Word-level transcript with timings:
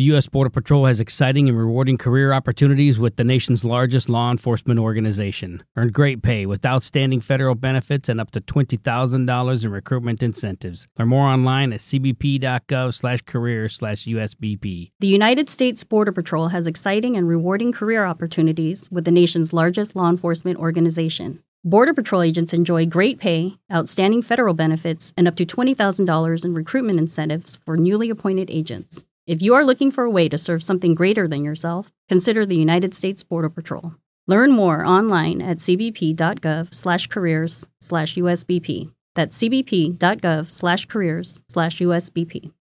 The 0.00 0.04
U.S. 0.04 0.28
Border 0.28 0.48
Patrol 0.48 0.86
has 0.86 0.98
exciting 0.98 1.46
and 1.46 1.58
rewarding 1.58 1.98
career 1.98 2.32
opportunities 2.32 2.98
with 2.98 3.16
the 3.16 3.22
nation's 3.22 3.66
largest 3.66 4.08
law 4.08 4.30
enforcement 4.30 4.80
organization. 4.80 5.62
Earn 5.76 5.88
great 5.88 6.22
pay 6.22 6.46
with 6.46 6.64
outstanding 6.64 7.20
federal 7.20 7.54
benefits 7.54 8.08
and 8.08 8.18
up 8.18 8.30
to 8.30 8.40
$20,000 8.40 9.62
in 9.62 9.70
recruitment 9.70 10.22
incentives. 10.22 10.88
Learn 10.98 11.08
more 11.08 11.26
online 11.26 11.74
at 11.74 11.80
cbp.gov 11.80 12.94
slash 12.94 13.20
career 13.26 13.68
slash 13.68 14.06
USBP. 14.06 14.92
The 15.00 15.06
United 15.06 15.50
States 15.50 15.84
Border 15.84 16.12
Patrol 16.12 16.48
has 16.48 16.66
exciting 16.66 17.14
and 17.14 17.28
rewarding 17.28 17.70
career 17.70 18.06
opportunities 18.06 18.90
with 18.90 19.04
the 19.04 19.10
nation's 19.10 19.52
largest 19.52 19.94
law 19.94 20.08
enforcement 20.08 20.58
organization. 20.58 21.42
Border 21.62 21.92
Patrol 21.92 22.22
agents 22.22 22.54
enjoy 22.54 22.86
great 22.86 23.18
pay, 23.18 23.58
outstanding 23.70 24.22
federal 24.22 24.54
benefits, 24.54 25.12
and 25.14 25.28
up 25.28 25.36
to 25.36 25.44
$20,000 25.44 26.44
in 26.46 26.54
recruitment 26.54 26.98
incentives 26.98 27.56
for 27.66 27.76
newly 27.76 28.08
appointed 28.08 28.48
agents. 28.50 29.04
If 29.26 29.42
you 29.42 29.54
are 29.54 29.64
looking 29.64 29.90
for 29.90 30.04
a 30.04 30.10
way 30.10 30.28
to 30.28 30.38
serve 30.38 30.62
something 30.62 30.94
greater 30.94 31.28
than 31.28 31.44
yourself, 31.44 31.92
consider 32.08 32.46
the 32.46 32.56
United 32.56 32.94
States 32.94 33.22
Border 33.22 33.50
Patrol. 33.50 33.94
Learn 34.26 34.50
more 34.50 34.84
online 34.84 35.42
at 35.42 35.58
cbp.gov 35.58 36.74
slash 36.74 37.06
careers 37.06 37.66
slash 37.80 38.14
USBP. 38.14 38.90
That's 39.14 39.36
cbp.gov 39.36 40.50
slash 40.50 40.86
careers 40.86 41.44
slash 41.48 41.78
USBP. 41.80 42.52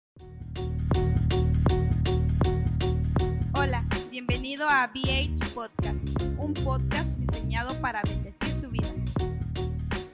Hola, 3.54 3.84
bienvenido 4.10 4.66
a 4.68 4.90
BH 4.92 5.54
Podcast, 5.54 6.02
un 6.38 6.54
podcast 6.54 7.10
diseñado 7.18 7.74
para 7.80 8.02
bendecir 8.02 8.60
tu 8.60 8.68
vida. 8.70 8.88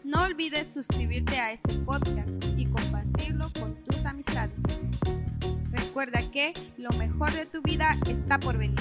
No 0.02 0.24
olvides 0.24 0.68
suscribirte 0.72 1.38
a 1.38 1.52
este 1.52 1.78
podcast 1.78 2.28
y 2.56 2.66
compartirlo 2.66 3.50
con 3.58 3.74
tus 3.84 4.04
amistades. 4.04 4.60
Recuerda 5.94 6.28
que 6.32 6.52
lo 6.76 6.90
mejor 6.98 7.32
de 7.32 7.46
tu 7.46 7.62
vida 7.62 7.96
está 8.08 8.40
por 8.40 8.58
venir. 8.58 8.80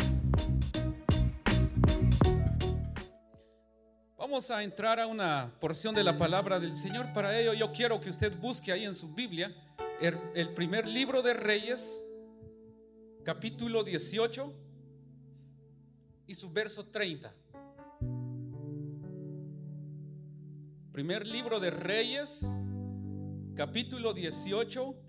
Vamos 4.18 4.50
a 4.50 4.64
entrar 4.64 5.00
a 5.00 5.06
una 5.06 5.54
porción 5.60 5.94
de 5.94 6.04
la 6.04 6.18
palabra 6.18 6.60
del 6.60 6.74
Señor. 6.74 7.14
Para 7.14 7.40
ello 7.40 7.54
yo 7.54 7.72
quiero 7.72 8.02
que 8.02 8.10
usted 8.10 8.36
busque 8.40 8.72
ahí 8.72 8.86
en 8.86 8.96
su 8.96 9.14
Biblia 9.14 9.56
el, 10.02 10.50
primer 10.56 10.88
libro 10.88 11.22
de 11.22 11.36
Reyes, 11.36 12.04
capítulo 13.24 13.84
18 13.84 14.52
y 16.26 16.34
su 16.34 16.52
verso 16.52 16.88
30. 16.88 17.32
Primer 20.92 21.28
libro 21.28 21.60
de 21.60 21.70
Reyes, 21.70 22.56
capítulo 23.56 24.16
18, 24.16 25.03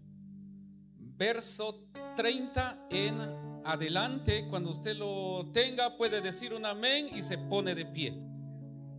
verso 1.17 1.87
30 2.17 2.89
en 2.91 3.21
adelante. 3.65 4.47
Cuando 4.49 4.71
usted 4.71 4.97
lo 4.97 5.51
tenga, 5.53 5.97
puede 5.97 6.21
decir 6.21 6.55
un 6.55 6.67
amén 6.67 7.09
y 7.13 7.23
se 7.23 7.39
pone 7.39 7.75
de 7.75 7.87
pie. 7.87 8.15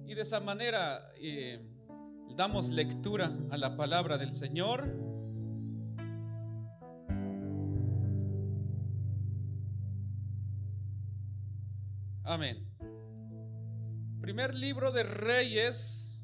Y 0.05 0.13
de 0.13 0.21
esa 0.21 0.39
manera 0.39 1.11
eh, 1.17 1.59
damos 2.35 2.69
lectura 2.69 3.31
a 3.51 3.57
la 3.57 3.75
palabra 3.75 4.17
del 4.17 4.33
Señor. 4.33 4.83
Amén. 12.23 12.65
Primer 14.19 14.55
libro 14.55 14.91
de 14.91 15.03
Reyes, 15.03 16.17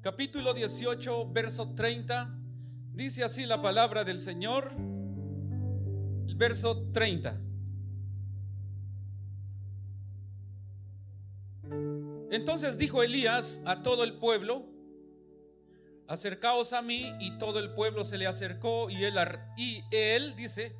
capítulo 0.00 0.54
18, 0.54 1.30
verso 1.30 1.74
30. 1.74 2.37
Dice 2.98 3.22
así 3.22 3.46
la 3.46 3.62
palabra 3.62 4.02
del 4.02 4.18
Señor. 4.18 4.72
El 6.26 6.34
verso 6.34 6.90
30. 6.90 7.40
Entonces 12.32 12.76
dijo 12.76 13.04
Elías 13.04 13.62
a 13.66 13.84
todo 13.84 14.02
el 14.02 14.14
pueblo, 14.14 14.66
acercaos 16.08 16.72
a 16.72 16.82
mí, 16.82 17.14
y 17.20 17.38
todo 17.38 17.60
el 17.60 17.72
pueblo 17.72 18.02
se 18.02 18.18
le 18.18 18.26
acercó, 18.26 18.90
y 18.90 19.04
él, 19.04 20.34
dice, 20.34 20.74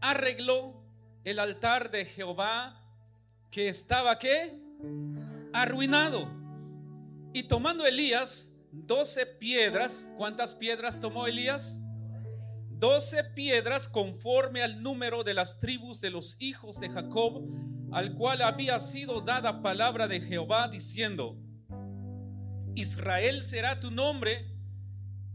arregló 0.00 0.82
el 1.24 1.38
altar 1.38 1.90
de 1.90 2.06
Jehová 2.06 2.82
que 3.50 3.68
estaba 3.68 4.18
qué? 4.18 4.58
Arruinado. 5.52 6.26
Y 7.34 7.42
tomando 7.42 7.84
Elías 7.86 8.49
doce 8.72 9.26
piedras, 9.26 10.10
¿cuántas 10.16 10.54
piedras 10.54 11.00
tomó 11.00 11.26
Elías? 11.26 11.82
Doce 12.70 13.24
piedras 13.24 13.88
conforme 13.88 14.62
al 14.62 14.82
número 14.82 15.22
de 15.22 15.34
las 15.34 15.60
tribus 15.60 16.00
de 16.00 16.10
los 16.10 16.40
hijos 16.40 16.80
de 16.80 16.88
Jacob, 16.88 17.42
al 17.92 18.14
cual 18.14 18.42
había 18.42 18.80
sido 18.80 19.20
dada 19.20 19.62
palabra 19.62 20.08
de 20.08 20.20
Jehová 20.20 20.68
diciendo, 20.68 21.36
Israel 22.74 23.42
será 23.42 23.80
tu 23.80 23.90
nombre, 23.90 24.46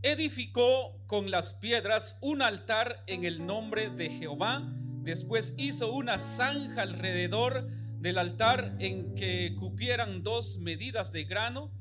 edificó 0.01 0.99
con 1.05 1.29
las 1.29 1.53
piedras 1.53 2.17
un 2.21 2.41
altar 2.41 3.03
en 3.07 3.25
el 3.25 3.45
nombre 3.45 3.89
de 3.89 4.09
Jehová, 4.09 4.63
después 5.03 5.53
hizo 5.57 5.93
una 5.93 6.17
zanja 6.17 6.81
alrededor 6.81 7.67
del 7.99 8.17
altar 8.17 8.75
en 8.79 9.13
que 9.15 9.55
cupieran 9.59 10.23
dos 10.23 10.59
medidas 10.59 11.11
de 11.11 11.25
grano, 11.25 11.71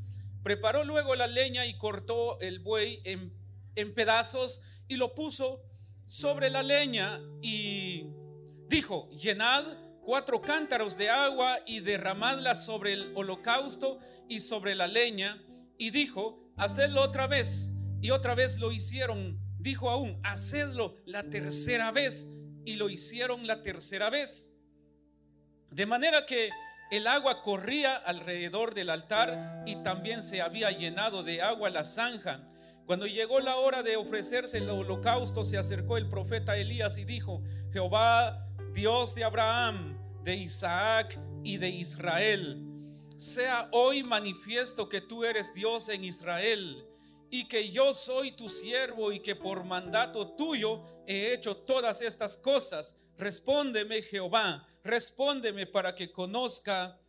preparó 0.44 0.84
luego 0.84 1.16
la 1.16 1.26
leña 1.26 1.66
y 1.66 1.76
cortó 1.78 2.38
el 2.40 2.60
buey 2.60 3.00
en, 3.04 3.32
en 3.74 3.94
pedazos 3.94 4.62
y 4.86 4.96
lo 4.96 5.14
puso 5.14 5.64
sobre 6.04 6.50
la 6.50 6.62
leña 6.62 7.20
y 7.42 8.04
dijo, 8.68 9.08
llenad 9.10 9.64
cuatro 10.04 10.40
cántaros 10.42 10.96
de 10.96 11.08
agua 11.08 11.58
y 11.66 11.80
derramadla 11.80 12.54
sobre 12.54 12.92
el 12.92 13.12
holocausto 13.16 13.98
y 14.28 14.40
sobre 14.40 14.74
la 14.74 14.86
leña. 14.86 15.42
Y 15.78 15.90
dijo, 15.90 16.52
hacedlo 16.56 17.02
otra 17.02 17.26
vez. 17.26 17.72
Y 18.00 18.10
otra 18.10 18.34
vez 18.34 18.58
lo 18.60 18.70
hicieron. 18.70 19.40
Dijo 19.58 19.90
aún, 19.90 20.20
hacedlo 20.22 20.96
la 21.06 21.24
tercera 21.24 21.90
vez. 21.90 22.28
Y 22.66 22.74
lo 22.74 22.90
hicieron 22.90 23.46
la 23.46 23.62
tercera 23.62 24.10
vez. 24.10 24.54
De 25.70 25.86
manera 25.86 26.24
que 26.26 26.50
el 26.96 27.06
agua 27.06 27.42
corría 27.42 27.96
alrededor 27.96 28.74
del 28.74 28.90
altar 28.90 29.62
y 29.66 29.76
también 29.82 30.22
se 30.22 30.42
había 30.42 30.70
llenado 30.70 31.22
de 31.22 31.42
agua 31.42 31.70
la 31.70 31.84
zanja. 31.84 32.46
Cuando 32.86 33.06
llegó 33.06 33.40
la 33.40 33.56
hora 33.56 33.82
de 33.82 33.96
ofrecerse 33.96 34.58
el 34.58 34.68
holocausto, 34.68 35.42
se 35.42 35.58
acercó 35.58 35.96
el 35.96 36.08
profeta 36.08 36.56
Elías 36.56 36.98
y 36.98 37.04
dijo, 37.04 37.42
Jehová, 37.72 38.46
Dios 38.72 39.14
de 39.14 39.24
Abraham, 39.24 39.98
de 40.22 40.36
Isaac 40.36 41.18
y 41.42 41.56
de 41.56 41.70
Israel, 41.70 42.62
sea 43.16 43.68
hoy 43.72 44.02
manifiesto 44.02 44.88
que 44.88 45.00
tú 45.00 45.24
eres 45.24 45.54
Dios 45.54 45.88
en 45.88 46.04
Israel 46.04 46.86
y 47.30 47.48
que 47.48 47.70
yo 47.70 47.94
soy 47.94 48.32
tu 48.32 48.48
siervo 48.48 49.12
y 49.12 49.20
que 49.20 49.34
por 49.34 49.64
mandato 49.64 50.34
tuyo 50.36 50.82
he 51.06 51.32
hecho 51.32 51.56
todas 51.56 52.02
estas 52.02 52.36
cosas. 52.36 53.04
Respóndeme, 53.16 54.02
Jehová, 54.02 54.68
respóndeme 54.84 55.66
para 55.66 55.94
que 55.94 56.12
conozca 56.12 57.00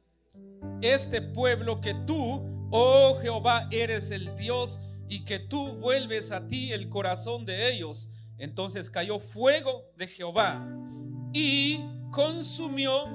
este 0.82 1.22
pueblo 1.22 1.82
que 1.82 1.94
tú, 1.94 2.70
oh 2.72 3.20
Jehová, 3.22 3.68
eres 3.70 4.12
el 4.12 4.36
Dios 4.38 4.80
y 5.10 5.26
que 5.26 5.40
tú 5.40 5.74
vuelves 5.74 6.32
a 6.32 6.48
ti 6.48 6.72
el 6.72 6.90
corazón 6.90 7.46
de 7.46 7.72
ellos. 7.72 8.14
Entonces 8.38 8.90
cayó 8.90 9.20
fuego 9.20 9.92
de 9.98 10.08
Jehová 10.08 10.66
y 11.34 11.82
consumió 12.12 13.06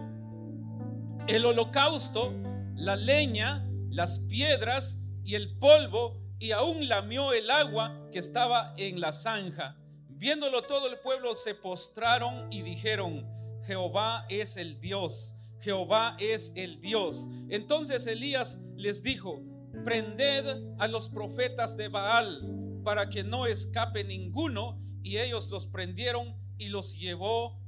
el 1.27 1.45
holocausto, 1.47 2.35
la 2.77 2.97
leña, 2.97 3.67
las 3.89 4.21
piedras 4.21 5.05
y 5.25 5.35
el 5.35 5.59
polvo, 5.59 6.21
y 6.39 6.53
aún 6.53 6.89
lamió 6.89 7.33
el 7.33 7.51
agua 7.51 8.09
que 8.13 8.19
estaba 8.19 8.75
en 8.79 9.01
la 9.01 9.13
zanja. 9.13 9.77
Viéndolo 10.09 10.63
todo 10.63 10.89
el 10.89 10.99
pueblo 10.99 11.35
se 11.35 11.55
postraron 11.55 12.51
y 12.51 12.63
dijeron, 12.63 13.40
Jehová 13.71 14.27
es 14.29 14.57
el 14.57 14.81
Dios, 14.81 15.37
Jehová 15.61 16.17
es 16.19 16.53
el 16.57 16.81
Dios. 16.81 17.29
Entonces 17.49 18.05
Elías 18.09 18.65
les 18.75 19.05
dijo, 19.05 19.45
prended 19.85 20.45
a 20.81 20.89
los 20.89 21.09
profetas 21.09 21.77
de 21.77 21.87
Baal 21.87 22.81
para 22.83 23.09
que 23.09 23.23
no 23.23 23.47
escape 23.47 24.03
ninguno. 24.03 24.83
Y 25.05 25.19
ellos 25.19 25.51
los 25.51 25.67
prendieron 25.67 26.35
y 26.59 26.67
los 26.67 26.99
llevó 26.99 27.61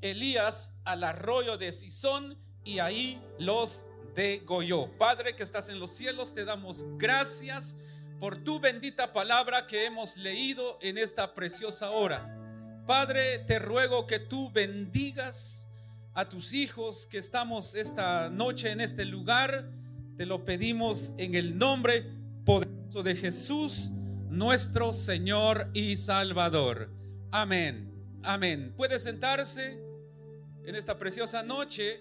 Elías 0.00 0.80
al 0.84 1.04
arroyo 1.04 1.56
de 1.56 1.72
Sison 1.72 2.36
y 2.64 2.80
ahí 2.80 3.22
los 3.38 3.86
degolló. 4.16 4.90
Padre 4.98 5.36
que 5.36 5.44
estás 5.44 5.68
en 5.68 5.78
los 5.78 5.90
cielos, 5.90 6.34
te 6.34 6.44
damos 6.44 6.98
gracias 6.98 7.78
por 8.18 8.42
tu 8.42 8.58
bendita 8.58 9.12
palabra 9.12 9.68
que 9.68 9.86
hemos 9.86 10.16
leído 10.16 10.78
en 10.82 10.98
esta 10.98 11.32
preciosa 11.32 11.92
hora. 11.92 12.43
Padre, 12.86 13.40
te 13.40 13.58
ruego 13.58 14.06
que 14.06 14.18
tú 14.18 14.50
bendigas 14.50 15.72
a 16.12 16.28
tus 16.28 16.52
hijos 16.52 17.06
que 17.06 17.18
estamos 17.18 17.74
esta 17.74 18.28
noche 18.28 18.70
en 18.70 18.80
este 18.80 19.04
lugar 19.04 19.68
te 20.16 20.26
lo 20.26 20.44
pedimos 20.44 21.14
en 21.18 21.34
el 21.34 21.58
nombre 21.58 22.06
poderoso 22.44 23.02
de 23.02 23.16
Jesús, 23.16 23.90
nuestro 24.28 24.92
Señor 24.92 25.70
y 25.74 25.96
Salvador. 25.96 26.88
Amén. 27.32 27.92
Amén. 28.22 28.74
Puede 28.76 28.98
sentarse. 29.00 29.82
en 30.66 30.76
esta 30.76 30.98
preciosa 30.98 31.42
noche. 31.42 32.00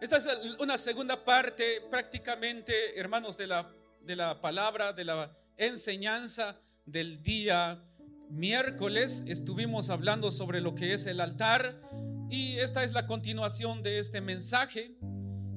Esta 0.00 0.16
es 0.16 0.28
una 0.58 0.76
segunda 0.76 1.24
parte 1.24 1.80
prácticamente, 1.88 2.98
hermanos, 2.98 3.38
de 3.38 3.46
la, 3.46 3.72
de 4.02 4.16
la 4.16 4.40
palabra, 4.40 4.92
de 4.92 5.04
la 5.04 5.34
enseñanza 5.56 6.60
del 6.84 7.22
día 7.22 7.82
miércoles. 8.34 9.24
Estuvimos 9.26 9.90
hablando 9.90 10.30
sobre 10.30 10.60
lo 10.60 10.74
que 10.74 10.92
es 10.92 11.06
el 11.06 11.20
altar 11.20 11.80
y 12.28 12.58
esta 12.58 12.82
es 12.82 12.92
la 12.92 13.06
continuación 13.06 13.82
de 13.82 13.98
este 13.98 14.20
mensaje. 14.20 14.96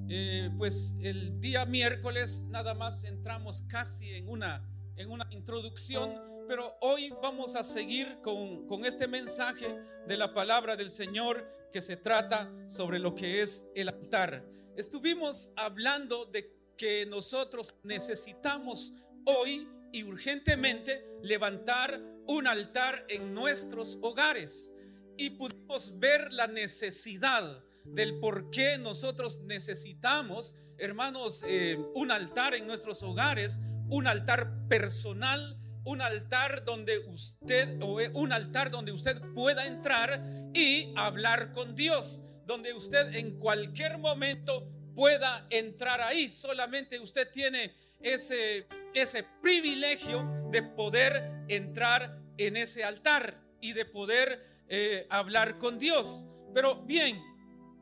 Eh, 0.09 0.49
pues 0.57 0.95
el 1.01 1.41
día 1.41 1.65
miércoles 1.65 2.45
nada 2.49 2.73
más 2.73 3.03
entramos 3.03 3.63
casi 3.63 4.11
en 4.13 4.29
una, 4.29 4.63
en 4.95 5.11
una 5.11 5.27
introducción, 5.31 6.13
pero 6.47 6.77
hoy 6.81 7.09
vamos 7.21 7.55
a 7.55 7.63
seguir 7.63 8.19
con, 8.21 8.65
con 8.67 8.85
este 8.85 9.07
mensaje 9.07 9.67
de 10.07 10.15
la 10.15 10.33
palabra 10.33 10.77
del 10.77 10.91
Señor 10.91 11.45
que 11.71 11.81
se 11.81 11.97
trata 11.97 12.49
sobre 12.67 12.99
lo 12.99 13.15
que 13.15 13.41
es 13.41 13.69
el 13.75 13.89
altar. 13.89 14.47
Estuvimos 14.77 15.51
hablando 15.57 16.25
de 16.25 16.55
que 16.77 17.05
nosotros 17.07 17.75
necesitamos 17.83 19.07
hoy 19.25 19.67
y 19.91 20.03
urgentemente 20.03 21.03
levantar 21.23 22.16
un 22.27 22.47
altar 22.47 23.05
en 23.09 23.33
nuestros 23.33 23.99
hogares 24.01 24.73
y 25.17 25.31
pudimos 25.31 25.99
ver 25.99 26.31
la 26.31 26.47
necesidad 26.47 27.63
del 27.85 28.19
por 28.19 28.49
qué 28.51 28.77
nosotros 28.77 29.41
necesitamos, 29.43 30.55
hermanos, 30.77 31.43
eh, 31.47 31.77
un 31.95 32.11
altar 32.11 32.53
en 32.53 32.67
nuestros 32.67 33.01
hogares, 33.01 33.59
un 33.89 34.07
altar 34.07 34.67
personal, 34.67 35.57
un 35.85 36.01
altar 36.01 36.65
donde 36.65 36.99
usted, 36.99 37.81
o 37.81 38.01
eh, 38.01 38.11
un 38.13 38.33
altar 38.33 38.69
donde 38.69 38.91
usted 38.91 39.21
pueda 39.33 39.65
entrar 39.65 40.21
y 40.53 40.93
hablar 40.97 41.53
con 41.53 41.75
Dios, 41.75 42.21
donde 42.45 42.73
usted 42.73 43.15
en 43.15 43.39
cualquier 43.39 43.97
momento 43.97 44.69
pueda 44.95 45.47
entrar 45.49 46.01
ahí. 46.01 46.29
Solamente 46.29 46.99
usted 46.99 47.31
tiene 47.31 47.73
ese, 48.01 48.67
ese 49.01 49.25
privilegio 49.41 50.49
de 50.51 50.63
poder 50.63 51.45
entrar 51.47 52.21
en 52.37 52.57
ese 52.57 52.83
altar 52.83 53.41
y 53.61 53.73
de 53.73 53.85
poder 53.85 54.63
eh, 54.67 55.07
hablar 55.09 55.57
con 55.57 55.79
Dios. 55.79 56.25
Pero 56.53 56.83
bien, 56.83 57.21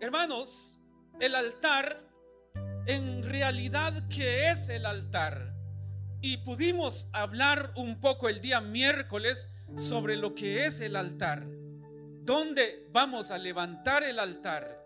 Hermanos, 0.02 0.84
el 1.22 1.36
altar, 1.36 2.06
en 2.86 3.24
realidad, 3.24 4.08
¿qué 4.10 4.52
es 4.52 4.68
el 4.68 4.86
altar? 4.86 5.56
Y 6.22 6.38
pudimos 6.38 7.10
hablar 7.14 7.72
un 7.78 8.02
poco 8.02 8.28
el 8.28 8.42
día 8.42 8.60
miércoles 8.60 9.50
sobre 9.76 10.18
lo 10.18 10.36
que 10.36 10.66
es 10.66 10.82
el 10.82 10.98
altar. 10.98 11.48
¿Dónde 12.24 12.88
vamos 12.92 13.32
a 13.32 13.38
levantar 13.38 14.04
el 14.04 14.20
altar? 14.20 14.85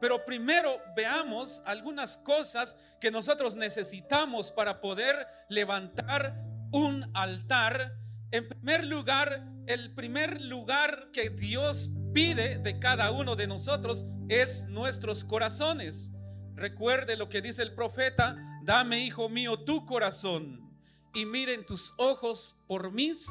Pero 0.00 0.24
primero 0.24 0.80
veamos 0.96 1.62
algunas 1.66 2.16
cosas 2.16 2.78
que 3.00 3.10
nosotros 3.10 3.54
necesitamos 3.54 4.50
para 4.50 4.80
poder 4.80 5.26
levantar 5.48 6.34
un 6.72 7.10
altar. 7.14 7.94
En 8.30 8.48
primer 8.48 8.84
lugar, 8.84 9.44
el 9.66 9.94
primer 9.94 10.40
lugar 10.40 11.10
que 11.12 11.30
Dios 11.30 11.90
pide 12.12 12.58
de 12.58 12.78
cada 12.78 13.10
uno 13.10 13.36
de 13.36 13.46
nosotros 13.46 14.04
es 14.28 14.66
nuestros 14.68 15.24
corazones. 15.24 16.14
Recuerde 16.54 17.16
lo 17.16 17.28
que 17.28 17.42
dice 17.42 17.62
el 17.62 17.74
profeta, 17.74 18.36
dame, 18.62 19.00
hijo 19.00 19.28
mío, 19.28 19.60
tu 19.60 19.86
corazón 19.86 20.68
y 21.14 21.24
miren 21.24 21.64
tus 21.64 21.94
ojos 21.98 22.62
por 22.66 22.92
mis 22.92 23.26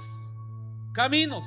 caminos. 0.94 1.46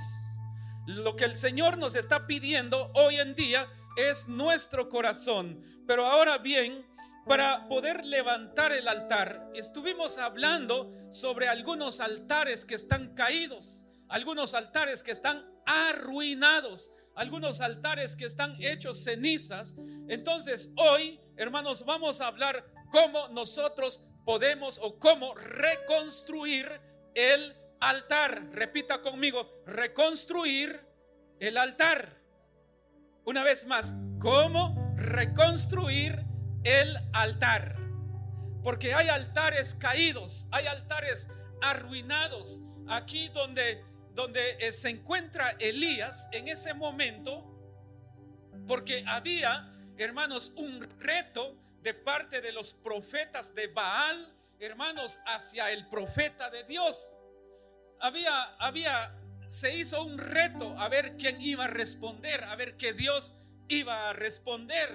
Lo 0.87 1.17
que 1.17 1.25
el 1.25 1.37
Señor 1.37 1.79
nos 1.79 1.95
está 1.95 2.27
pidiendo 2.27 2.91
hoy 2.95 3.17
en 3.17 3.35
día 3.35 3.67
es 3.97 4.29
nuestro 4.29 4.89
corazón. 4.89 5.63
Pero 5.87 6.07
ahora 6.07 6.39
bien, 6.39 6.87
para 7.27 7.69
poder 7.69 8.05
levantar 8.05 8.73
el 8.73 8.89
altar, 8.89 9.51
estuvimos 9.55 10.19
hablando 10.19 10.93
sobre 11.11 11.49
algunos 11.49 12.01
altares 12.01 12.65
que 12.65 12.75
están 12.75 13.15
caídos, 13.15 13.87
algunos 14.09 14.55
altares 14.55 15.03
que 15.03 15.13
están 15.13 15.45
arruinados, 15.67 16.93
algunos 17.15 17.61
altares 17.61 18.17
que 18.17 18.25
están 18.25 18.57
hechos 18.63 19.05
cenizas. 19.05 19.77
Entonces 20.09 20.73
hoy, 20.77 21.21
hermanos, 21.37 21.85
vamos 21.85 22.21
a 22.21 22.27
hablar 22.27 22.65
cómo 22.91 23.29
nosotros 23.29 24.09
podemos 24.25 24.79
o 24.79 24.99
cómo 24.99 25.35
reconstruir 25.35 26.81
el 27.15 27.55
altar. 27.81 28.51
Repita 28.53 29.03
conmigo, 29.03 29.63
reconstruir 29.67 30.81
el 31.39 31.57
altar. 31.57 32.20
Una 33.31 33.44
vez 33.44 33.65
más, 33.65 33.94
cómo 34.19 34.93
reconstruir 34.97 36.27
el 36.65 36.97
altar. 37.12 37.77
Porque 38.65 38.93
hay 38.93 39.09
altares 39.09 39.77
caídos, 39.77 40.49
hay 40.50 40.67
altares 40.67 41.31
arruinados. 41.62 42.62
Aquí 42.88 43.29
donde 43.29 43.85
donde 44.15 44.56
eh, 44.59 44.73
se 44.73 44.88
encuentra 44.91 45.50
Elías 45.61 46.29
en 46.32 46.49
ese 46.49 46.75
momento, 46.75 47.47
porque 48.67 49.05
había, 49.06 49.73
hermanos, 49.97 50.53
un 50.56 50.83
reto 50.99 51.56
de 51.83 51.94
parte 51.94 52.41
de 52.41 52.50
los 52.50 52.75
profetas 52.75 53.55
de 53.55 53.69
Baal, 53.69 54.35
hermanos, 54.59 55.21
hacia 55.25 55.71
el 55.71 55.87
profeta 55.87 56.50
de 56.50 56.65
Dios. 56.65 57.15
Había, 58.00 58.56
había, 58.56 59.17
se 59.50 59.75
hizo 59.75 60.05
un 60.05 60.17
reto 60.17 60.79
a 60.79 60.88
ver 60.88 61.17
quién 61.17 61.41
iba 61.41 61.64
a 61.64 61.69
responder, 61.69 62.44
a 62.44 62.55
ver 62.55 62.76
qué 62.76 62.93
Dios 62.93 63.32
iba 63.67 64.08
a 64.08 64.12
responder. 64.12 64.88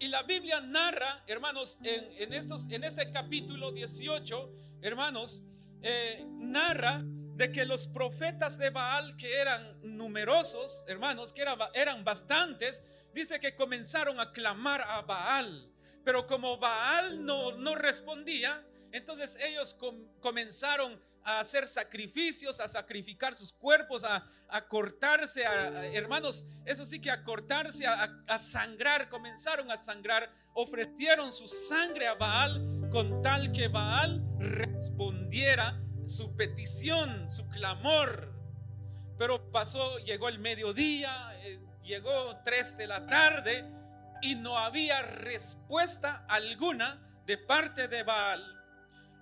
Y 0.00 0.08
la 0.08 0.24
Biblia 0.24 0.60
narra, 0.60 1.22
hermanos, 1.28 1.78
en, 1.84 2.34
este 2.34 3.10
capítulo 3.12 3.70
18, 3.70 4.52
hermanos, 4.82 5.44
eh, 5.80 6.26
narra 6.28 7.04
de 7.04 7.52
que 7.52 7.64
los 7.64 7.86
profetas 7.86 8.58
de 8.58 8.70
Baal, 8.70 9.16
que 9.16 9.38
eran 9.38 9.78
numerosos, 9.82 10.84
hermanos, 10.88 11.32
que 11.32 11.44
eran 11.72 12.02
bastantes, 12.02 12.84
dice 13.14 13.38
que 13.38 13.54
comenzaron 13.54 14.18
a 14.18 14.32
clamar 14.32 14.82
a 14.82 15.02
Baal. 15.02 15.72
Pero 16.04 16.26
como 16.26 16.58
Baal 16.58 17.24
no, 17.24 17.52
no 17.52 17.76
respondía, 17.76 18.66
entonces 18.90 19.38
ellos 19.40 19.78
comenzaron 20.20 21.00
a 21.28 21.40
hacer 21.40 21.68
sacrificios, 21.68 22.58
a 22.58 22.66
sacrificar 22.66 23.34
sus 23.34 23.52
cuerpos, 23.52 24.02
a, 24.02 24.26
cortarse, 24.66 25.42
hermanos, 25.92 26.46
eso 26.64 26.86
sí 26.86 27.02
que 27.02 27.10
a 27.10 27.22
cortarse, 27.22 27.86
a, 27.86 28.24
a 28.26 28.38
sangrar, 28.38 29.10
comenzaron 29.10 29.70
a 29.70 29.76
sangrar, 29.76 30.32
ofrecieron 30.54 31.30
su 31.30 31.46
sangre 31.46 32.06
a 32.06 32.14
Baal 32.14 32.88
con 32.90 33.20
tal 33.20 33.52
que 33.52 33.68
Baal 33.68 34.24
respondiera 34.38 35.78
su 36.06 36.34
petición, 36.34 37.28
su 37.28 37.46
clamor. 37.50 38.32
Pero 39.18 39.52
pasó, 39.52 39.98
llegó 39.98 40.30
el 40.30 40.38
mediodía, 40.38 41.38
eh, 41.42 41.60
llegó 41.82 42.40
tres 42.42 42.78
de 42.78 42.86
la 42.86 43.06
tarde 43.06 43.66
y 44.22 44.34
no 44.34 44.56
había 44.56 45.02
respuesta 45.02 46.24
alguna 46.26 47.06
de 47.26 47.36
parte 47.36 47.86
de 47.86 48.02
Baal. 48.02 48.54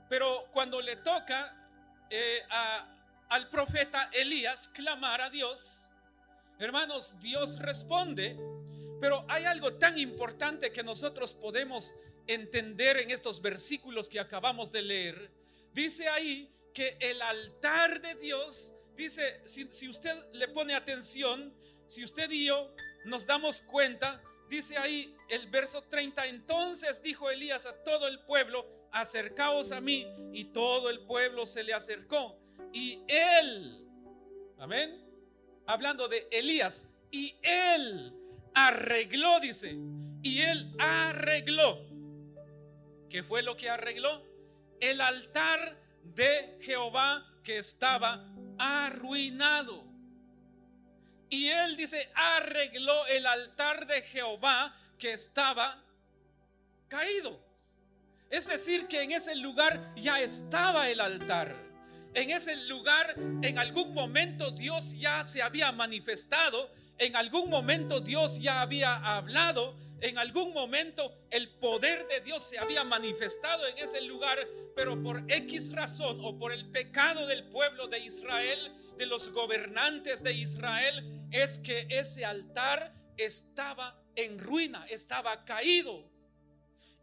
Pero 0.09 0.45
cuando 0.53 0.81
le 0.81 0.95
toca 0.95 1.66
eh, 2.11 2.43
al 3.29 3.49
profeta 3.49 4.11
Elías 4.13 4.69
clamar 4.69 5.21
a 5.21 5.31
Dios, 5.31 5.91
hermanos, 6.59 7.19
Dios 7.21 7.59
responde. 7.59 8.37
Pero 9.01 9.25
hay 9.29 9.45
algo 9.45 9.75
tan 9.75 9.99
importante 9.99 10.73
que 10.73 10.83
nosotros 10.83 11.35
podemos 11.35 11.95
entender 12.27 12.97
en 12.99 13.11
estos 13.11 13.41
versículos 13.43 14.09
que 14.09 14.21
acabamos 14.21 14.73
de 14.73 14.83
leer. 14.83 15.31
Dice 15.73 16.09
ahí 16.09 16.51
que 16.73 16.97
el 17.01 17.21
altar 17.23 18.01
de 18.01 18.15
Dios, 18.15 18.75
dice, 18.97 19.41
si, 19.45 19.89
usted 19.89 20.15
le 20.33 20.49
pone 20.49 20.75
atención, 20.75 21.55
si 21.87 22.05
usted 22.05 22.31
y 22.31 22.47
yo 22.47 22.75
nos 23.05 23.27
damos 23.27 23.61
cuenta, 23.63 24.23
dice 24.49 24.77
ahí 24.79 25.15
el 25.29 25.49
verso 25.49 25.83
30, 25.83 26.27
entonces 26.27 27.03
dijo 27.03 27.31
Elías 27.31 27.67
a 27.67 27.83
todo 27.85 28.09
el 28.09 28.21
pueblo, 28.21 28.67
acercaos 28.93 29.73
a 29.73 29.81
mí, 29.81 30.07
y 30.33 30.45
todo 30.45 30.91
el 30.91 31.01
pueblo 31.01 31.47
se 31.47 31.65
le 31.65 31.75
acercó. 31.75 32.39
Y 32.73 33.03
él, 33.09 33.85
amén, 34.59 35.03
hablando 35.67 36.09
de 36.09 36.29
Elías, 36.31 36.89
y 37.11 37.35
él 37.43 38.15
arregló, 38.55 39.41
dice, 39.41 39.77
y 40.23 40.41
él 40.41 40.75
arregló. 40.79 41.87
¿Qué 43.09 43.23
fue 43.23 43.43
lo 43.43 43.57
que 43.57 43.71
arregló? 43.71 44.23
El 44.81 45.01
altar 45.01 45.79
de 46.03 46.59
Jehová 46.61 47.27
que 47.43 47.59
estaba 47.59 48.27
arruinado. 48.59 49.85
Y 51.29 51.49
él 51.49 51.77
dice, 51.77 52.11
arregló 52.15 53.07
el 53.07 53.27
altar 53.27 53.87
de 53.87 54.03
Jehová 54.03 54.75
que 54.99 55.13
estaba 55.13 55.83
caído. 56.89 57.46
Es 58.31 58.47
decir, 58.47 58.87
que 58.89 59.03
en 59.03 59.13
ese 59.13 59.37
lugar 59.37 59.95
ya 59.97 60.21
estaba 60.21 60.89
el 60.91 61.01
altar. 61.01 61.55
En 62.15 62.31
ese 62.31 62.57
lugar, 62.69 63.15
en 63.43 63.59
algún 63.59 63.93
momento 63.95 64.51
Dios 64.51 64.99
ya 64.99 65.27
se 65.29 65.43
había 65.43 65.71
manifestado 65.73 66.71
En 66.99 67.15
algún 67.15 67.51
momento 67.51 68.01
Dios 68.01 68.41
ya 68.41 68.63
había 68.63 68.95
hablado, 68.95 69.77
en 70.01 70.17
algún 70.17 70.55
momento 70.55 71.15
el 71.31 71.51
poder 71.59 72.07
de 72.09 72.23
Dios 72.23 72.43
se 72.43 72.59
había 72.59 72.85
manifestado 72.85 73.67
en 73.67 73.77
ese 73.77 74.01
lugar, 74.01 74.39
pero 74.75 75.03
por 75.03 75.23
X 75.29 75.75
razón 75.75 76.19
o 76.23 76.39
por 76.39 76.53
el 76.53 76.71
pecado 76.71 77.27
del 77.27 77.45
pueblo 77.49 77.87
de 77.89 77.99
Israel, 77.99 78.73
de 78.97 79.05
los 79.05 79.31
gobernantes 79.31 80.23
de 80.23 80.33
Israel, 80.33 81.29
es 81.31 81.59
que 81.59 81.87
ese 81.91 82.25
altar 82.25 82.95
estaba 83.19 84.03
en 84.15 84.39
ruina, 84.39 84.87
estaba 84.89 85.45
caído. 85.45 86.11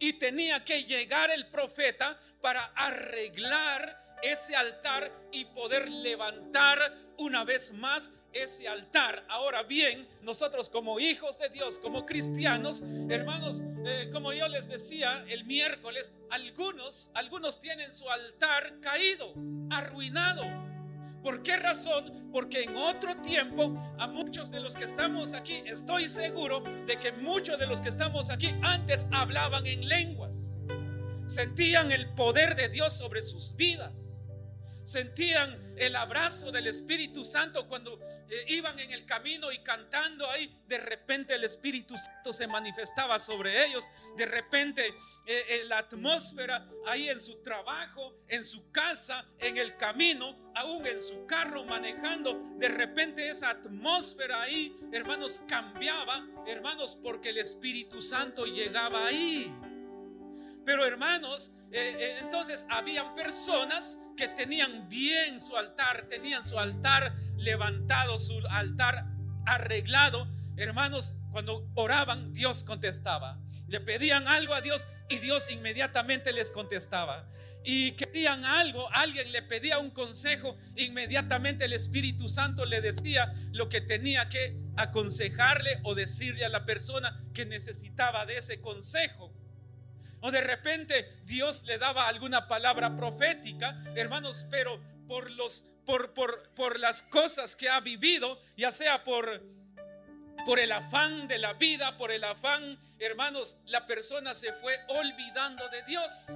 Y 0.04 0.12
tenía 0.12 0.66
que 0.66 0.84
llegar 0.84 1.32
el 1.32 1.48
profeta 1.48 2.20
para 2.42 2.66
arreglar 2.76 4.18
ese 4.22 4.54
altar 4.54 5.10
y 5.32 5.46
poder 5.46 5.90
levantar 5.90 6.94
una 7.18 7.46
vez 7.46 7.72
más 7.72 8.12
ese 8.34 8.68
altar. 8.68 9.24
Ahora 9.30 9.64
bien, 9.64 10.06
nosotros 10.22 10.68
como 10.68 11.00
hijos 11.00 11.40
de 11.40 11.48
Dios, 11.48 11.80
como 11.80 12.06
cristianos, 12.06 12.84
hermanos, 13.10 13.62
eh, 13.86 14.10
como 14.12 14.34
yo 14.34 14.50
les 14.50 14.68
decía 14.68 15.24
el 15.30 15.46
miércoles, 15.46 16.14
algunos, 16.32 17.12
algunos 17.14 17.62
tienen 17.62 17.94
su 17.94 18.10
altar 18.12 18.82
caído, 18.82 19.34
arruinado. 19.70 20.73
¿Por 21.24 21.42
qué 21.42 21.56
razón? 21.56 22.30
Porque 22.34 22.64
en 22.64 22.76
otro 22.76 23.16
tiempo 23.22 23.74
a 23.98 24.08
muchos 24.08 24.52
de 24.52 24.60
los 24.60 24.76
que 24.76 24.84
estamos 24.84 25.34
aquí, 25.34 25.64
estoy 25.66 26.10
seguro 26.10 26.62
de 26.86 26.98
que 26.98 27.14
muchos 27.14 27.58
de 27.58 27.66
los 27.66 27.80
que 27.80 27.90
estamos 27.90 28.30
aquí 28.30 28.54
antes 28.62 29.08
hablaban 29.12 29.66
en 29.66 29.88
lenguas, 29.88 30.62
sentían 31.26 31.94
el 31.94 32.14
poder 32.14 32.58
de 32.58 32.68
Dios 32.68 32.94
sobre 32.94 33.22
sus 33.22 33.56
vidas 33.56 34.13
sentían 34.84 35.74
el 35.78 35.96
abrazo 35.96 36.52
del 36.52 36.68
Espíritu 36.68 37.24
Santo 37.24 37.68
cuando 37.68 38.00
eh, 38.30 38.46
iban 38.50 38.80
en 38.80 38.92
el 38.92 39.06
camino 39.06 39.52
y 39.52 39.60
cantando 39.60 40.30
ahí, 40.30 40.56
de 40.68 40.78
repente 40.78 41.34
el 41.34 41.44
Espíritu 41.44 41.98
Santo 41.98 42.34
se 42.34 42.48
manifestaba 42.48 43.20
sobre 43.20 43.66
ellos, 43.66 43.84
de 44.18 44.26
repente 44.26 44.88
eh, 44.88 44.94
eh, 45.26 45.64
la 45.68 45.80
atmósfera 45.80 46.68
ahí 46.86 47.10
en 47.10 47.20
su 47.20 47.42
trabajo, 47.44 48.16
en 48.28 48.44
su 48.44 48.72
casa, 48.72 49.26
en 49.40 49.58
el 49.58 49.78
camino, 49.78 50.52
aún 50.56 50.86
en 50.86 51.02
su 51.02 51.26
carro 51.26 51.66
manejando, 51.66 52.40
de 52.58 52.68
repente 52.68 53.30
esa 53.30 53.50
atmósfera 53.50 54.44
ahí, 54.44 54.78
hermanos, 54.92 55.42
cambiaba, 55.48 56.28
hermanos, 56.48 56.98
porque 57.02 57.30
el 57.30 57.40
Espíritu 57.40 58.02
Santo 58.02 58.46
llegaba 58.46 59.08
ahí. 59.08 59.52
Pero 60.66 60.86
hermanos, 60.86 61.52
eh, 61.72 61.96
eh, 62.00 62.18
entonces 62.22 62.66
habían 62.70 63.16
personas 63.16 63.98
que 64.16 64.28
tenían 64.28 64.88
bien 64.90 65.42
su 65.42 65.58
altar, 65.58 66.08
tenían 66.08 66.48
su 66.48 66.58
altar 66.60 67.16
levantado, 67.36 68.20
su 68.20 68.40
altar 68.50 69.06
arreglado. 69.46 70.28
Hermanos, 70.56 71.16
cuando 71.32 71.68
oraban, 71.74 72.32
Dios 72.32 72.64
contestaba. 72.64 73.40
Le 73.68 73.82
pedían 73.82 74.28
algo 74.28 74.54
a 74.54 74.62
Dios 74.62 74.86
y 75.10 75.18
Dios 75.18 75.52
inmediatamente 75.52 76.32
les 76.32 76.52
contestaba. 76.52 77.28
Y 77.66 77.94
querían 77.94 78.46
algo, 78.46 78.90
alguien 78.92 79.32
le 79.32 79.42
pedía 79.42 79.80
un 79.80 79.90
consejo, 79.90 80.58
inmediatamente 80.76 81.66
el 81.66 81.74
Espíritu 81.74 82.28
Santo 82.28 82.66
le 82.66 82.82
decía 82.82 83.34
lo 83.52 83.70
que 83.70 83.82
tenía 83.82 84.30
que 84.30 84.58
aconsejarle 84.76 85.80
o 85.84 85.96
decirle 85.96 86.46
a 86.46 86.50
la 86.50 86.66
persona 86.66 87.24
que 87.34 87.46
necesitaba 87.46 88.26
de 88.26 88.38
ese 88.38 88.60
consejo. 88.62 89.34
O 90.24 90.32
de 90.32 90.40
repente 90.40 91.20
Dios 91.26 91.64
le 91.64 91.78
daba 91.78 92.08
alguna 92.08 92.48
palabra 92.48 92.96
profética, 92.96 93.78
hermanos, 93.94 94.46
pero 94.50 94.82
por 95.06 95.30
los 95.32 95.66
por, 95.86 96.14
por, 96.14 96.50
por 96.56 96.80
las 96.80 97.02
cosas 97.02 97.58
que 97.58 97.68
ha 97.70 97.82
vivido, 97.82 98.42
ya 98.56 98.72
sea 98.72 99.04
por 99.04 99.44
por 100.46 100.60
el 100.60 100.72
afán 100.72 101.28
de 101.28 101.40
la 101.40 101.52
vida, 101.54 101.98
por 101.98 102.10
el 102.10 102.24
afán, 102.24 102.80
hermanos, 103.00 103.58
la 103.66 103.86
persona 103.86 104.34
se 104.34 104.54
fue 104.54 104.80
olvidando 104.88 105.68
de 105.68 105.84
Dios. 105.84 106.28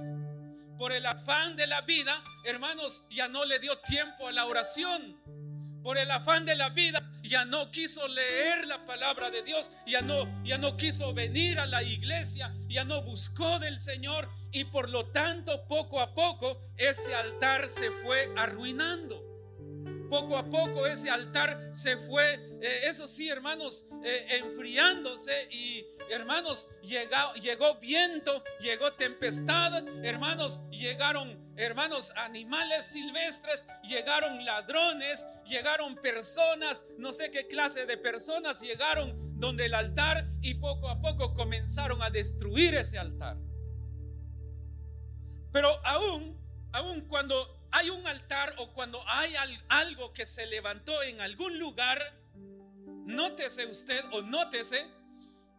Por 0.76 0.92
el 0.92 1.06
afán 1.06 1.56
de 1.56 1.66
la 1.66 1.80
vida, 1.80 2.22
hermanos, 2.44 3.04
ya 3.10 3.26
no 3.28 3.46
le 3.46 3.58
dio 3.58 3.78
tiempo 3.78 4.28
a 4.28 4.32
la 4.32 4.44
oración. 4.44 5.18
Por 5.82 5.96
el 5.96 6.10
afán 6.10 6.44
de 6.44 6.56
la 6.56 6.68
vida, 6.68 7.02
ya 7.28 7.44
no 7.44 7.70
quiso 7.70 8.08
leer 8.08 8.66
la 8.66 8.84
palabra 8.84 9.30
de 9.30 9.42
Dios, 9.42 9.70
ya 9.86 10.00
no, 10.00 10.26
ya 10.44 10.58
no 10.58 10.76
quiso 10.76 11.12
venir 11.12 11.58
a 11.58 11.66
la 11.66 11.82
iglesia, 11.82 12.54
ya 12.68 12.84
no 12.84 13.02
buscó 13.02 13.58
del 13.58 13.78
Señor 13.78 14.28
y 14.50 14.64
por 14.64 14.88
lo 14.88 15.06
tanto 15.06 15.66
poco 15.68 16.00
a 16.00 16.14
poco 16.14 16.60
ese 16.76 17.14
altar 17.14 17.68
se 17.68 17.90
fue 17.90 18.32
arruinando. 18.36 19.27
Poco 20.08 20.38
a 20.38 20.44
poco 20.44 20.86
ese 20.86 21.10
altar 21.10 21.70
se 21.72 21.96
fue, 21.96 22.34
eh, 22.62 22.80
eso 22.84 23.06
sí, 23.06 23.28
hermanos, 23.28 23.88
eh, 24.02 24.38
enfriándose 24.42 25.48
y 25.50 25.86
hermanos, 26.10 26.68
llegó, 26.82 27.34
llegó 27.34 27.78
viento, 27.78 28.42
llegó 28.60 28.94
tempestad, 28.94 29.86
hermanos, 30.04 30.68
llegaron, 30.70 31.52
hermanos, 31.56 32.12
animales 32.16 32.86
silvestres, 32.86 33.66
llegaron 33.82 34.44
ladrones, 34.44 35.26
llegaron 35.46 35.96
personas, 35.96 36.86
no 36.96 37.12
sé 37.12 37.30
qué 37.30 37.46
clase 37.46 37.84
de 37.84 37.98
personas 37.98 38.60
llegaron 38.60 39.28
donde 39.38 39.66
el 39.66 39.74
altar 39.74 40.26
y 40.40 40.54
poco 40.54 40.88
a 40.88 41.00
poco 41.00 41.34
comenzaron 41.34 42.02
a 42.02 42.10
destruir 42.10 42.74
ese 42.74 42.98
altar. 42.98 43.36
Pero 45.52 45.70
aún, 45.84 46.38
aún 46.72 47.02
cuando 47.08 47.57
hay 47.70 47.90
un 47.90 48.06
altar 48.06 48.54
o 48.58 48.72
cuando 48.72 49.02
hay 49.08 49.34
algo 49.68 50.12
que 50.12 50.26
se 50.26 50.46
levantó 50.46 51.02
en 51.02 51.20
algún 51.20 51.58
lugar, 51.58 52.14
nótese 53.04 53.66
usted 53.66 54.04
o 54.12 54.22
nótese 54.22 54.98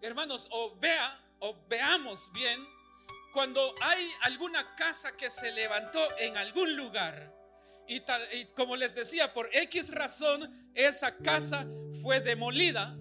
hermanos, 0.02 0.48
o 0.52 0.78
vea 0.78 1.20
o 1.40 1.56
veamos 1.68 2.32
bien, 2.34 2.66
cuando 3.34 3.74
hay 3.82 4.10
alguna 4.22 4.76
casa 4.76 5.16
que 5.16 5.30
se 5.30 5.52
levantó 5.52 6.00
en 6.18 6.38
algún 6.38 6.76
lugar 6.76 7.34
y, 7.88 8.02
tal, 8.02 8.22
y 8.34 8.46
como 8.48 8.76
les 8.76 8.96
decía, 8.96 9.34
por 9.34 9.50
X 9.54 9.92
razón 9.92 10.72
esa 10.74 11.16
casa 11.18 11.68
fue 12.02 12.20
demolida, 12.22 12.98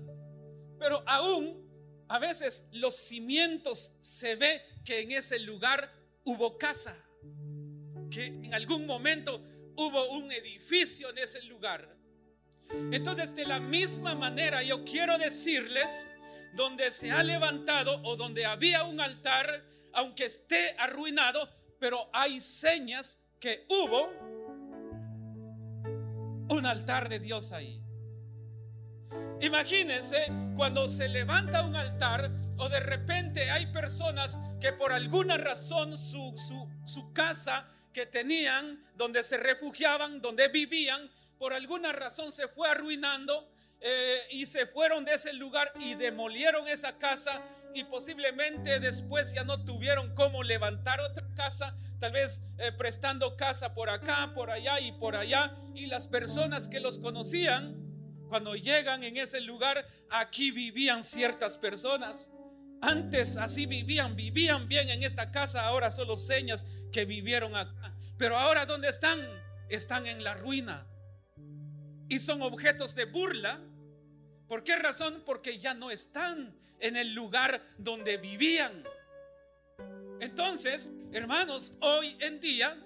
pero 0.79 1.03
aún 1.07 1.67
a 2.09 2.19
veces 2.19 2.69
los 2.73 2.97
cimientos 2.97 3.97
se 4.01 4.37
ve 4.37 4.65
que 4.85 5.01
en 5.01 5.13
ese 5.13 5.39
lugar 5.39 5.93
hubo 6.25 6.59
casa, 6.59 6.97
que 8.11 8.27
en 8.27 8.55
algún 8.55 8.87
momento 8.87 9.43
hubo 9.77 10.11
un 10.11 10.31
edificio 10.33 11.11
en 11.11 11.19
ese 11.19 11.43
lugar. 11.43 11.97
Entonces, 12.93 13.35
de 13.35 13.47
la 13.47 13.61
misma 13.61 14.15
manera, 14.15 14.63
yo 14.63 14.85
quiero 14.85 15.17
decirles 15.17 16.11
donde 16.55 16.91
se 16.91 17.11
ha 17.11 17.23
levantado 17.23 18.01
o 18.03 18.17
donde 18.17 18.45
había 18.45 18.85
un 18.85 19.01
altar, 19.01 19.65
aunque 19.93 20.27
esté 20.27 20.75
arruinado, 20.79 21.49
pero 21.79 22.11
hay 22.13 22.41
señas 22.41 23.25
que 23.41 23.67
hubo 23.69 24.11
un 26.51 26.67
altar 26.67 27.09
de 27.09 27.21
Dios 27.21 27.53
ahí. 27.53 27.83
Imagínense 29.41 30.27
cuando 30.57 30.89
se 30.89 31.09
levanta 31.09 31.63
un 31.63 31.77
altar 31.77 32.31
o 32.57 32.69
de 32.69 32.81
repente 32.81 33.51
hay 33.51 33.67
personas 33.67 34.39
que 34.61 34.73
por 34.73 34.93
alguna 34.93 35.37
razón 35.37 35.97
su, 35.97 36.35
su, 36.37 36.69
su 36.85 37.13
casa 37.13 37.69
que 37.99 38.07
tenían, 38.07 38.81
donde 38.95 39.25
se 39.25 39.37
refugiaban, 39.39 40.21
donde 40.21 40.47
vivían, 40.47 41.11
por 41.37 41.53
alguna 41.53 41.91
razón 41.91 42.31
se 42.31 42.47
fue 42.47 42.69
arruinando 42.69 43.51
eh, 43.81 44.21
y 44.31 44.47
se 44.47 44.67
fueron 44.67 45.05
de 45.05 45.15
ese 45.15 45.33
lugar 45.33 45.73
y 45.81 45.97
demolieron 45.97 46.69
esa 46.69 46.97
casa 46.97 47.43
y 47.75 47.83
posiblemente 47.83 48.79
después 48.79 49.35
ya 49.35 49.43
no 49.43 49.65
tuvieron 49.65 50.15
cómo 50.15 50.45
levantar 50.45 51.01
otra 51.01 51.27
casa, 51.35 51.77
tal 51.99 52.13
vez 52.13 52.45
eh, 52.59 52.71
prestando 52.71 53.37
casa 53.37 53.75
por 53.75 53.91
acá, 53.91 54.31
por 54.33 54.53
allá 54.53 54.79
y 54.79 54.93
por 54.93 55.17
allá. 55.17 55.57
Y 55.75 55.87
las 55.87 56.07
personas 56.07 56.69
que 56.69 56.79
los 56.79 56.99
conocían, 56.99 57.75
cuando 58.29 58.55
llegan 58.55 59.03
en 59.03 59.17
ese 59.17 59.41
lugar, 59.41 59.85
aquí 60.09 60.53
vivían 60.53 61.03
ciertas 61.03 61.57
personas. 61.57 62.33
Antes 62.81 63.37
así 63.37 63.67
vivían, 63.67 64.15
vivían 64.17 64.69
bien 64.69 64.89
en 64.91 65.03
esta 65.03 65.31
casa, 65.31 65.67
ahora 65.67 65.91
solo 65.91 66.17
señas 66.17 66.67
que 66.93 67.05
vivieron 67.05 67.57
acá. 67.57 67.97
Pero 68.17 68.37
ahora 68.37 68.67
¿dónde 68.67 68.89
están? 68.89 69.21
Están 69.69 70.07
en 70.07 70.23
la 70.23 70.35
ruina. 70.35 70.87
Y 72.09 72.21
son 72.21 72.43
objetos 72.43 72.95
de 72.95 73.05
burla 73.05 73.61
¿Por 74.49 74.65
qué 74.65 74.77
razón? 74.77 75.23
Porque 75.27 75.59
ya 75.59 75.75
no 75.75 75.91
están 75.91 76.59
en 76.81 76.97
el 76.97 77.13
lugar 77.15 77.63
donde 77.77 78.17
vivían. 78.17 78.83
Entonces, 80.21 80.91
hermanos, 81.13 81.77
hoy 81.81 82.17
en 82.21 82.41
día, 82.41 82.83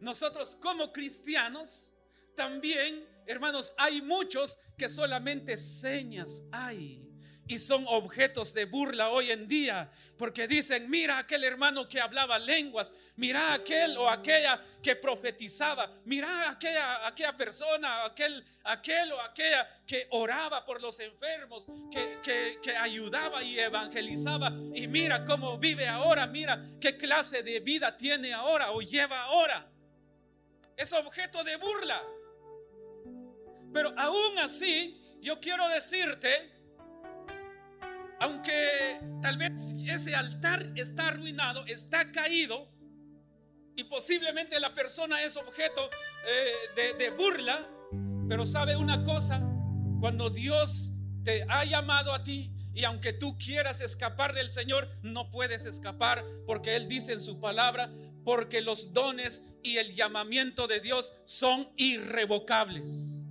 nosotros 0.00 0.56
como 0.58 0.92
cristianos, 0.92 1.94
también, 2.34 3.06
hermanos, 3.26 3.74
hay 3.76 4.00
muchos 4.00 4.58
que 4.76 4.88
solamente 4.88 5.58
señas 5.58 6.44
hay, 6.50 7.05
y 7.48 7.58
son 7.58 7.84
objetos 7.88 8.52
de 8.54 8.64
burla 8.64 9.10
hoy 9.10 9.30
en 9.30 9.46
día, 9.46 9.88
porque 10.18 10.48
dicen, 10.48 10.90
mira 10.90 11.18
aquel 11.18 11.44
hermano 11.44 11.88
que 11.88 12.00
hablaba 12.00 12.38
lenguas, 12.38 12.90
mira 13.16 13.52
aquel 13.52 13.96
o 13.96 14.08
aquella 14.08 14.60
que 14.82 14.96
profetizaba, 14.96 15.92
mira 16.04 16.50
aquella, 16.50 17.06
aquella 17.06 17.36
persona, 17.36 18.04
aquel, 18.04 18.44
aquel 18.64 19.12
o 19.12 19.20
aquella 19.20 19.82
que 19.86 20.08
oraba 20.10 20.64
por 20.64 20.80
los 20.80 20.98
enfermos, 20.98 21.66
que, 21.90 22.58
que 22.60 22.76
ayudaba 22.76 23.42
y 23.44 23.58
evangelizaba, 23.58 24.48
y 24.74 24.88
mira 24.88 25.24
cómo 25.24 25.56
vive 25.56 25.86
ahora, 25.86 26.26
mira 26.26 26.60
qué 26.80 26.96
clase 26.96 27.44
de 27.44 27.60
vida 27.60 27.96
tiene 27.96 28.32
ahora 28.32 28.72
o 28.72 28.80
lleva 28.80 29.22
ahora. 29.22 29.70
Es 30.76 30.92
objeto 30.92 31.44
de 31.44 31.56
burla. 31.56 32.02
Pero 33.72 33.94
aún 33.96 34.38
así, 34.38 35.00
yo 35.20 35.40
quiero 35.40 35.68
decirte 35.68 36.55
aunque 38.26 39.00
tal 39.22 39.38
vez 39.38 39.72
ese 39.86 40.16
altar 40.16 40.72
está 40.74 41.08
arruinado, 41.08 41.64
está 41.66 42.10
caído, 42.10 42.68
y 43.76 43.84
posiblemente 43.84 44.58
la 44.58 44.74
persona 44.74 45.22
es 45.22 45.36
objeto 45.36 45.88
eh, 46.26 46.94
de, 46.98 47.10
burla, 47.10 47.64
pero 48.28 48.44
sabe 48.44 48.74
una 48.74 49.04
cosa, 49.04 49.40
cuando 50.00 50.28
Dios 50.28 50.92
te 51.22 51.44
ha 51.48 51.64
llamado 51.64 52.12
a 52.12 52.24
ti 52.24 52.50
y 52.74 52.82
aunque 52.82 53.12
tú 53.12 53.38
quieras 53.38 53.80
escapar 53.80 54.34
del 54.34 54.50
Señor, 54.50 54.88
no 55.02 55.30
puedes 55.30 55.64
escapar 55.64 56.24
porque 56.46 56.74
Él 56.74 56.88
dice 56.88 57.12
en 57.12 57.20
su 57.20 57.38
palabra, 57.38 57.92
porque 58.24 58.60
los 58.60 58.92
dones 58.92 59.46
y 59.62 59.76
el 59.76 59.94
llamamiento 59.94 60.66
de 60.66 60.80
Dios 60.80 61.12
son 61.26 61.68
irrevocables. 61.76 63.22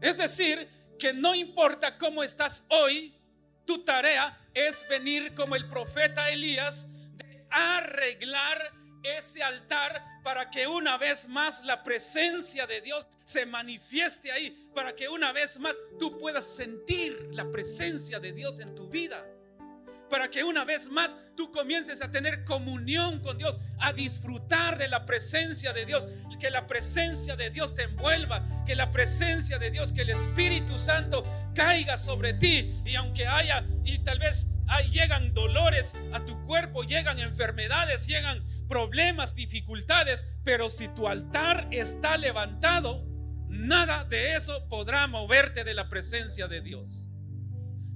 Es 0.00 0.18
decir, 0.18 0.68
que 0.98 1.12
no 1.12 1.34
importa 1.34 1.96
cómo 1.98 2.22
estás 2.22 2.66
hoy, 2.70 3.14
tu 3.68 3.84
tarea 3.84 4.34
es 4.54 4.88
venir 4.88 5.34
como 5.34 5.54
el 5.54 5.68
profeta 5.68 6.30
Elías, 6.30 6.88
de 7.18 7.46
arreglar 7.50 8.72
ese 9.02 9.42
altar 9.42 10.02
para 10.24 10.50
que 10.50 10.66
una 10.66 10.96
vez 10.96 11.28
más 11.28 11.62
la 11.64 11.84
presencia 11.84 12.66
de 12.66 12.80
Dios 12.80 13.06
se 13.24 13.44
manifieste 13.44 14.32
ahí, 14.32 14.70
para 14.74 14.96
que 14.96 15.10
una 15.10 15.32
vez 15.32 15.58
más 15.58 15.76
tú 15.98 16.16
puedas 16.16 16.46
sentir 16.46 17.28
la 17.30 17.50
presencia 17.50 18.18
de 18.18 18.32
Dios 18.32 18.58
en 18.58 18.74
tu 18.74 18.88
vida 18.88 19.22
para 20.08 20.28
que 20.30 20.44
una 20.44 20.64
vez 20.64 20.88
más 20.90 21.16
tú 21.36 21.50
comiences 21.52 22.02
a 22.02 22.10
tener 22.10 22.44
comunión 22.44 23.20
con 23.20 23.38
Dios, 23.38 23.58
a 23.78 23.92
disfrutar 23.92 24.78
de 24.78 24.88
la 24.88 25.06
presencia 25.06 25.72
de 25.72 25.86
Dios, 25.86 26.08
que 26.38 26.50
la 26.50 26.66
presencia 26.66 27.36
de 27.36 27.50
Dios 27.50 27.74
te 27.74 27.82
envuelva, 27.82 28.46
que 28.64 28.74
la 28.74 28.90
presencia 28.90 29.58
de 29.58 29.70
Dios, 29.70 29.92
que 29.92 30.02
el 30.02 30.10
Espíritu 30.10 30.78
Santo 30.78 31.24
caiga 31.54 31.98
sobre 31.98 32.34
ti 32.34 32.80
y 32.84 32.94
aunque 32.94 33.26
haya 33.26 33.66
y 33.84 33.98
tal 33.98 34.18
vez 34.18 34.48
llegan 34.92 35.34
dolores 35.34 35.96
a 36.12 36.24
tu 36.24 36.40
cuerpo, 36.46 36.84
llegan 36.84 37.18
enfermedades, 37.18 38.06
llegan 38.06 38.44
problemas, 38.68 39.34
dificultades, 39.34 40.28
pero 40.44 40.70
si 40.70 40.88
tu 40.88 41.08
altar 41.08 41.68
está 41.70 42.16
levantado, 42.16 43.04
nada 43.48 44.04
de 44.04 44.36
eso 44.36 44.68
podrá 44.68 45.06
moverte 45.06 45.64
de 45.64 45.74
la 45.74 45.88
presencia 45.88 46.48
de 46.48 46.60
Dios. 46.60 47.07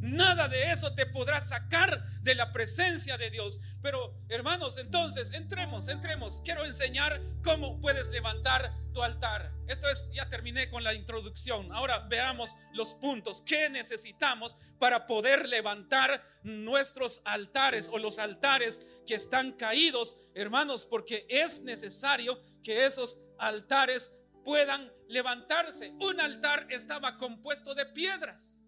Nada 0.03 0.49
de 0.49 0.73
eso 0.73 0.95
te 0.97 1.07
podrá 1.07 1.41
sacar 1.41 2.05
de 2.23 2.35
la 2.35 2.51
presencia 2.51 3.17
de 3.17 3.31
Dios. 3.31 3.61
Pero 3.81 4.13
hermanos, 4.29 4.77
entonces, 4.77 5.33
entremos, 5.33 5.87
entremos. 5.87 6.43
Quiero 6.45 6.65
enseñar 6.65 7.23
cómo 7.45 7.81
puedes 7.81 8.09
levantar 8.09 8.75
tu 8.93 9.01
altar. 9.01 9.53
Esto 9.69 9.89
es, 9.89 10.11
ya 10.13 10.29
terminé 10.29 10.69
con 10.69 10.83
la 10.83 10.93
introducción. 10.93 11.71
Ahora 11.73 12.01
veamos 12.01 12.53
los 12.73 12.95
puntos. 12.95 13.43
¿Qué 13.43 13.71
necesitamos 13.71 14.57
para 14.81 15.07
poder 15.07 15.49
levantar 15.49 16.21
nuestros 16.43 17.23
altares 17.25 17.89
o 17.89 17.99
los 17.99 18.19
altares 18.19 18.85
que 19.07 19.15
están 19.15 19.53
caídos, 19.53 20.17
hermanos? 20.35 20.85
Porque 20.85 21.27
es 21.29 21.63
necesario 21.63 22.43
que 22.65 22.87
esos 22.87 23.21
altares 23.39 24.17
puedan 24.45 24.93
levantarse. 25.07 25.93
Un 26.01 26.21
altar 26.21 26.67
estaba 26.71 27.17
compuesto 27.19 27.73
de 27.77 27.87
piedras. 27.87 28.62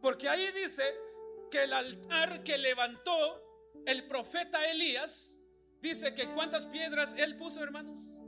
Porque 0.00 0.28
ahí 0.28 0.50
dice 0.52 0.84
que 1.50 1.64
el 1.64 1.72
altar 1.72 2.42
que 2.42 2.58
levantó 2.58 3.44
el 3.86 4.06
profeta 4.06 4.70
Elías, 4.70 5.36
dice 5.80 6.14
que 6.14 6.28
cuántas 6.32 6.66
piedras 6.66 7.14
él 7.16 7.36
puso, 7.36 7.62
hermanos. 7.62 8.20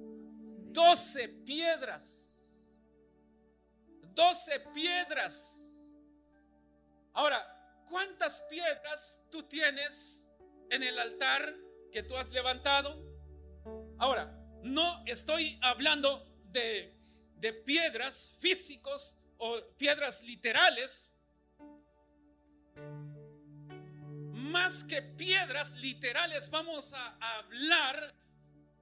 Doce 0.73 1.29
piedras. 1.29 2.75
Doce 4.14 4.61
piedras. 4.73 5.95
Ahora, 7.12 7.85
¿cuántas 7.88 8.40
piedras 8.42 9.23
tú 9.31 9.42
tienes 9.45 10.29
en 10.71 10.83
el 10.83 10.99
altar 10.99 11.55
que 11.92 12.03
tú 12.03 12.16
has 12.16 12.31
levantado? 12.31 13.05
Ahora, 13.99 14.37
no 14.62 15.03
estoy 15.07 15.59
hablando 15.62 16.25
de, 16.45 16.97
de 17.35 17.53
piedras 17.53 18.35
físicos 18.38 19.18
o 19.38 19.61
piedras 19.77 20.23
literales, 20.23 21.12
más 24.51 24.85
que 24.85 25.03
piedras 25.03 25.77
literales, 25.77 26.51
vamos 26.51 26.93
a 26.93 27.39
hablar 27.39 28.13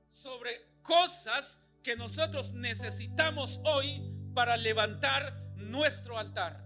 sobre 0.09 0.61
cosas 0.83 1.65
que 1.83 1.97
nosotros 1.97 2.53
necesitamos 2.53 3.61
hoy 3.65 4.03
para 4.35 4.57
levantar 4.57 5.35
nuestro 5.57 6.19
altar. 6.19 6.65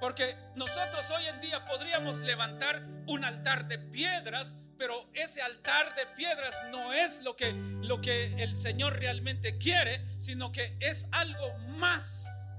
Porque 0.00 0.36
nosotros 0.54 1.10
hoy 1.10 1.24
en 1.26 1.40
día 1.40 1.64
podríamos 1.64 2.20
levantar 2.20 2.82
un 3.06 3.24
altar 3.24 3.66
de 3.66 3.78
piedras, 3.78 4.56
pero 4.78 5.08
ese 5.14 5.40
altar 5.40 5.94
de 5.94 6.06
piedras 6.16 6.54
no 6.70 6.92
es 6.92 7.22
lo 7.22 7.34
que, 7.36 7.52
lo 7.52 8.00
que 8.00 8.42
el 8.42 8.56
Señor 8.56 8.98
realmente 8.98 9.56
quiere, 9.56 10.04
sino 10.18 10.52
que 10.52 10.76
es 10.80 11.08
algo 11.12 11.56
más 11.78 12.58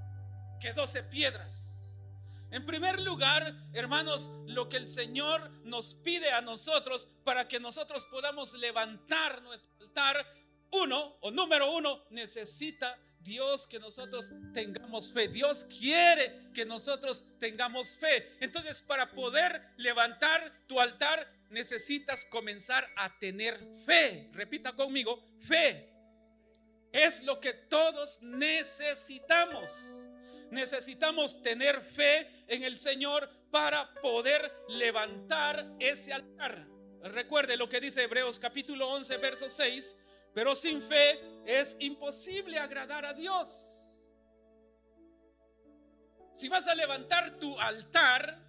que 0.60 0.74
12 0.74 1.04
piedras. 1.04 1.67
En 2.50 2.66
primer 2.66 3.02
lugar, 3.02 3.54
hermanos, 3.74 4.32
lo 4.46 4.70
que 4.70 4.78
el 4.78 4.88
Señor 4.88 5.52
nos 5.66 5.94
pide 5.96 6.32
a 6.32 6.42
nosotros 6.42 7.08
para 7.26 7.48
que 7.48 7.60
nosotros 7.60 8.06
podamos 8.06 8.54
levantar 8.54 9.42
nuestro 9.42 9.70
altar, 9.82 10.26
uno 10.72 11.18
o 11.22 11.30
número 11.30 11.72
uno, 11.72 12.06
necesita 12.10 12.98
Dios 13.20 13.68
que 13.68 13.80
nosotros 13.80 14.32
tengamos 14.54 15.12
fe. 15.12 15.28
Dios 15.28 15.66
quiere 15.66 16.50
que 16.54 16.66
nosotros 16.66 17.26
tengamos 17.38 17.98
fe. 17.98 18.38
Entonces, 18.40 18.82
para 18.82 19.12
poder 19.12 19.74
levantar 19.76 20.64
tu 20.68 20.80
altar, 20.80 21.30
necesitas 21.50 22.24
comenzar 22.24 22.90
a 22.96 23.18
tener 23.20 23.60
fe. 23.86 24.30
Repita 24.32 24.74
conmigo, 24.74 25.22
fe. 25.42 25.94
Es 26.94 27.24
lo 27.24 27.42
que 27.42 27.52
todos 27.54 28.22
necesitamos 28.22 30.08
necesitamos 30.52 31.42
tener 31.42 31.82
fe 31.82 32.46
en 32.48 32.64
el 32.64 32.78
Señor 32.78 33.30
para 33.52 33.94
poder 33.96 34.52
levantar 34.70 35.66
ese 35.80 36.14
altar. 36.14 36.68
Recuerde 37.04 37.58
lo 37.58 37.70
que 37.70 37.80
dice 37.80 38.04
Hebreos 38.04 38.40
capítulo 38.40 38.90
11, 38.90 39.18
verso 39.18 39.50
6, 39.50 40.00
pero 40.34 40.56
sin 40.56 40.82
fe 40.82 41.20
es 41.46 41.78
imposible 41.80 42.60
agradar 42.60 43.06
a 43.06 43.14
Dios. 43.14 44.14
Si 46.34 46.50
vas 46.50 46.68
a 46.68 46.76
levantar 46.76 47.40
tu 47.40 47.60
altar, 47.60 48.48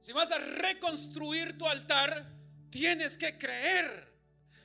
si 0.00 0.12
vas 0.12 0.32
a 0.32 0.38
reconstruir 0.38 1.56
tu 1.56 1.68
altar, 1.68 2.32
tienes 2.70 3.16
que 3.16 3.38
creer 3.38 4.11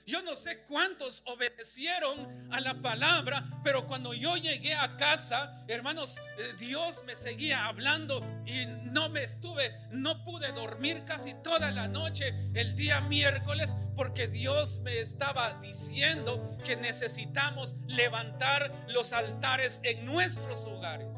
yo 0.07 0.21
no 0.21 0.37
sé 0.37 0.59
cuántos 0.59 1.21
obedecieron 1.25 2.49
a 2.49 2.61
la 2.61 2.81
palabra, 2.81 3.45
pero 3.61 3.85
cuando 3.85 4.13
yo 4.13 4.37
llegué 4.37 4.73
a 4.73 4.95
casa, 4.95 5.65
hermanos, 5.67 6.17
eh, 6.37 6.53
Dios 6.57 7.03
me 7.05 7.13
seguía 7.17 7.65
hablando 7.65 8.25
y 8.45 8.65
no 8.93 9.09
me 9.09 9.23
estuve, 9.23 9.75
no 9.91 10.23
pude 10.23 10.53
dormir 10.53 11.03
casi 11.05 11.33
toda 11.43 11.71
la 11.71 11.89
noche 11.89 12.33
el 12.53 12.77
día 12.77 13.01
miércoles 13.01 13.75
porque 13.97 14.29
Dios 14.29 14.79
me 14.79 14.97
estaba 15.01 15.59
diciendo 15.61 16.57
que 16.63 16.77
necesitamos 16.77 17.75
levantar 17.87 18.85
los 18.87 19.11
altares 19.11 19.81
en 19.83 20.05
nuestros 20.05 20.65
hogares. 20.67 21.17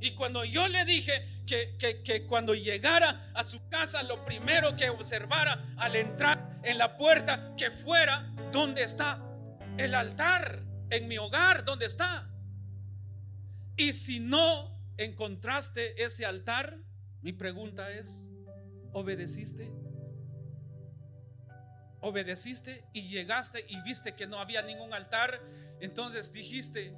Y 0.00 0.16
cuando 0.16 0.44
yo 0.44 0.66
le 0.66 0.84
dije 0.84 1.24
que, 1.46 1.76
que, 1.78 2.02
que, 2.02 2.26
cuando 2.26 2.56
llegara 2.56 3.30
a 3.32 3.44
su 3.44 3.68
casa, 3.68 4.02
lo 4.02 4.24
primero 4.24 4.74
que 4.74 4.90
observara 4.90 5.72
al 5.78 5.94
entrar 5.94 6.51
en 6.62 6.78
la 6.78 6.96
puerta 6.96 7.54
que 7.56 7.70
fuera 7.70 8.32
donde 8.52 8.82
está 8.82 9.20
el 9.78 9.94
altar 9.94 10.62
en 10.90 11.08
mi 11.08 11.18
hogar, 11.18 11.64
donde 11.64 11.86
está. 11.86 12.28
Y 13.76 13.92
si 13.92 14.20
no 14.20 14.78
encontraste 14.96 16.02
ese 16.02 16.26
altar, 16.26 16.78
mi 17.22 17.32
pregunta 17.32 17.90
es, 17.90 18.30
¿obedeciste? 18.92 19.72
¿Obedeciste 22.00 22.84
y 22.92 23.02
llegaste 23.08 23.64
y 23.68 23.80
viste 23.82 24.14
que 24.14 24.26
no 24.26 24.38
había 24.38 24.62
ningún 24.62 24.92
altar? 24.92 25.40
Entonces 25.80 26.32
dijiste, 26.32 26.94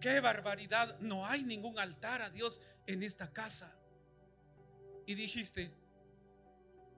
qué 0.00 0.20
barbaridad, 0.20 0.98
no 1.00 1.26
hay 1.26 1.42
ningún 1.44 1.78
altar 1.78 2.22
a 2.22 2.30
Dios 2.30 2.60
en 2.86 3.02
esta 3.02 3.32
casa. 3.32 3.76
Y 5.06 5.14
dijiste, 5.14 5.72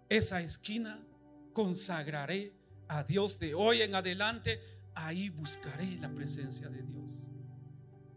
esa 0.08 0.40
esquina 0.40 1.06
consagraré 1.52 2.52
a 2.88 3.04
Dios 3.04 3.38
de 3.38 3.54
hoy 3.54 3.82
en 3.82 3.94
adelante, 3.94 4.60
ahí 4.94 5.28
buscaré 5.28 5.96
la 5.96 6.10
presencia 6.10 6.68
de 6.68 6.82
Dios. 6.82 7.26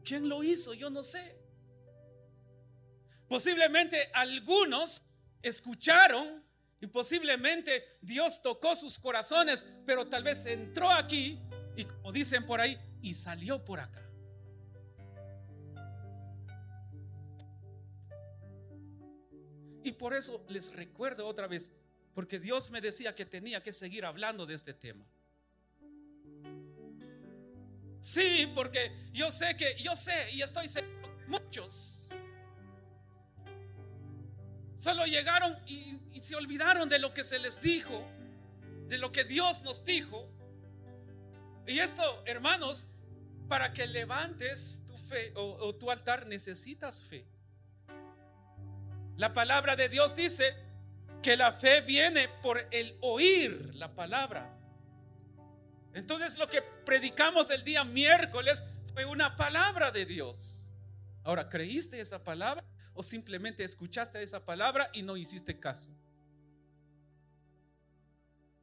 ¿Quién 0.03 0.27
lo 0.29 0.43
hizo? 0.43 0.73
Yo 0.73 0.89
no 0.89 1.03
sé. 1.03 1.39
Posiblemente 3.27 4.09
algunos 4.13 5.03
escucharon 5.41 6.43
y 6.79 6.87
posiblemente 6.87 7.97
Dios 8.01 8.41
tocó 8.41 8.75
sus 8.75 8.99
corazones, 8.99 9.65
pero 9.85 10.07
tal 10.07 10.23
vez 10.23 10.45
entró 10.45 10.91
aquí 10.91 11.39
y 11.75 11.85
como 11.85 12.11
dicen 12.11 12.45
por 12.45 12.61
ahí, 12.61 12.79
y 13.01 13.13
salió 13.13 13.63
por 13.63 13.79
acá. 13.79 14.01
Y 19.83 19.91
por 19.91 20.15
eso 20.15 20.43
les 20.49 20.73
recuerdo 20.75 21.27
otra 21.27 21.47
vez, 21.47 21.71
porque 22.15 22.39
Dios 22.39 22.71
me 22.71 22.81
decía 22.81 23.13
que 23.13 23.25
tenía 23.25 23.61
que 23.61 23.71
seguir 23.71 24.05
hablando 24.05 24.47
de 24.47 24.55
este 24.55 24.73
tema. 24.73 25.05
Sí, 27.99 28.51
porque 28.55 28.91
yo 29.13 29.31
sé 29.31 29.55
que, 29.55 29.75
yo 29.79 29.95
sé 29.95 30.31
y 30.31 30.41
estoy 30.41 30.67
seguro 30.67 30.95
muchos 31.27 32.05
solo 34.75 35.05
llegaron 35.05 35.57
y, 35.67 35.99
se 36.21 36.35
olvidaron 36.35 36.89
de 36.89 36.97
lo 36.97 37.13
que 37.13 37.23
se 37.23 37.37
les 37.37 37.61
dijo, 37.61 38.03
de 38.87 38.97
lo 38.97 39.11
que 39.11 39.23
Dios 39.25 39.61
nos 39.61 39.85
dijo. 39.85 40.27
Y 41.67 41.77
esto, 41.77 42.23
hermanos, 42.25 42.87
para 43.47 43.73
que 43.73 43.85
levantes 43.85 44.85
tu 44.87 44.97
fe 44.97 45.31
o, 45.35 45.75
tu 45.75 45.91
altar 45.91 46.25
necesitas 46.25 47.03
fe. 47.03 47.27
La 49.17 49.33
palabra 49.33 49.75
de 49.75 49.87
Dios 49.87 50.15
dice 50.15 50.55
que 51.25 51.35
la 51.35 51.51
fe 51.51 51.81
viene 51.81 52.27
por 52.43 52.67
el 52.69 52.95
oír 53.01 53.73
la 53.73 53.95
palabra. 53.95 54.55
Entonces 55.95 56.37
lo 56.37 56.47
que 56.47 56.61
predicamos 56.61 57.49
el 57.49 57.63
día 57.63 57.83
miércoles 57.83 58.63
fue 58.93 59.05
una 59.05 59.35
palabra 59.35 59.89
de 59.89 60.05
Dios. 60.05 60.69
Ahora, 61.23 61.49
¿creíste 61.49 61.99
esa 61.99 62.23
palabra 62.23 62.63
o 62.93 63.01
simplemente 63.01 63.63
escuchaste 63.63 64.21
esa 64.21 64.45
palabra 64.45 64.91
y 64.93 65.01
no 65.01 65.17
hiciste 65.17 65.59
caso? 65.59 65.89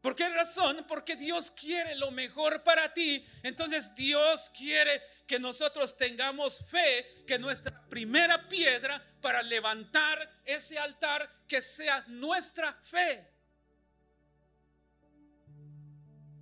¿Por 0.03 0.17
qué 0.17 0.29
razón? 0.29 0.85
Porque 0.88 1.15
Dios 1.15 1.53
quiere 1.53 1.95
lo 1.95 2.11
mejor 2.11 2.65
para 2.65 2.93
ti. 2.93 3.25
Entonces 3.45 3.95
Dios 3.95 4.51
quiere 4.51 5.01
que 5.29 5.38
nosotros 5.38 5.97
tengamos 5.97 6.67
fe, 6.67 7.25
que 7.25 7.38
nuestra 7.38 7.88
primera 7.88 8.49
piedra 8.49 9.01
para 9.21 9.43
levantar 9.45 10.43
ese 10.45 10.77
altar, 10.77 11.31
que 11.47 11.62
sea 11.62 12.05
nuestra 12.09 12.75
fe. 12.83 13.31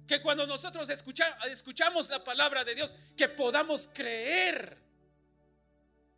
Que 0.09 0.23
cuando 0.23 0.47
nosotros 0.47 0.89
escuchamos 0.89 2.09
la 2.09 2.25
palabra 2.25 2.65
de 2.65 2.75
Dios, 2.75 2.95
que 3.15 3.29
podamos 3.29 3.91
creer. 3.93 4.79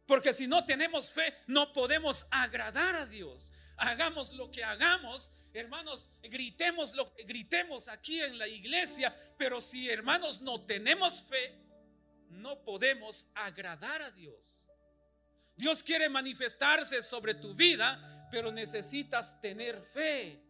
Porque 0.06 0.32
si 0.32 0.46
no 0.46 0.64
tenemos 0.64 1.10
fe, 1.10 1.36
no 1.48 1.72
podemos 1.72 2.28
agradar 2.30 2.94
a 2.94 3.04
Dios. 3.04 3.52
Hagamos 3.78 4.32
lo 4.32 4.48
que 4.52 4.62
hagamos, 4.62 5.32
hermanos, 5.52 6.08
gritemos 6.22 6.94
lo 6.94 7.12
gritemos 7.26 7.88
aquí 7.88 8.20
en 8.20 8.38
la 8.38 8.48
iglesia, 8.48 9.14
pero 9.36 9.60
si 9.60 9.88
hermanos 9.88 10.40
no 10.40 10.64
tenemos 10.64 11.22
fe, 11.22 11.54
no 12.30 12.62
podemos 12.62 13.26
agradar 13.34 14.02
a 14.02 14.10
Dios. 14.10 14.66
Dios 15.56 15.82
quiere 15.82 16.08
manifestarse 16.08 17.02
sobre 17.02 17.34
tu 17.34 17.54
vida, 17.54 18.28
pero 18.30 18.50
necesitas 18.50 19.40
tener 19.40 19.80
fe. 19.92 20.40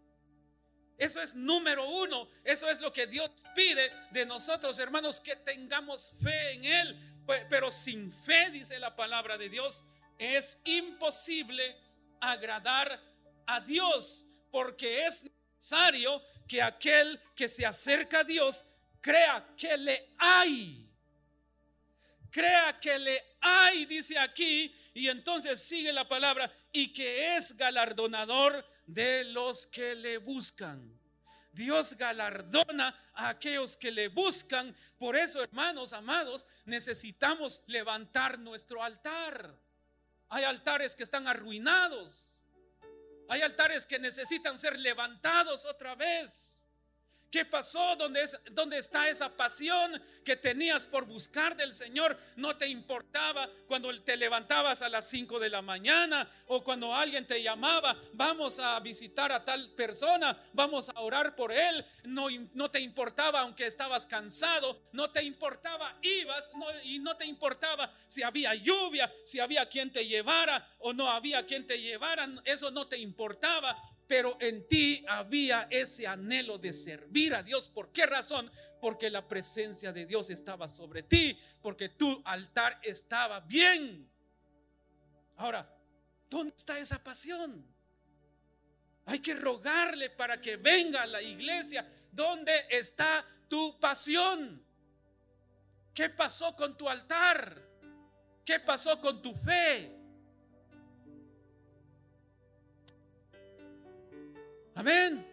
Eso 0.97 1.21
es 1.21 1.35
número 1.35 1.89
uno. 1.89 2.29
Eso 2.45 2.69
es 2.71 2.81
lo 2.81 2.93
que 2.93 3.07
Dios 3.07 3.31
pide 3.55 3.93
de 4.13 4.25
nosotros, 4.25 4.79
hermanos, 4.79 5.21
que 5.21 5.35
tengamos 5.37 6.13
fe 6.23 6.53
en 6.53 6.65
Él. 6.65 7.19
Pero 7.51 7.71
sin 7.71 8.13
fe, 8.13 8.51
dice 8.51 8.79
la 8.79 8.95
palabra 8.95 9.37
de 9.37 9.49
Dios, 9.49 9.85
es 10.19 10.61
imposible 10.65 11.77
agradar 12.21 13.01
a 13.47 13.61
Dios 13.61 14.27
porque 14.53 15.07
es 15.07 15.25
necesario 15.25 16.23
que 16.47 16.63
aquel 16.63 17.19
que 17.35 17.49
se 17.49 17.67
acerca 17.67 18.21
a 18.21 18.25
Dios 18.25 18.65
crea 19.01 19.45
que 19.57 19.77
le 19.77 20.15
hay. 20.19 20.89
Crea 22.31 22.79
que 22.79 22.99
le 22.99 23.37
hay, 23.41 23.85
dice 23.87 24.19
aquí, 24.19 24.75
y 24.95 25.09
entonces 25.09 25.61
sigue 25.61 25.93
la 25.93 26.07
palabra, 26.07 26.51
y 26.71 26.93
que 26.93 27.37
es 27.37 27.57
galardonador 27.57 28.65
de 28.87 29.25
los 29.25 29.67
que 29.67 29.95
le 29.95 30.19
buscan. 30.19 30.99
Dios 31.53 31.97
galardona 31.99 32.97
a 33.15 33.29
aquellos 33.29 33.77
que 33.77 33.91
le 33.91 34.09
buscan. 34.09 34.75
Por 34.99 35.17
eso, 35.17 35.43
hermanos 35.43 35.93
amados, 35.93 36.47
necesitamos 36.65 37.63
levantar 37.67 38.39
nuestro 38.39 38.83
altar. 38.83 39.55
Hay 40.31 40.45
altares 40.45 40.97
que 40.97 41.03
están 41.03 41.29
arruinados. 41.29 42.32
Hay 43.29 43.43
altares 43.43 43.87
que 43.87 43.99
necesitan 43.99 44.59
ser 44.59 44.79
levantados 44.79 45.65
otra 45.65 45.95
vez. 45.95 46.52
¿Qué 47.33 47.47
pasó? 47.47 47.97
¿Dónde, 47.97 48.25
es, 48.25 48.39
¿Dónde 48.51 48.77
está 48.77 49.09
esa 49.09 49.35
pasión 49.35 50.03
que 50.23 50.37
tenías 50.37 50.87
por 50.87 51.07
buscar 51.07 51.57
del 51.57 51.75
Señor? 51.75 52.19
No 52.37 52.59
te 52.59 52.67
importaba 52.67 53.49
cuando 53.67 53.89
te 54.03 54.19
levantabas 54.19 54.83
a 54.83 54.91
las 54.91 55.09
5 55.09 55.39
de 55.41 55.49
la 55.49 55.63
mañana 55.63 56.29
o 56.49 56.63
cuando 56.63 56.95
alguien 56.95 57.27
te 57.27 57.43
llamaba, 57.43 57.97
vamos 58.13 58.59
a 58.59 58.79
visitar 58.81 59.33
a 59.33 59.43
tal 59.43 59.71
persona, 59.71 60.39
vamos 60.53 60.91
a 60.91 61.01
orar 61.01 61.35
por 61.35 61.53
él. 61.53 61.83
No, 62.05 62.27
no 62.53 62.71
te 62.71 62.81
importaba 62.81 63.41
aunque 63.41 63.67
estabas 63.67 64.05
cansado, 64.05 64.83
no 64.93 65.11
te 65.11 65.23
importaba, 65.23 65.97
ibas 66.03 66.53
y 66.85 66.99
no 66.99 67.17
te 67.17 67.25
importaba 67.25 67.91
si 68.09 68.23
había 68.23 68.55
lluvia, 68.57 69.11
si 69.25 69.41
había 69.41 69.67
quien 69.71 69.91
te 69.91 70.07
llevara 70.07 70.69
o 70.81 70.93
no 70.93 71.11
había 71.11 71.47
quien 71.47 71.67
te 71.67 71.81
llevara, 71.81 72.29
eso 72.45 72.71
no 72.71 72.89
te 72.89 72.99
importaba 72.99 73.83
pero 74.13 74.37
en 74.41 74.69
ti 74.69 75.03
había 75.09 75.69
ese 75.71 76.07
anhelo 76.07 76.59
de 76.59 76.75
servir 76.75 77.35
a 77.35 77.43
Dios. 77.43 77.67
¿Por 77.67 77.93
qué 77.93 78.05
razón? 78.05 78.53
Porque 78.79 79.09
la 79.09 79.27
presencia 79.27 79.91
de 79.91 80.05
Dios 80.05 80.29
estaba 80.29 80.69
sobre 80.69 81.03
ti, 81.03 81.35
porque 81.63 81.89
tu 81.89 82.21
altar 82.27 82.79
estaba 82.83 83.41
bien. 83.41 84.07
Ahora, 85.37 85.67
¿dónde 86.29 86.53
está 86.55 86.79
esa 86.79 87.03
pasión? 87.03 87.67
Hay 89.07 89.21
que 89.21 89.33
rogarle 89.33 90.11
para 90.11 90.39
que 90.39 90.59
venga 90.59 91.05
a 91.05 91.07
la 91.07 91.23
iglesia. 91.23 91.91
¿Dónde 92.11 92.67
está 92.69 93.25
tu 93.49 93.81
pasión? 93.81 94.63
¿Qué 95.95 96.11
pasó 96.11 96.55
con 96.55 96.77
tu 96.77 96.87
altar? 96.87 97.67
¿Qué 98.45 98.61
pasó 98.61 99.01
con 99.01 99.23
tu 99.23 99.33
fe? 99.33 100.02
Amén. 104.75 105.27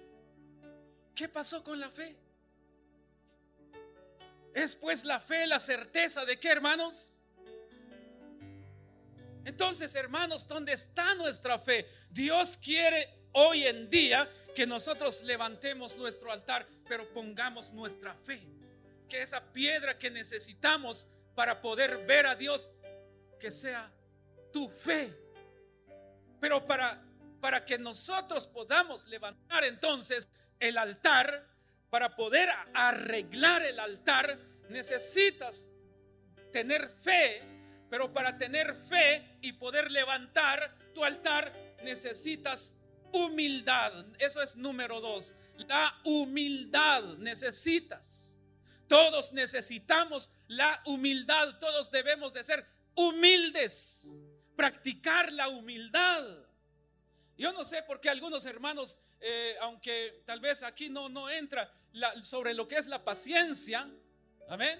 ¿Qué 1.15 1.28
pasó 1.30 1.63
con 1.63 1.80
la 1.80 1.89
fe? 1.89 2.15
¿Es 4.54 4.75
pues 4.75 5.04
la 5.04 5.19
fe 5.19 5.47
la 5.47 5.60
certeza 5.60 6.25
de 6.25 6.39
qué, 6.39 6.49
hermanos? 6.49 7.15
Entonces, 9.45 9.95
hermanos, 9.95 10.47
¿dónde 10.47 10.73
está 10.73 11.15
nuestra 11.15 11.58
fe? 11.60 11.88
Dios 12.10 12.58
quiere 12.58 13.19
hoy 13.32 13.65
en 13.65 13.89
día 13.89 14.30
que 14.54 14.67
nosotros 14.67 15.23
levantemos 15.23 15.95
nuestro 15.95 16.32
altar, 16.32 16.67
pero 16.88 17.12
pongamos 17.13 17.71
nuestra 17.73 18.13
fe. 18.13 18.45
Que 19.08 19.21
esa 19.21 19.41
piedra 19.52 19.97
que 19.97 20.12
necesitamos 20.12 21.08
para 21.36 21.62
poder 21.62 22.06
ver 22.06 22.28
a 22.28 22.36
Dios, 22.36 22.69
que 23.39 23.52
sea 23.52 23.91
tu 24.52 24.69
fe. 24.69 25.15
Pero 26.39 26.65
para 26.65 27.02
para 27.39 27.65
que 27.65 27.78
nosotros 27.78 28.47
podamos 28.47 29.08
levantar 29.08 29.63
entonces 29.63 30.28
el 30.60 30.78
altar, 30.78 31.47
para 31.89 32.15
poder 32.15 32.49
arreglar 32.73 33.65
el 33.65 33.80
altar, 33.80 34.38
necesitas 34.69 35.69
tener 36.52 36.89
fe, 37.02 37.41
pero 37.89 38.13
para 38.13 38.38
tener 38.38 38.75
fe 38.75 39.38
y 39.41 39.54
poder 39.54 39.89
levantar 39.91 40.78
tu 40.93 41.04
altar, 41.04 41.54
necesitas 41.84 42.78
humildad. 43.12 44.06
Eso 44.19 44.41
es 44.41 44.56
número 44.56 45.02
dos. 45.02 45.36
La 45.58 45.93
humildad 46.04 47.04
necesitas. 47.17 48.38
Todos 48.88 49.34
necesitamos 49.34 50.32
la 50.47 50.82
humildad. 50.86 51.60
Todos 51.60 51.91
debemos 51.91 52.34
de 52.34 52.43
ser 52.43 52.65
humildes. 52.95 54.13
Practicar 54.56 55.32
la 55.32 55.47
humildad. 55.47 56.48
Yo 57.39 57.54
no 57.54 57.63
sé 57.63 57.82
por 57.84 58.02
qué 58.02 58.10
algunos 58.10 58.45
hermanos, 58.45 58.99
eh, 59.21 59.56
aunque 59.62 60.23
tal 60.25 60.41
vez 60.41 60.62
aquí 60.62 60.89
no, 60.89 61.08
no 61.08 61.30
entra 61.30 61.73
sobre 62.21 62.54
lo 62.54 62.67
que 62.67 62.75
es 62.75 62.88
la 62.88 63.02
paciencia, 63.02 63.89
amén. 64.49 64.78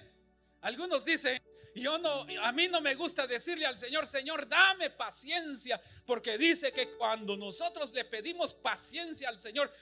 Algunos 0.60 1.06
dicen 1.06 1.42
yo 1.74 1.96
no, 1.98 2.26
a 2.42 2.52
mí 2.52 2.68
no 2.68 2.82
me 2.82 2.94
gusta 2.94 3.26
decirle 3.26 3.64
al 3.64 3.78
Señor, 3.78 4.06
Señor, 4.06 4.46
dame 4.46 4.90
paciencia, 4.90 5.80
porque 6.04 6.36
dice 6.36 6.70
que 6.70 6.90
cuando 6.98 7.34
nosotros 7.34 7.94
le 7.94 8.04
pedimos 8.04 8.52
paciencia 8.52 9.30
al 9.30 9.40
Señor, 9.40 9.72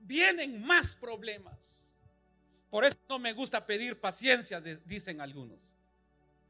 vienen 0.00 0.64
más 0.64 0.94
problemas. 0.94 2.00
Por 2.70 2.86
eso 2.86 2.96
no 3.06 3.18
me 3.18 3.34
gusta 3.34 3.66
pedir 3.66 4.00
paciencia, 4.00 4.62
dicen 4.62 5.20
algunos. 5.20 5.76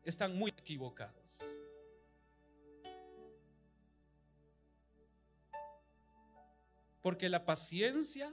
Están 0.05 0.37
muy 0.37 0.51
equivocados. 0.51 1.43
Porque 7.05 7.29
la 7.29 7.45
paciencia 7.45 8.33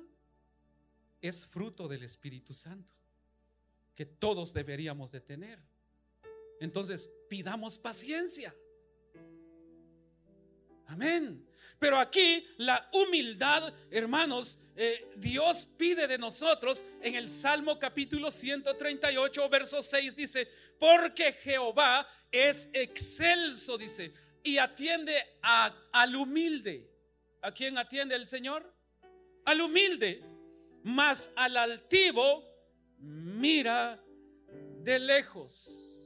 es 1.19 1.43
fruto 1.45 1.89
del 1.89 2.03
Espíritu 2.03 2.53
Santo, 2.53 2.93
que 3.93 4.05
todos 4.05 4.53
deberíamos 4.53 5.11
de 5.11 5.19
tener. 5.19 5.59
Entonces, 6.61 7.13
pidamos 7.27 7.77
paciencia. 7.77 8.55
Amén. 10.87 11.45
Pero 11.79 11.99
aquí 11.99 12.47
la 12.59 12.89
humildad, 12.93 13.73
hermanos, 13.89 14.59
eh, 14.77 15.05
Dios 15.17 15.65
pide 15.65 16.07
de 16.07 16.17
nosotros 16.17 16.81
en 17.01 17.15
el 17.15 17.27
Salmo 17.27 17.77
capítulo 17.77 18.31
138, 18.31 19.49
verso 19.49 19.83
6, 19.83 20.15
dice, 20.15 20.47
porque 20.79 21.33
Jehová 21.33 22.07
es 22.31 22.69
excelso, 22.71 23.77
dice, 23.77 24.13
y 24.41 24.59
atiende 24.59 25.21
al 25.41 26.15
humilde. 26.15 26.90
¿A 27.41 27.51
quién 27.51 27.77
atiende 27.77 28.15
el 28.15 28.27
Señor? 28.27 28.71
Al 29.45 29.61
humilde, 29.61 30.23
mas 30.83 31.31
al 31.35 31.57
altivo 31.57 32.43
mira 32.99 34.03
de 34.83 34.99
lejos. 34.99 36.01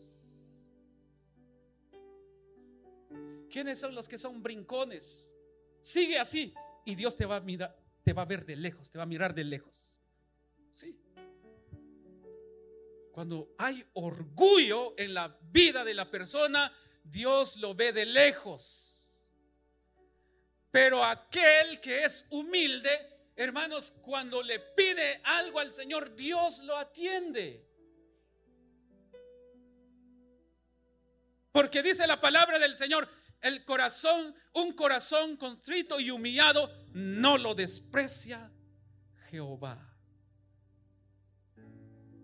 ¿Quiénes 3.50 3.80
son 3.80 3.96
los 3.96 4.08
que 4.08 4.18
son 4.18 4.42
brincones? 4.42 5.36
Sigue 5.82 6.20
así 6.20 6.54
y 6.86 6.96
Dios 6.96 7.16
te 7.16 7.26
va 7.26 7.38
a 7.38 7.42
mirar, 7.42 7.78
te 8.04 8.14
va 8.14 8.22
a 8.24 8.26
ver 8.26 8.46
de 8.46 8.56
lejos, 8.56 8.90
te 8.90 8.98
va 8.98 9.04
a 9.04 9.08
mirar 9.08 9.34
de 9.34 9.44
lejos. 9.44 10.00
Sí. 10.72 11.00
Cuando 13.12 13.54
hay 13.58 13.84
orgullo 13.94 14.94
en 14.98 15.14
la 15.14 15.38
vida 15.52 15.84
de 15.84 15.94
la 15.94 16.10
persona, 16.10 16.74
Dios 17.04 17.58
lo 17.58 17.74
ve 17.76 17.94
de 17.94 18.06
lejos. 18.06 18.95
Pero 20.76 21.06
aquel 21.06 21.80
que 21.80 22.04
es 22.04 22.28
humilde, 22.32 22.90
hermanos, 23.38 23.94
cuando 24.02 24.44
le 24.44 24.60
pide 24.60 25.22
algo 25.24 25.62
al 25.62 25.72
Señor, 25.72 26.14
Dios 26.18 26.64
lo 26.64 26.76
atiende. 26.76 27.66
Porque 31.54 31.82
dice 31.82 32.06
la 32.06 32.20
palabra 32.20 32.60
del 32.60 32.76
Señor, 32.76 33.08
el 33.40 33.64
corazón, 33.64 34.36
un 34.52 34.74
corazón 34.74 35.38
contrito 35.38 35.98
y 36.02 36.12
humillado, 36.12 36.70
no 36.92 37.38
lo 37.38 37.56
desprecia 37.56 38.52
Jehová. 39.30 39.96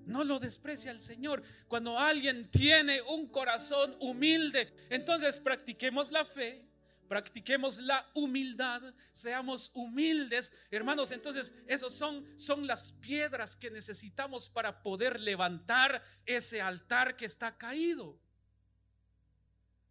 No 0.04 0.26
lo 0.26 0.40
desprecia 0.40 0.92
el 0.92 1.00
Señor. 1.00 1.42
Cuando 1.70 1.98
alguien 1.98 2.52
tiene 2.52 3.02
un 3.02 3.30
corazón 3.30 3.96
humilde, 4.02 4.76
entonces 4.90 5.40
practiquemos 5.40 6.12
la 6.12 6.26
fe, 6.26 6.71
practiquemos 7.12 7.80
la 7.80 8.10
humildad, 8.14 8.82
seamos 9.12 9.70
humildes, 9.74 10.56
hermanos. 10.72 11.12
Entonces, 11.12 11.58
esos 11.68 11.94
son, 11.94 12.26
son 12.40 12.66
las 12.66 12.94
piedras 12.94 13.58
que 13.58 13.70
necesitamos 13.70 14.48
para 14.48 14.82
poder 14.82 15.20
levantar 15.20 16.02
ese 16.26 16.62
altar 16.62 17.18
que 17.18 17.26
está 17.26 17.58
caído. 17.58 18.18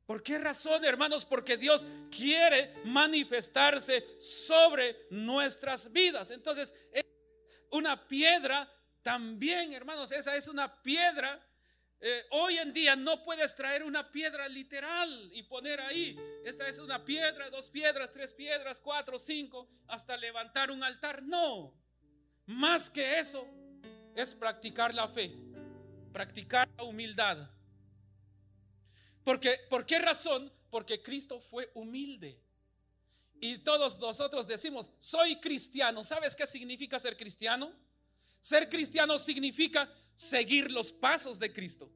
¿Por 0.06 0.22
qué 0.22 0.38
razón, 0.38 0.82
hermanos? 0.82 1.26
Porque 1.26 1.58
Dios 1.58 1.84
quiere 2.10 2.74
manifestarse 2.86 4.02
sobre 4.18 4.96
nuestras 5.10 5.92
vidas. 5.92 6.30
Entonces, 6.30 6.74
una 7.70 8.08
piedra 8.08 8.66
también, 9.02 9.74
hermanos, 9.74 10.10
esa 10.12 10.36
es 10.36 10.48
una 10.48 10.82
piedra. 10.82 11.38
Eh, 12.02 12.24
hoy 12.30 12.56
en 12.56 12.72
día 12.72 12.96
no 12.96 13.22
puedes 13.22 13.54
traer 13.54 13.82
una 13.82 14.10
piedra 14.10 14.48
literal 14.48 15.30
y 15.32 15.42
poner 15.42 15.80
ahí. 15.80 16.18
Esta 16.44 16.66
es 16.66 16.78
una 16.78 17.04
piedra, 17.04 17.50
dos 17.50 17.68
piedras, 17.68 18.12
tres 18.12 18.32
piedras, 18.32 18.80
cuatro, 18.80 19.18
cinco, 19.18 19.68
hasta 19.86 20.16
levantar 20.16 20.70
un 20.70 20.82
altar. 20.82 21.22
No. 21.22 21.74
Más 22.46 22.88
que 22.88 23.18
eso 23.18 23.46
es 24.14 24.34
practicar 24.34 24.94
la 24.94 25.08
fe, 25.08 25.32
practicar 26.12 26.68
la 26.76 26.84
humildad 26.84 27.48
porque, 29.24 29.58
¿Por 29.68 29.86
qué 29.86 29.98
razón? 29.98 30.52
Porque 30.70 31.02
Cristo 31.02 31.40
fue 31.40 31.70
humilde. 31.74 32.40
Y 33.40 33.58
todos 33.58 33.98
nosotros 33.98 34.46
decimos, 34.46 34.90
soy 34.98 35.36
cristiano. 35.40 36.04
¿Sabes 36.04 36.34
qué 36.34 36.46
significa 36.46 36.98
ser 36.98 37.16
cristiano? 37.16 37.72
Ser 38.40 38.68
cristiano 38.68 39.18
significa 39.18 39.88
seguir 40.14 40.70
los 40.70 40.92
pasos 40.92 41.38
de 41.38 41.52
Cristo. 41.52 41.90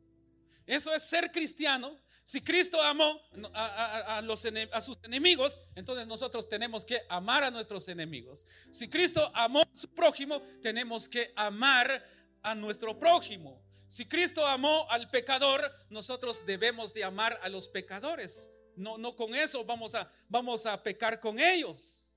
Eso 0.67 0.95
es 0.95 1.03
ser 1.03 1.31
cristiano. 1.31 1.99
Si 2.25 2.41
Cristo 2.41 2.81
amó 2.81 3.21
a, 3.53 4.23
los, 4.25 4.47
a, 4.73 4.81
sus 4.81 4.97
enemigos, 5.03 5.59
entonces 5.75 6.07
nosotros 6.07 6.49
tenemos 6.49 6.85
que 6.85 7.03
amar 7.11 7.45
a 7.45 7.51
nuestros 7.51 7.87
enemigos. 7.89 8.47
Si 8.73 8.89
Cristo 8.89 9.31
amó 9.35 9.61
a 9.61 9.69
su 9.75 9.89
prójimo, 9.89 10.41
tenemos 10.63 11.07
que 11.07 11.33
amar 11.37 12.03
a 12.43 12.55
nuestro 12.55 12.99
prójimo. 12.99 13.63
Si 13.89 14.07
Cristo 14.07 14.47
amó 14.47 14.91
al 14.91 15.11
pecador, 15.11 15.71
nosotros 15.91 16.47
debemos 16.47 16.95
de 16.95 17.05
amar 17.05 17.39
a 17.43 17.49
los 17.51 17.69
pecadores. 17.69 18.51
No, 18.75 18.97
no 18.97 19.15
con 19.15 19.35
eso 19.35 19.63
vamos 19.65 19.95
a, 19.95 20.11
vamos 20.27 20.65
a 20.65 20.83
pecar 20.83 21.21
con 21.21 21.39
ellos. 21.39 22.17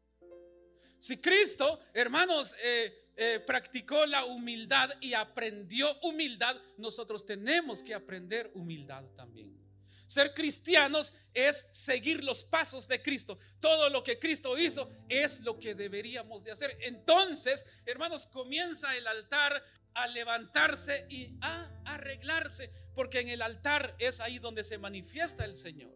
Si 0.98 1.22
Cristo, 1.22 1.80
hermanos, 1.94 2.56
eh, 2.64 3.07
eh, 3.20 3.40
practicó 3.40 4.06
la 4.06 4.26
humildad 4.26 4.92
y 5.02 5.16
aprendió 5.16 5.92
humildad, 6.04 6.56
nosotros 6.78 7.26
tenemos 7.26 7.82
que 7.82 7.96
aprender 7.96 8.52
humildad 8.54 9.04
también. 9.16 9.58
Ser 10.06 10.36
cristianos 10.36 11.16
es 11.34 11.68
seguir 11.72 12.24
los 12.24 12.44
pasos 12.44 12.88
de 12.88 13.02
Cristo. 13.02 13.40
Todo 13.60 13.90
lo 13.90 14.04
que 14.04 14.20
Cristo 14.20 14.56
hizo 14.56 14.88
es 15.10 15.40
lo 15.42 15.60
que 15.60 15.74
deberíamos 15.74 16.44
de 16.44 16.52
hacer. 16.52 16.78
Entonces, 16.82 17.66
hermanos, 17.88 18.28
comienza 18.28 18.96
el 18.96 19.08
altar 19.08 19.64
a 19.96 20.06
levantarse 20.06 21.08
y 21.10 21.36
a 21.42 21.72
arreglarse, 21.86 22.72
porque 22.94 23.20
en 23.20 23.30
el 23.30 23.42
altar 23.42 23.96
es 23.98 24.20
ahí 24.20 24.38
donde 24.38 24.64
se 24.64 24.78
manifiesta 24.78 25.44
el 25.44 25.56
Señor. 25.56 25.92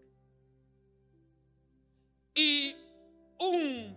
Y 2.34 2.76
un 3.38 3.96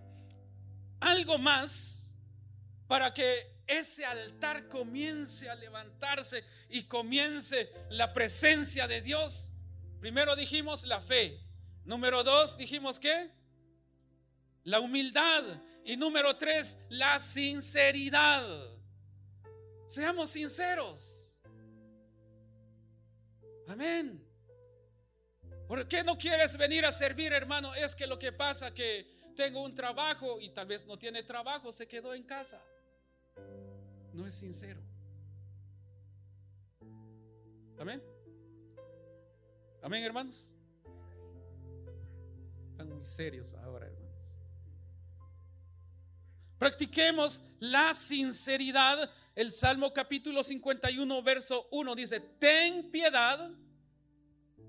algo 1.01 1.39
más 1.39 2.04
para 2.87 3.13
que 3.13 3.55
ese 3.67 4.05
altar 4.05 4.69
comience 4.69 5.49
a 5.49 5.55
levantarse 5.55 6.45
y 6.69 6.85
comience 6.85 7.71
la 7.91 8.13
presencia 8.13 8.87
de 8.87 9.01
Dios. 9.01 9.51
Primero 10.01 10.37
dijimos 10.37 10.85
la 10.85 11.01
fe. 11.01 11.41
Número 11.85 12.23
dos 12.23 12.57
dijimos 12.57 12.99
que 12.99 13.31
la 14.65 14.81
humildad. 14.81 15.43
Y 15.87 15.97
número 15.97 16.37
tres, 16.37 16.79
la 16.89 17.21
sinceridad. 17.21 18.45
Seamos 19.87 20.31
sinceros. 20.31 21.41
Amén. 23.69 24.23
¿Por 25.69 25.87
qué 25.89 26.03
no 26.03 26.17
quieres 26.17 26.57
venir 26.57 26.85
a 26.85 26.93
servir, 26.93 27.33
hermano? 27.33 27.75
Es 27.75 27.95
que 27.95 28.07
lo 28.07 28.19
que 28.19 28.33
pasa 28.33 28.73
que 28.73 29.33
tengo 29.35 29.63
un 29.63 29.75
trabajo 29.75 30.41
y 30.41 30.51
tal 30.51 30.67
vez 30.67 30.87
no 30.87 30.99
tiene 30.99 31.23
trabajo, 31.23 31.73
se 31.73 31.89
quedó 31.89 32.15
en 32.15 32.23
casa. 32.25 32.63
No 34.15 34.27
es 34.27 34.35
sincero. 34.35 34.81
Amén. 37.79 38.03
Amén, 39.83 40.03
hermanos. 40.05 40.55
Están 42.71 42.89
muy 42.89 43.05
serios 43.05 43.55
ahora, 43.55 43.87
hermanos. 43.87 44.39
Practiquemos 46.59 47.43
la 47.59 47.93
sinceridad 47.93 49.11
el 49.35 49.51
Salmo 49.51 49.93
capítulo 49.93 50.45
51, 50.45 51.23
verso 51.23 51.67
1 51.73 51.95
dice, 51.97 52.21
ten 52.21 52.91
piedad 52.91 53.51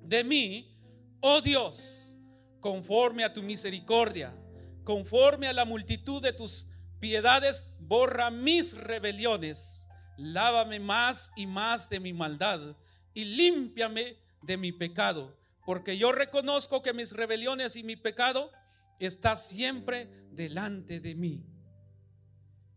de 0.01 0.23
mí, 0.23 0.75
oh 1.19 1.39
Dios, 1.39 2.17
conforme 2.60 3.23
a 3.23 3.31
tu 3.31 3.43
misericordia, 3.43 4.36
conforme 4.84 5.47
a 5.47 5.53
la 5.53 5.65
multitud 5.65 6.19
de 6.21 6.34
tus 6.34 6.67
piedades, 7.05 7.69
borra 7.77 8.31
mis 8.31 8.75
rebeliones, 8.75 9.87
lávame 10.17 10.79
más 10.79 11.31
y 11.35 11.45
más 11.45 11.87
de 11.87 11.99
mi 11.99 12.13
maldad 12.13 12.75
y 13.13 13.25
límpiame 13.25 14.17
de 14.41 14.57
mi 14.57 14.71
pecado, 14.71 15.37
porque 15.67 15.99
yo 15.99 16.11
reconozco 16.11 16.81
que 16.81 16.93
mis 16.93 17.11
rebeliones 17.11 17.75
y 17.75 17.83
mi 17.83 17.95
pecado 17.95 18.51
está 18.97 19.35
siempre 19.35 20.07
delante 20.31 20.99
de 20.99 21.13
mí. 21.13 21.45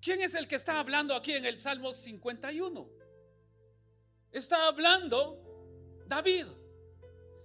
¿Quién 0.03 0.21
es 0.21 0.35
el 0.35 0.47
que 0.47 0.57
está 0.57 0.79
hablando 0.79 1.15
aquí 1.15 1.33
en 1.33 1.47
el 1.47 1.57
Salmo 1.57 1.95
51? 1.95 2.87
Está 4.31 4.69
hablando 4.69 6.05
David. 6.07 6.49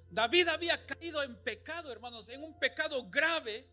David 0.10 0.50
había 0.50 0.86
caído 0.86 1.24
en 1.24 1.42
pecado, 1.44 1.94
hermanos, 1.94 2.28
en 2.28 2.44
un 2.44 2.60
pecado 2.60 3.10
grave. 3.10 3.70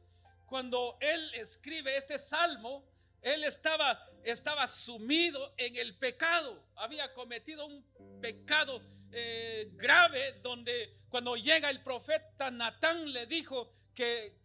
Cuando 0.47 0.97
él 1.01 1.35
escribe 1.35 1.97
este 1.97 2.17
salmo, 2.17 2.90
él 3.23 3.45
estaba, 3.45 4.09
estaba 4.25 4.67
sumido 4.67 5.55
en 5.57 5.77
el 5.77 5.97
pecado. 5.97 6.65
Había 6.77 7.13
cometido 7.13 7.67
un 7.67 7.85
pecado 8.21 8.83
eh, 9.13 9.71
grave 9.75 10.41
donde 10.43 11.01
cuando 11.09 11.37
llega 11.37 11.71
el 11.71 11.83
profeta 11.83 12.51
Natán 12.51 13.13
le 13.13 13.27
dijo 13.27 13.73
que, 13.95 14.39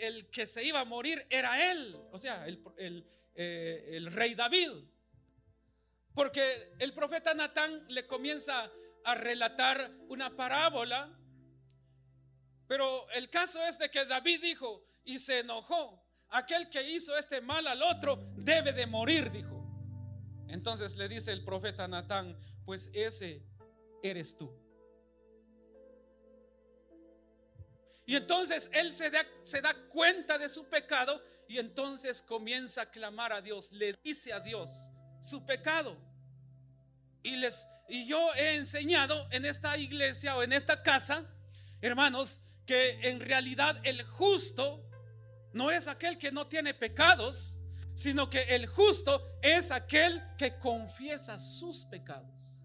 el 0.00 0.30
que 0.30 0.46
se 0.46 0.62
iba 0.62 0.80
a 0.80 0.84
morir 0.84 1.26
era 1.30 1.70
él, 1.70 1.96
o 2.12 2.18
sea, 2.18 2.46
el, 2.46 3.04
eh, 3.34 3.96
el 3.96 4.12
rey 4.12 4.34
David. 4.34 4.70
Porque 6.14 6.74
el 6.78 6.92
profeta 6.92 7.34
Natán 7.34 7.84
le 7.88 8.06
comienza 8.06 8.70
a 9.04 9.14
relatar 9.14 9.90
una 10.08 10.36
parábola. 10.36 11.16
Pero 12.66 13.08
el 13.10 13.30
caso 13.30 13.64
es 13.64 13.78
de 13.78 13.90
que 13.90 14.04
David 14.04 14.42
dijo 14.42 14.84
y 15.04 15.18
se 15.18 15.40
enojó. 15.40 15.99
Aquel 16.30 16.68
que 16.70 16.90
hizo 16.90 17.16
este 17.16 17.40
mal 17.40 17.66
al 17.66 17.82
otro 17.82 18.18
debe 18.36 18.72
de 18.72 18.86
morir, 18.86 19.30
dijo. 19.30 19.60
Entonces 20.48 20.96
le 20.96 21.08
dice 21.08 21.32
el 21.32 21.44
profeta 21.44 21.86
Natán, 21.88 22.38
pues 22.64 22.90
ese 22.92 23.44
eres 24.02 24.36
tú. 24.36 24.52
Y 28.06 28.16
entonces 28.16 28.70
él 28.72 28.92
se 28.92 29.10
da, 29.10 29.24
se 29.44 29.60
da 29.60 29.72
cuenta 29.88 30.36
de 30.36 30.48
su 30.48 30.68
pecado 30.68 31.22
y 31.46 31.58
entonces 31.58 32.22
comienza 32.22 32.82
a 32.82 32.90
clamar 32.90 33.32
a 33.32 33.40
Dios, 33.40 33.70
le 33.72 33.92
dice 34.02 34.32
a 34.32 34.40
Dios 34.40 34.90
su 35.20 35.46
pecado. 35.46 35.96
Y 37.22 37.36
les 37.36 37.68
y 37.88 38.06
yo 38.06 38.32
he 38.34 38.54
enseñado 38.54 39.26
en 39.32 39.44
esta 39.44 39.76
iglesia 39.76 40.36
o 40.36 40.44
en 40.44 40.52
esta 40.52 40.82
casa, 40.84 41.28
hermanos, 41.80 42.40
que 42.64 43.08
en 43.08 43.18
realidad 43.18 43.80
el 43.82 44.04
justo 44.04 44.88
no 45.52 45.70
es 45.70 45.88
aquel 45.88 46.18
que 46.18 46.32
no 46.32 46.46
tiene 46.46 46.74
pecados, 46.74 47.60
sino 47.94 48.30
que 48.30 48.42
el 48.54 48.66
justo 48.66 49.22
es 49.42 49.70
aquel 49.70 50.22
que 50.38 50.58
confiesa 50.58 51.38
sus 51.38 51.84
pecados. 51.84 52.64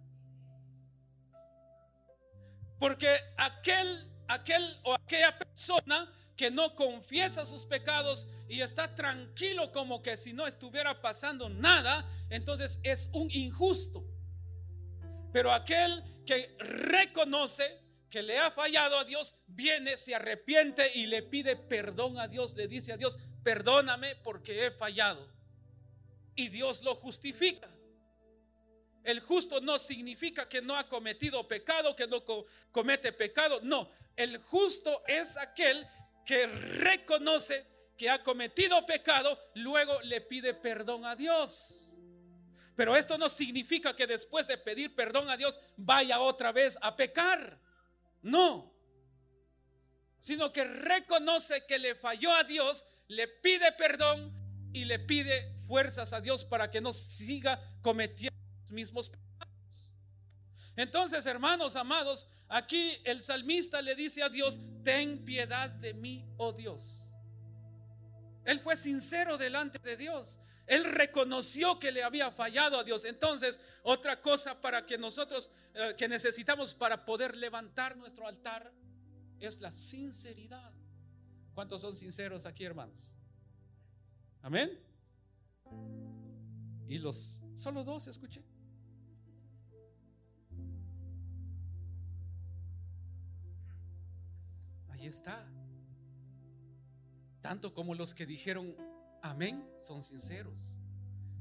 Porque 2.79 3.17
aquel, 3.37 4.11
aquel 4.27 4.79
o 4.83 4.93
aquella 4.93 5.37
persona 5.37 6.11
que 6.35 6.51
no 6.51 6.75
confiesa 6.75 7.45
sus 7.45 7.65
pecados 7.65 8.27
y 8.47 8.61
está 8.61 8.93
tranquilo 8.93 9.71
como 9.71 10.01
que 10.01 10.17
si 10.17 10.33
no 10.33 10.45
estuviera 10.45 11.01
pasando 11.01 11.49
nada, 11.49 12.09
entonces 12.29 12.79
es 12.83 13.09
un 13.13 13.31
injusto. 13.31 14.05
Pero 15.31 15.51
aquel 15.51 16.03
que 16.25 16.55
reconoce 16.59 17.84
que 18.09 18.21
le 18.21 18.37
ha 18.37 18.51
fallado 18.51 18.99
a 18.99 19.05
Dios, 19.05 19.35
viene, 19.47 19.97
se 19.97 20.15
arrepiente 20.15 20.89
y 20.95 21.07
le 21.07 21.23
pide 21.23 21.55
perdón 21.55 22.17
a 22.19 22.27
Dios, 22.27 22.55
le 22.55 22.67
dice 22.67 22.93
a 22.93 22.97
Dios, 22.97 23.17
perdóname 23.43 24.15
porque 24.17 24.65
he 24.65 24.71
fallado. 24.71 25.27
Y 26.35 26.49
Dios 26.49 26.83
lo 26.83 26.95
justifica. 26.95 27.69
El 29.03 29.19
justo 29.19 29.61
no 29.61 29.77
significa 29.77 30.49
que 30.49 30.61
no 30.61 30.75
ha 30.75 30.87
cometido 30.89 31.47
pecado, 31.47 31.95
que 31.95 32.07
no 32.07 32.23
comete 32.71 33.13
pecado. 33.13 33.59
No, 33.61 33.91
el 34.15 34.39
justo 34.39 35.03
es 35.07 35.37
aquel 35.37 35.87
que 36.25 36.47
reconoce 36.47 37.65
que 37.97 38.09
ha 38.09 38.23
cometido 38.23 38.85
pecado, 38.85 39.39
luego 39.53 40.01
le 40.01 40.21
pide 40.21 40.53
perdón 40.53 41.05
a 41.05 41.15
Dios. 41.15 41.93
Pero 42.75 42.95
esto 42.95 43.17
no 43.17 43.29
significa 43.29 43.95
que 43.95 44.07
después 44.07 44.47
de 44.47 44.57
pedir 44.57 44.95
perdón 44.95 45.29
a 45.29 45.37
Dios 45.37 45.59
vaya 45.77 46.19
otra 46.19 46.51
vez 46.51 46.77
a 46.81 46.95
pecar. 46.95 47.59
No. 48.25 48.73
Sino 50.19 50.51
que 50.51 50.63
reconoce 50.63 51.63
que 51.67 51.77
le 51.77 51.93
falló 51.93 52.33
a 52.33 52.43
Dios, 52.43 52.87
le 53.07 53.27
pide 53.27 53.71
perdón 53.73 54.33
y 54.73 54.85
le 54.85 54.97
pide 54.97 55.53
fuerzas 55.67 56.11
a 56.11 56.21
Dios 56.21 56.43
para 56.43 56.71
que 56.71 56.81
no 56.81 56.91
siga 56.91 57.61
cometiendo 57.83 58.35
los 58.61 58.71
mismos 58.71 59.09
pecados. 59.09 59.93
Entonces, 60.75 61.23
hermanos 61.27 61.75
amados, 61.75 62.27
aquí 62.49 62.97
el 63.03 63.21
salmista 63.21 63.79
le 63.83 63.93
dice 63.93 64.23
a 64.23 64.29
Dios, 64.29 64.59
ten 64.83 65.23
piedad 65.23 65.69
de 65.69 65.93
mí, 65.93 66.25
oh 66.37 66.51
Dios. 66.51 67.13
Él 68.43 68.59
fue 68.59 68.75
sincero 68.75 69.37
delante 69.37 69.77
de 69.77 69.97
Dios. 69.97 70.39
Él 70.67 70.83
reconoció 70.85 71.79
que 71.79 71.91
le 71.91 72.03
había 72.03 72.31
fallado 72.31 72.79
a 72.79 72.83
Dios. 72.83 73.05
Entonces, 73.05 73.61
otra 73.83 74.21
cosa 74.21 74.59
para 74.59 74.85
que 74.85 74.97
nosotros, 74.97 75.51
eh, 75.73 75.93
que 75.97 76.07
necesitamos 76.07 76.73
para 76.73 77.05
poder 77.05 77.35
levantar 77.35 77.95
nuestro 77.97 78.27
altar, 78.27 78.71
es 79.39 79.61
la 79.61 79.71
sinceridad. 79.71 80.73
¿Cuántos 81.53 81.81
son 81.81 81.95
sinceros 81.95 82.45
aquí, 82.45 82.65
hermanos? 82.65 83.15
Amén. 84.41 84.79
Y 86.87 86.97
los, 86.97 87.43
solo 87.53 87.83
dos 87.83 88.07
escuché. 88.07 88.43
Ahí 94.89 95.05
está. 95.05 95.47
Tanto 97.41 97.73
como 97.73 97.93
los 97.93 98.15
que 98.15 98.25
dijeron 98.25 98.75
amén 99.25 99.67
son 99.79 100.03
sinceros. 100.03 100.77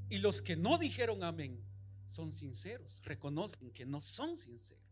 Y 0.09 0.18
los 0.18 0.40
que 0.40 0.57
no 0.57 0.79
dijeron 0.79 1.23
amén 1.23 1.62
son 2.07 2.33
sinceros, 2.33 3.03
reconocen 3.05 3.70
que 3.73 3.85
no 3.85 4.01
son 4.01 4.37
sinceros. 4.37 4.83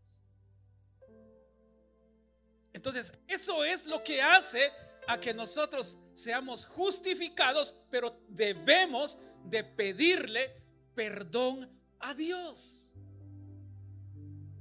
Entonces, 2.71 3.17
eso 3.27 3.63
es 3.63 3.85
lo 3.85 4.03
que 4.03 4.21
hace 4.21 4.71
a 5.07 5.19
que 5.19 5.33
nosotros 5.33 5.97
seamos 6.13 6.65
justificados, 6.65 7.75
pero 7.89 8.19
debemos 8.29 9.19
de 9.45 9.63
pedirle 9.63 10.61
perdón 10.95 11.69
a 11.99 12.13
Dios. 12.13 12.91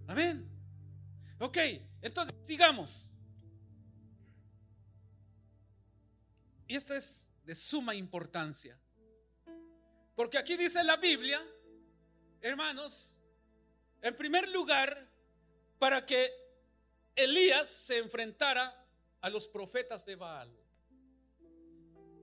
Amén. 0.06 0.48
Ok, 1.38 1.58
entonces 2.02 2.34
sigamos. 2.42 3.14
Y 6.66 6.76
esto 6.76 6.94
es 6.94 7.28
de 7.44 7.54
suma 7.54 7.94
importancia. 7.94 8.78
Porque 10.14 10.38
aquí 10.38 10.56
dice 10.56 10.82
la 10.84 10.96
Biblia, 10.96 11.42
hermanos, 12.40 13.18
en 14.00 14.16
primer 14.16 14.48
lugar, 14.48 15.08
para 15.78 16.04
que 16.04 16.30
Elías 17.16 17.68
se 17.68 17.98
enfrentara 17.98 18.86
a 19.20 19.30
los 19.30 19.46
profetas 19.46 20.04
de 20.04 20.16
Baal. 20.16 20.50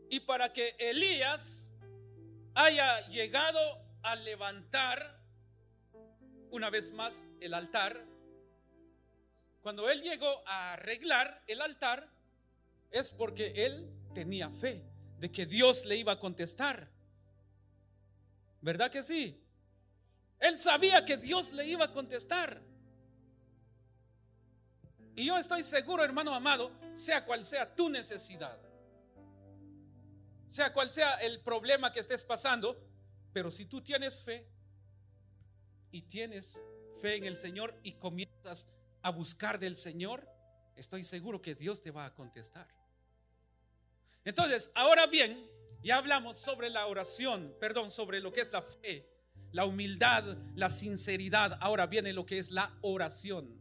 Y 0.10 0.21
para 0.21 0.51
que 0.51 0.75
Elías 0.79 1.73
haya 2.55 3.08
llegado 3.08 3.60
a 4.01 4.15
levantar 4.15 5.19
una 6.51 6.69
vez 6.69 6.91
más 6.93 7.27
el 7.39 7.53
altar, 7.53 8.05
cuando 9.62 9.89
él 9.89 10.01
llegó 10.01 10.41
a 10.47 10.73
arreglar 10.73 11.43
el 11.47 11.62
altar, 11.62 12.10
es 12.91 13.12
porque 13.12 13.65
él 13.65 13.88
tenía 14.13 14.49
fe 14.49 14.88
de 15.19 15.32
que 15.32 15.45
Dios 15.45 15.86
le 15.86 15.97
iba 15.97 16.13
a 16.13 16.19
contestar. 16.19 16.89
¿Verdad 18.62 18.89
que 18.89 19.03
sí? 19.03 19.38
Él 20.39 20.58
sabía 20.58 21.03
que 21.03 21.17
Dios 21.17 21.51
le 21.53 21.67
iba 21.67 21.86
a 21.86 21.91
contestar. 21.91 22.62
Y 25.15 25.25
yo 25.25 25.38
estoy 25.38 25.63
seguro, 25.63 26.03
hermano 26.03 26.34
amado, 26.34 26.71
sea 26.93 27.25
cual 27.25 27.43
sea 27.43 27.75
tu 27.75 27.89
necesidad, 27.89 28.58
sea 30.47 30.71
cual 30.71 30.89
sea 30.89 31.15
el 31.15 31.41
problema 31.41 31.91
que 31.91 31.99
estés 31.99 32.23
pasando, 32.23 32.82
pero 33.34 33.51
si 33.51 33.65
tú 33.65 33.82
tienes 33.82 34.23
fe 34.23 34.47
y 35.91 36.03
tienes 36.03 36.63
fe 37.01 37.17
en 37.17 37.25
el 37.25 37.36
Señor 37.36 37.77
y 37.84 37.93
comienzas 37.93 38.71
a 39.01 39.10
buscar 39.10 39.60
del 39.60 39.75
Señor, 39.75 40.25
estoy 40.77 41.03
seguro 41.03 41.41
que 41.41 41.55
Dios 41.55 41.82
te 41.82 41.91
va 41.91 42.05
a 42.05 42.13
contestar. 42.13 42.79
Entonces, 44.30 44.72
ahora 44.76 45.08
bien, 45.08 45.44
ya 45.82 45.98
hablamos 45.98 46.38
sobre 46.38 46.70
la 46.70 46.86
oración, 46.86 47.56
perdón, 47.60 47.89
sobre 47.89 48.20
lo 48.20 48.32
que 48.32 48.42
es 48.42 48.52
la 48.52 48.62
fe, 48.62 49.10
la 49.52 49.65
humildad, 49.65 50.38
la 50.54 50.70
sinceridad. 50.70 51.58
Ahora 51.60 51.88
viene 51.88 52.13
lo 52.13 52.28
que 52.28 52.38
es 52.38 52.52
la 52.52 52.78
oración. 52.82 53.60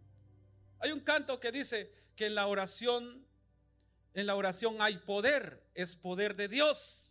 Hay 0.81 0.93
un 0.93 1.01
canto 1.01 1.41
que 1.41 1.53
dice 1.53 1.91
que 2.15 2.27
en 2.27 2.35
la 2.35 2.47
oración, 2.49 3.27
en 4.13 4.27
la 4.27 4.35
oración 4.35 4.83
hay 4.83 4.99
poder, 4.99 5.65
es 5.73 5.97
poder 5.97 6.37
de 6.37 6.49
Dios. 6.49 7.08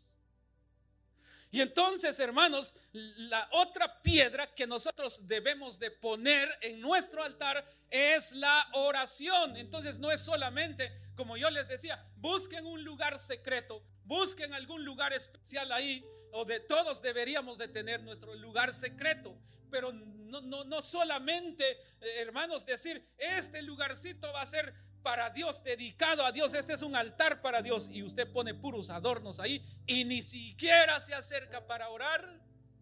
Y 1.49 1.61
entonces, 1.61 2.19
hermanos, 2.19 2.75
la 2.91 3.47
otra 3.53 4.01
piedra 4.01 4.53
que 4.53 4.67
nosotros 4.67 5.27
debemos 5.27 5.79
de 5.79 5.91
poner 5.91 6.49
en 6.61 6.81
nuestro 6.81 7.23
altar 7.23 7.65
es 7.89 8.33
la 8.33 8.67
oración. 8.73 9.55
Entonces 9.55 9.97
no 9.99 10.11
es 10.11 10.19
solamente, 10.19 10.91
como 11.15 11.37
yo 11.37 11.49
les 11.49 11.67
decía, 11.67 12.05
busquen 12.17 12.65
un 12.65 12.83
lugar 12.83 13.17
secreto, 13.17 13.81
busquen 14.03 14.53
algún 14.53 14.83
lugar 14.83 15.13
especial 15.13 15.71
ahí, 15.71 16.03
o 16.31 16.43
de 16.43 16.59
todos 16.59 17.01
deberíamos 17.01 17.57
de 17.57 17.69
tener 17.69 18.03
nuestro 18.03 18.35
lugar 18.35 18.73
secreto, 18.73 19.37
pero 19.71 19.93
no, 19.93 20.41
no, 20.41 20.65
no 20.65 20.81
solamente, 20.81 21.71
eh, 22.01 22.21
hermanos, 22.21 22.65
decir, 22.65 23.03
este 23.17 23.61
lugarcito 23.61 24.31
va 24.33 24.41
a 24.41 24.45
ser 24.45 24.73
para 25.07 25.29
Dios, 25.29 25.63
dedicado 25.63 26.25
a 26.25 26.33
Dios. 26.33 26.53
Este 26.53 26.73
es 26.73 26.81
un 26.81 26.93
altar 26.93 27.41
para 27.41 27.61
Dios. 27.61 27.89
Y 27.89 28.03
usted 28.03 28.29
pone 28.29 28.53
puros 28.53 28.89
adornos 28.89 29.39
ahí 29.39 29.65
y 29.85 30.03
ni 30.03 30.21
siquiera 30.21 30.99
se 30.99 31.15
acerca 31.15 31.65
para 31.65 31.87
orar. 31.87 32.41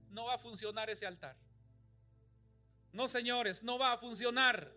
No 0.10 0.26
va 0.26 0.34
a 0.34 0.38
funcionar 0.40 0.90
ese 0.90 1.06
altar. 1.06 1.38
No, 2.92 3.08
señores, 3.08 3.64
no 3.64 3.78
va 3.78 3.92
a 3.92 4.00
funcionar. 4.00 4.74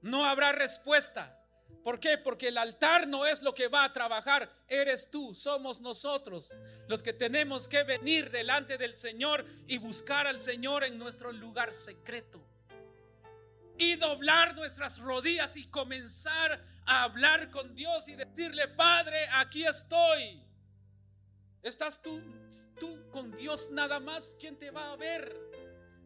No 0.00 0.24
habrá 0.24 0.52
respuesta. 0.52 1.38
¿Por 1.84 2.00
qué? 2.00 2.16
Porque 2.16 2.48
el 2.48 2.56
altar 2.56 3.06
no 3.06 3.26
es 3.26 3.42
lo 3.42 3.54
que 3.54 3.68
va 3.68 3.84
a 3.84 3.92
trabajar, 3.92 4.50
eres 4.68 5.10
tú, 5.10 5.34
somos 5.34 5.80
nosotros 5.80 6.54
los 6.86 7.02
que 7.02 7.12
tenemos 7.12 7.66
que 7.66 7.82
venir 7.82 8.30
delante 8.30 8.78
del 8.78 8.96
Señor 8.96 9.44
y 9.66 9.76
buscar 9.78 10.26
al 10.26 10.40
Señor 10.40 10.84
en 10.84 10.96
nuestro 10.96 11.32
lugar 11.32 11.74
secreto. 11.74 12.51
Y 13.82 13.96
doblar 13.96 14.54
nuestras 14.54 15.00
rodillas 15.00 15.56
y 15.56 15.66
comenzar 15.66 16.64
a 16.86 17.02
hablar 17.02 17.50
con 17.50 17.74
Dios 17.74 18.06
y 18.08 18.14
decirle, 18.14 18.68
Padre, 18.68 19.26
aquí 19.34 19.64
estoy. 19.64 20.40
¿Estás 21.62 22.00
tú, 22.00 22.22
tú 22.78 23.10
con 23.10 23.36
Dios 23.36 23.70
nada 23.72 23.98
más? 23.98 24.36
¿Quién 24.38 24.56
te 24.56 24.70
va 24.70 24.92
a 24.92 24.96
ver? 24.96 25.36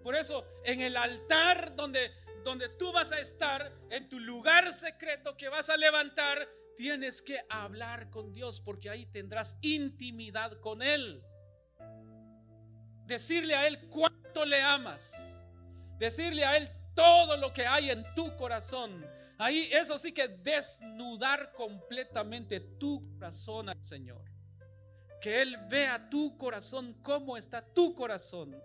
Por 0.02 0.16
eso, 0.16 0.46
en 0.64 0.80
el 0.80 0.96
altar 0.96 1.76
donde 1.76 2.12
donde 2.46 2.68
tú 2.68 2.92
vas 2.92 3.10
a 3.10 3.18
estar, 3.18 3.72
en 3.90 4.08
tu 4.08 4.20
lugar 4.20 4.72
secreto 4.72 5.36
que 5.36 5.48
vas 5.48 5.68
a 5.68 5.76
levantar, 5.76 6.48
tienes 6.76 7.20
que 7.20 7.40
hablar 7.48 8.08
con 8.08 8.32
Dios 8.32 8.60
porque 8.60 8.88
ahí 8.88 9.04
tendrás 9.06 9.58
intimidad 9.62 10.52
con 10.60 10.80
Él. 10.80 11.24
Decirle 13.04 13.56
a 13.56 13.66
Él 13.66 13.88
cuánto 13.88 14.44
le 14.44 14.62
amas. 14.62 15.42
Decirle 15.98 16.44
a 16.44 16.56
Él 16.56 16.70
todo 16.96 17.36
lo 17.36 17.52
que 17.52 17.64
hay 17.64 17.90
en 17.90 18.04
tu 18.14 18.34
corazón. 18.36 19.06
Ahí 19.38 19.68
eso 19.70 19.98
sí 19.98 20.12
que 20.12 20.26
desnudar 20.26 21.52
completamente 21.52 22.58
tu 22.58 23.06
corazón 23.12 23.68
al 23.68 23.84
Señor. 23.84 24.24
Que 25.20 25.42
Él 25.42 25.56
vea 25.68 26.08
tu 26.08 26.36
corazón, 26.36 26.94
cómo 27.02 27.36
está 27.36 27.64
tu 27.64 27.94
corazón. 27.94 28.60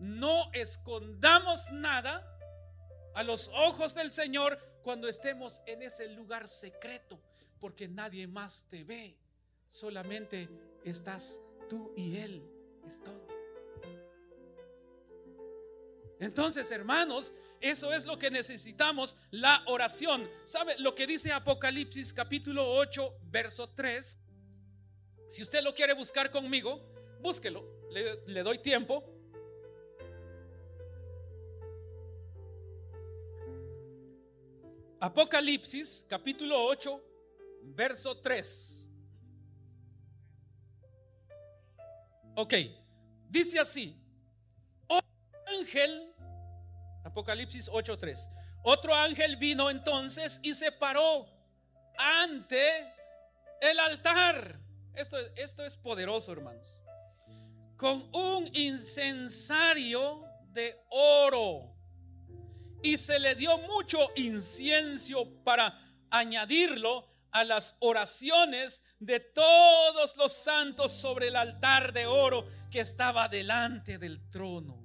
No 0.00 0.50
escondamos 0.52 1.70
nada 1.70 2.26
a 3.14 3.22
los 3.22 3.50
ojos 3.54 3.94
del 3.94 4.10
Señor 4.10 4.58
cuando 4.82 5.06
estemos 5.06 5.62
en 5.66 5.82
ese 5.82 6.08
lugar 6.08 6.48
secreto, 6.48 7.20
porque 7.60 7.86
nadie 7.86 8.26
más 8.26 8.66
te 8.68 8.82
ve, 8.82 9.16
solamente 9.68 10.48
estás 10.84 11.40
tú 11.68 11.92
y 11.96 12.16
Él, 12.16 12.42
es 12.86 13.02
todo. 13.02 13.31
Entonces, 16.22 16.70
hermanos, 16.70 17.34
eso 17.60 17.92
es 17.92 18.06
lo 18.06 18.16
que 18.16 18.30
necesitamos, 18.30 19.16
la 19.32 19.64
oración. 19.66 20.30
¿Sabe 20.44 20.78
lo 20.78 20.94
que 20.94 21.04
dice 21.04 21.32
Apocalipsis 21.32 22.12
capítulo 22.12 22.64
8, 22.74 23.18
verso 23.24 23.68
3? 23.70 24.18
Si 25.26 25.42
usted 25.42 25.64
lo 25.64 25.74
quiere 25.74 25.94
buscar 25.94 26.30
conmigo, 26.30 26.80
búsquelo, 27.20 27.64
le, 27.90 28.42
doy 28.44 28.58
tiempo. 28.58 29.02
Apocalipsis 35.00 36.06
capítulo 36.08 36.66
8, 36.66 37.02
verso 37.62 38.20
3. 38.20 38.92
Ok, 42.36 42.54
dice 43.28 43.58
así, 43.58 44.01
ángel, 45.58 46.14
Apocalipsis 47.04 47.68
8, 47.72 47.98
3, 47.98 48.30
otro 48.62 48.94
ángel 48.94 49.36
vino 49.36 49.70
entonces 49.70 50.40
y 50.42 50.54
se 50.54 50.70
paró 50.72 51.26
ante 51.98 52.92
el 53.60 53.78
altar. 53.78 54.60
Esto, 54.94 55.16
esto 55.36 55.64
es 55.64 55.76
poderoso, 55.76 56.32
hermanos. 56.32 56.82
Con 57.76 58.08
un 58.14 58.48
incensario 58.54 60.24
de 60.52 60.78
oro 60.90 61.74
y 62.82 62.98
se 62.98 63.18
le 63.18 63.34
dio 63.34 63.58
mucho 63.58 63.98
incienso 64.16 65.42
para 65.44 65.78
añadirlo 66.10 67.08
a 67.30 67.44
las 67.44 67.76
oraciones 67.80 68.84
de 68.98 69.18
todos 69.18 70.16
los 70.16 70.32
santos 70.32 70.92
sobre 70.92 71.28
el 71.28 71.36
altar 71.36 71.92
de 71.92 72.06
oro 72.06 72.46
que 72.70 72.80
estaba 72.80 73.28
delante 73.28 73.98
del 73.98 74.28
trono. 74.28 74.81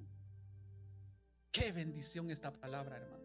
Qué 1.58 1.72
bendición 1.72 2.30
esta 2.30 2.52
palabra, 2.52 2.98
hermano. 2.98 3.18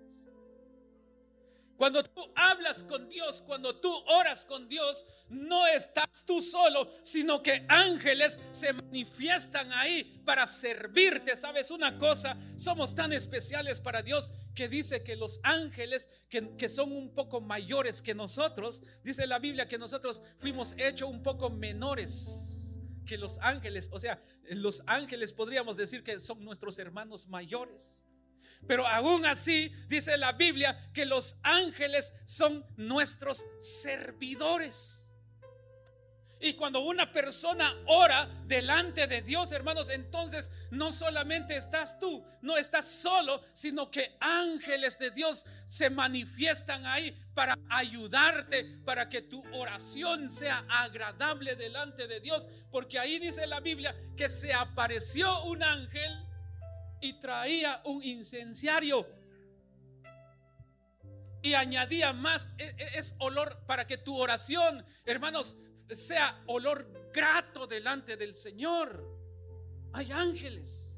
Cuando 1.77 2.05
tú 2.05 2.23
hablas 2.37 2.83
con 2.85 3.09
Dios, 3.09 3.43
cuando 3.43 3.75
tú 3.81 3.93
oras 4.07 4.45
con 4.45 4.69
Dios, 4.69 5.05
no 5.29 5.67
estás 5.67 6.25
tú 6.25 6.41
solo, 6.41 6.89
sino 7.03 7.43
que 7.43 7.67
ángeles 7.69 8.39
se 8.53 8.73
manifiestan 8.73 9.73
ahí 9.73 10.23
para 10.25 10.47
servirte. 10.47 11.35
¿Sabes 11.35 11.73
una 11.73 11.99
cosa? 11.99 12.37
Somos 12.57 12.95
tan 12.95 13.13
especiales 13.13 13.81
para 13.81 14.01
Dios 14.03 14.31
que 14.55 14.69
dice 14.69 15.03
que 15.03 15.17
los 15.17 15.41
ángeles, 15.43 16.09
que, 16.29 16.69
son 16.69 16.93
un 16.93 17.13
poco 17.13 17.41
mayores 17.41 18.01
que 18.01 18.15
nosotros, 18.15 18.83
dice 19.03 19.27
la 19.27 19.41
Biblia 19.41 19.67
que 19.67 19.77
nosotros 19.77 20.23
fuimos 20.39 20.75
hechos 20.79 21.11
un 21.11 21.23
poco 21.23 21.51
menores 21.51 22.79
que 23.07 23.19
los 23.19 23.39
ángeles. 23.41 23.91
O 23.93 23.99
sea, 23.99 24.23
los 24.51 24.85
ángeles 24.87 25.33
podríamos 25.33 25.77
decir 25.77 26.05
que 26.05 26.21
son 26.21 26.45
nuestros 26.45 26.79
hermanos 26.79 27.27
mayores. 27.27 28.07
Pero 28.67 28.87
aún 28.87 29.27
así 29.27 29.73
dice 29.89 30.17
la 30.17 30.33
Biblia 30.33 30.91
que 30.93 31.05
los 31.05 31.37
ángeles 31.43 32.13
son 32.25 32.65
nuestros 32.77 33.45
servidores. 33.61 35.03
Y 36.45 36.55
cuando 36.55 36.81
una 36.81 37.13
persona 37.13 37.73
ora 37.87 38.29
delante 38.47 39.07
de 39.07 39.23
Dios, 39.23 39.53
hermanos, 39.53 39.89
entonces 39.91 40.51
no 40.73 40.91
solamente 40.91 41.57
estás 41.57 42.01
tú, 42.01 42.25
no 42.41 42.57
estás 42.57 42.89
solo, 42.89 43.41
sino 43.53 43.93
que 43.93 44.17
ángeles 44.19 44.99
de 44.99 45.13
Dios 45.13 45.45
se 45.67 45.89
manifiestan 45.89 46.85
ahí 46.85 47.17
para 47.33 47.57
ayudarte, 47.71 48.65
para 48.85 49.09
que 49.09 49.23
tu 49.23 49.41
oración 49.55 50.33
sea 50.33 50.65
agradable 50.69 51.55
delante 51.55 52.09
de 52.09 52.19
Dios. 52.19 52.49
Porque 52.73 52.99
ahí 52.99 53.21
dice 53.21 53.47
la 53.47 53.61
Biblia 53.61 53.95
que 54.17 54.29
se 54.29 54.53
apareció 54.53 55.45
un 55.45 55.63
ángel 55.63 56.27
y 57.03 57.15
traía 57.15 57.83
un 57.85 58.03
incenciario 58.03 59.07
y 61.43 61.55
añadía 61.55 62.13
más, 62.13 62.49
e, 62.57 62.65
e, 62.79 62.99
es, 62.99 63.17
olor 63.19 63.67
para 63.67 63.87
que 63.87 63.99
tu 63.99 64.17
oración, 64.17 64.87
hermanos, 65.05 65.59
sea 65.91 66.41
olor 66.47 67.11
grato 67.13 67.67
delante 67.67 68.17
del 68.17 68.35
Señor. 68.35 69.05
Hay 69.93 70.13
ángeles. 70.13 70.97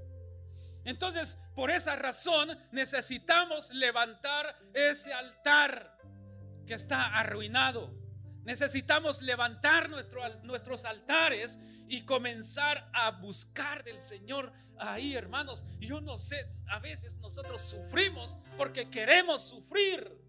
Entonces, 0.85 1.39
por 1.55 1.71
esa 1.71 1.97
razón 1.97 2.57
necesitamos 2.71 3.71
levantar 3.71 4.57
ese 4.75 5.13
altar 5.15 5.99
que 6.67 6.75
está 6.75 7.19
arruinado. 7.19 7.93
Necesitamos 8.45 9.23
levantar 9.23 9.89
nuestros 9.89 10.85
altares 10.85 11.59
y 11.89 12.03
comenzar 12.03 12.91
a 12.93 13.11
buscar 13.13 13.85
del 13.85 14.01
Señor 14.01 14.53
ahí, 14.79 15.15
hermanos. 15.15 15.65
Yo 15.81 16.01
no 16.01 16.19
sé, 16.19 16.49
a 16.69 16.79
veces 16.79 17.17
nosotros 17.17 17.63
sufrimos 17.63 18.37
porque 18.57 18.91
queremos 18.91 19.43
sufrir. 19.43 20.25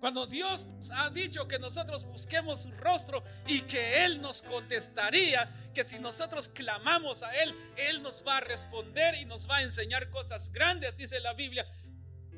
Cuando 0.00 0.26
Dios 0.26 0.66
ha 0.94 1.10
dicho 1.10 1.46
que 1.46 1.60
nosotros 1.60 2.04
busquemos 2.04 2.64
su 2.64 2.72
rostro 2.72 3.22
y 3.46 3.60
que 3.60 4.04
Él 4.04 4.20
nos 4.20 4.42
contestaría, 4.42 5.48
que 5.72 5.84
si 5.84 6.00
nosotros 6.00 6.48
clamamos 6.48 7.22
a 7.22 7.32
Él, 7.36 7.54
Él 7.76 8.02
nos 8.02 8.26
va 8.26 8.38
a 8.38 8.40
responder 8.40 9.14
y 9.14 9.24
nos 9.26 9.48
va 9.48 9.58
a 9.58 9.62
enseñar 9.62 10.10
cosas 10.10 10.52
grandes, 10.52 10.96
dice 10.96 11.20
la 11.20 11.34
Biblia, 11.34 11.64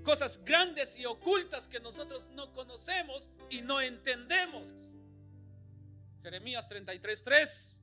cosas 0.02 0.44
grandes 0.44 0.98
y 0.98 1.06
ocultas 1.06 1.66
que 1.66 1.80
nosotros 1.80 2.28
no 2.34 2.52
conocemos 2.52 3.30
y 3.48 3.62
no 3.62 3.80
entendemos. 3.80 4.94
Jeremías 6.24 6.66
33:3. 6.66 7.80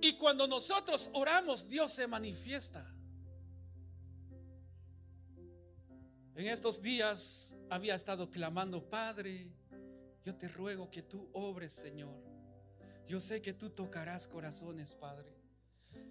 Y 0.00 0.16
cuando 0.16 0.48
nosotros 0.48 1.08
oramos, 1.14 1.68
Dios 1.68 1.92
se 1.92 2.08
manifiesta. 2.08 2.92
En 6.34 6.48
estos 6.48 6.82
días 6.82 7.56
había 7.70 7.94
estado 7.94 8.28
clamando, 8.28 8.90
Padre, 8.90 9.48
yo 10.24 10.36
te 10.36 10.48
ruego 10.48 10.90
que 10.90 11.02
tú 11.02 11.30
obres, 11.32 11.72
Señor. 11.72 12.20
Yo 13.06 13.20
sé 13.20 13.40
que 13.40 13.52
tú 13.52 13.70
tocarás 13.70 14.26
corazones, 14.26 14.96
Padre. 14.96 15.37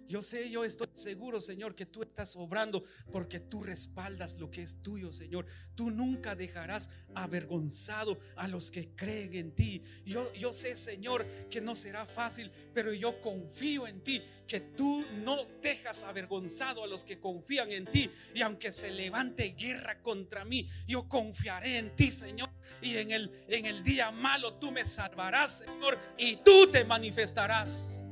Yo 0.08 0.22
sé, 0.22 0.48
yo 0.48 0.64
estoy 0.64 0.88
seguro, 0.94 1.38
Señor, 1.38 1.74
que 1.74 1.84
tú 1.84 2.02
estás 2.02 2.34
obrando 2.36 2.82
porque 3.12 3.40
tú 3.40 3.62
respaldas 3.62 4.38
lo 4.38 4.50
que 4.50 4.62
es 4.62 4.80
tuyo, 4.80 5.12
Señor. 5.12 5.44
Tú 5.74 5.90
nunca 5.90 6.34
dejarás 6.34 6.88
avergonzado 7.14 8.18
a 8.36 8.48
los 8.48 8.70
que 8.70 8.94
creen 8.94 9.34
en 9.34 9.54
ti. 9.54 9.82
Yo, 10.06 10.32
yo 10.32 10.54
sé, 10.54 10.76
Señor, 10.76 11.26
que 11.50 11.60
no 11.60 11.76
será 11.76 12.06
fácil, 12.06 12.50
pero 12.72 12.94
yo 12.94 13.20
confío 13.20 13.86
en 13.86 14.02
ti, 14.02 14.22
que 14.46 14.60
tú 14.60 15.04
no 15.24 15.44
dejas 15.60 16.02
avergonzado 16.04 16.82
a 16.82 16.86
los 16.86 17.04
que 17.04 17.20
confían 17.20 17.70
en 17.70 17.84
ti. 17.84 18.10
Y 18.34 18.40
aunque 18.40 18.72
se 18.72 18.90
levante 18.90 19.54
guerra 19.58 20.00
contra 20.00 20.44
mí, 20.46 20.66
yo 20.86 21.06
confiaré 21.06 21.76
en 21.76 21.94
ti, 21.94 22.10
Señor. 22.10 22.48
Y 22.80 22.96
en 22.96 23.10
el, 23.10 23.30
en 23.48 23.66
el 23.66 23.84
día 23.84 24.10
malo 24.10 24.54
tú 24.54 24.72
me 24.72 24.86
salvarás, 24.86 25.58
Señor, 25.58 25.98
y 26.16 26.36
tú 26.36 26.70
te 26.72 26.82
manifestarás. 26.84 28.07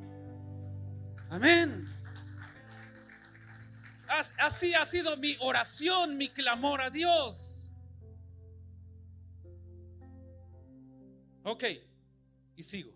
Amén. 1.31 1.87
Así 4.39 4.74
ha 4.74 4.87
sido 4.87 5.16
mi 5.16 5.37
oración, 5.41 6.16
mi 6.16 6.29
clamor 6.29 6.81
a 6.81 6.91
Dios. 6.91 7.70
Ok, 11.43 11.64
y 12.57 12.62
sigo. 12.62 12.93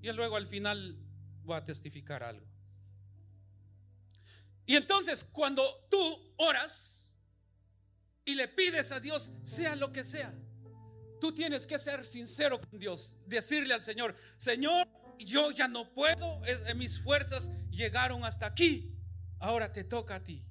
Y 0.00 0.12
luego 0.12 0.36
al 0.36 0.46
final 0.46 0.98
voy 1.42 1.56
a 1.56 1.64
testificar 1.64 2.22
algo. 2.22 2.46
Y 4.66 4.76
entonces 4.76 5.24
cuando 5.24 5.86
tú 5.90 6.34
oras 6.36 7.16
y 8.24 8.34
le 8.34 8.48
pides 8.48 8.92
a 8.92 9.00
Dios, 9.00 9.32
sea 9.42 9.76
lo 9.76 9.92
que 9.92 10.04
sea, 10.04 10.34
tú 11.20 11.32
tienes 11.32 11.66
que 11.66 11.78
ser 11.78 12.04
sincero 12.06 12.60
con 12.60 12.78
Dios, 12.78 13.18
decirle 13.26 13.74
al 13.74 13.82
Señor, 13.82 14.14
Señor, 14.36 14.88
yo 15.18 15.50
ya 15.50 15.68
no 15.68 15.92
puedo, 15.92 16.40
mis 16.76 17.00
fuerzas 17.00 17.52
llegaron 17.70 18.24
hasta 18.24 18.46
aquí, 18.46 18.94
ahora 19.38 19.72
te 19.72 19.84
toca 19.84 20.16
a 20.16 20.24
ti. 20.24 20.44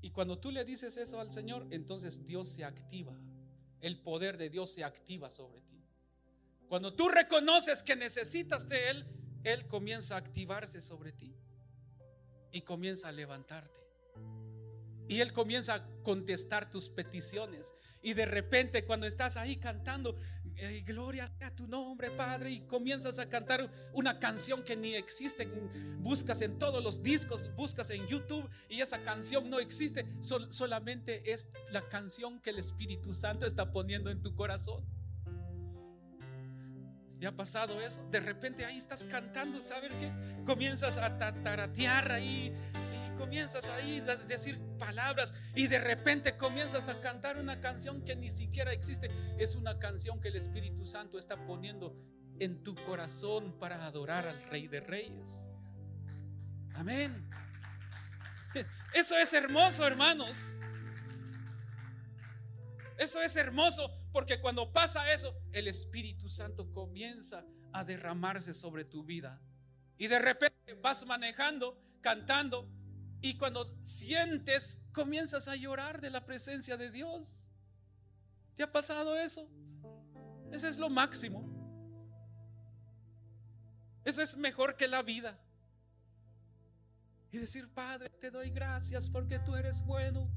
Y 0.00 0.10
cuando 0.10 0.38
tú 0.38 0.50
le 0.50 0.64
dices 0.64 0.96
eso 0.96 1.20
al 1.20 1.32
Señor, 1.32 1.66
entonces 1.70 2.26
Dios 2.26 2.48
se 2.48 2.64
activa, 2.64 3.16
el 3.80 4.00
poder 4.00 4.36
de 4.36 4.50
Dios 4.50 4.70
se 4.72 4.84
activa 4.84 5.30
sobre 5.30 5.62
ti. 5.62 5.72
Cuando 6.68 6.94
tú 6.94 7.08
reconoces 7.08 7.82
que 7.82 7.96
necesitas 7.96 8.68
de 8.68 8.90
Él, 8.90 9.06
Él 9.44 9.66
comienza 9.66 10.14
a 10.14 10.18
activarse 10.18 10.80
sobre 10.80 11.12
ti 11.12 11.36
y 12.50 12.62
comienza 12.62 13.08
a 13.08 13.12
levantarte. 13.12 13.78
Y 15.08 15.20
Él 15.20 15.32
comienza 15.32 15.74
a 15.74 15.86
contestar 16.02 16.70
tus 16.70 16.88
peticiones. 16.88 17.74
Y 18.02 18.14
de 18.14 18.24
repente 18.24 18.84
cuando 18.86 19.06
estás 19.06 19.36
ahí 19.36 19.56
cantando, 19.56 20.16
gloria 20.84 21.30
a 21.40 21.50
tu 21.50 21.66
nombre, 21.66 22.10
Padre, 22.10 22.50
y 22.50 22.60
comienzas 22.66 23.18
a 23.18 23.28
cantar 23.28 23.70
una 23.92 24.18
canción 24.18 24.62
que 24.62 24.76
ni 24.76 24.94
existe, 24.94 25.46
buscas 25.98 26.42
en 26.42 26.58
todos 26.58 26.82
los 26.82 27.02
discos, 27.02 27.46
buscas 27.56 27.90
en 27.90 28.06
YouTube 28.06 28.48
y 28.68 28.80
esa 28.80 29.02
canción 29.02 29.50
no 29.50 29.58
existe, 29.58 30.06
solamente 30.20 31.32
es 31.32 31.48
la 31.70 31.88
canción 31.88 32.40
que 32.40 32.50
el 32.50 32.58
Espíritu 32.58 33.12
Santo 33.12 33.46
está 33.46 33.72
poniendo 33.72 34.10
en 34.10 34.22
tu 34.22 34.34
corazón. 34.34 34.84
¿Te 37.18 37.28
ha 37.28 37.36
pasado 37.36 37.80
eso? 37.80 38.04
De 38.10 38.18
repente 38.18 38.64
ahí 38.64 38.76
estás 38.76 39.04
cantando, 39.04 39.60
¿sabes 39.60 39.92
qué? 40.00 40.12
Comienzas 40.44 40.96
a 40.96 41.18
tataratear 41.18 42.10
ahí 42.10 42.52
comienzas 43.22 43.68
ahí 43.68 44.00
a 44.00 44.16
decir 44.16 44.58
palabras 44.80 45.32
y 45.54 45.68
de 45.68 45.78
repente 45.78 46.36
comienzas 46.36 46.88
a 46.88 47.00
cantar 47.00 47.38
una 47.38 47.60
canción 47.60 48.04
que 48.04 48.16
ni 48.16 48.28
siquiera 48.28 48.72
existe. 48.72 49.12
Es 49.38 49.54
una 49.54 49.78
canción 49.78 50.20
que 50.20 50.26
el 50.26 50.34
Espíritu 50.34 50.84
Santo 50.84 51.18
está 51.18 51.36
poniendo 51.46 51.96
en 52.40 52.64
tu 52.64 52.74
corazón 52.74 53.56
para 53.60 53.86
adorar 53.86 54.26
al 54.26 54.42
Rey 54.42 54.66
de 54.66 54.80
Reyes. 54.80 55.46
Amén. 56.74 57.30
Eso 58.92 59.16
es 59.16 59.32
hermoso, 59.32 59.86
hermanos. 59.86 60.58
Eso 62.98 63.22
es 63.22 63.36
hermoso 63.36 63.88
porque 64.12 64.40
cuando 64.40 64.72
pasa 64.72 65.12
eso, 65.12 65.32
el 65.52 65.68
Espíritu 65.68 66.28
Santo 66.28 66.72
comienza 66.72 67.44
a 67.72 67.84
derramarse 67.84 68.52
sobre 68.52 68.84
tu 68.84 69.04
vida. 69.04 69.40
Y 69.96 70.08
de 70.08 70.18
repente 70.18 70.74
vas 70.82 71.06
manejando, 71.06 71.80
cantando, 72.00 72.68
y 73.22 73.38
cuando 73.38 73.72
sientes, 73.84 74.80
comienzas 74.92 75.46
a 75.46 75.54
llorar 75.54 76.00
de 76.00 76.10
la 76.10 76.26
presencia 76.26 76.76
de 76.76 76.90
Dios. 76.90 77.48
¿Te 78.56 78.64
ha 78.64 78.70
pasado 78.70 79.16
eso? 79.16 79.48
Eso 80.50 80.66
es 80.66 80.76
lo 80.76 80.90
máximo. 80.90 81.48
Eso 84.04 84.20
es 84.22 84.36
mejor 84.36 84.76
que 84.76 84.88
la 84.88 85.02
vida. 85.02 85.38
Y 87.30 87.38
decir, 87.38 87.72
Padre, 87.72 88.10
te 88.10 88.32
doy 88.32 88.50
gracias 88.50 89.08
porque 89.08 89.38
tú 89.38 89.54
eres 89.54 89.82
bueno. 89.86 90.28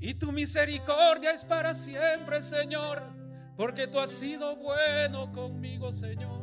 Y 0.00 0.14
tu 0.14 0.32
misericordia 0.32 1.30
es 1.30 1.44
para 1.44 1.74
siempre, 1.74 2.42
Señor. 2.42 3.02
Porque 3.56 3.86
tú 3.86 4.00
has 4.00 4.10
sido 4.10 4.56
bueno 4.56 5.30
conmigo, 5.30 5.92
Señor. 5.92 6.40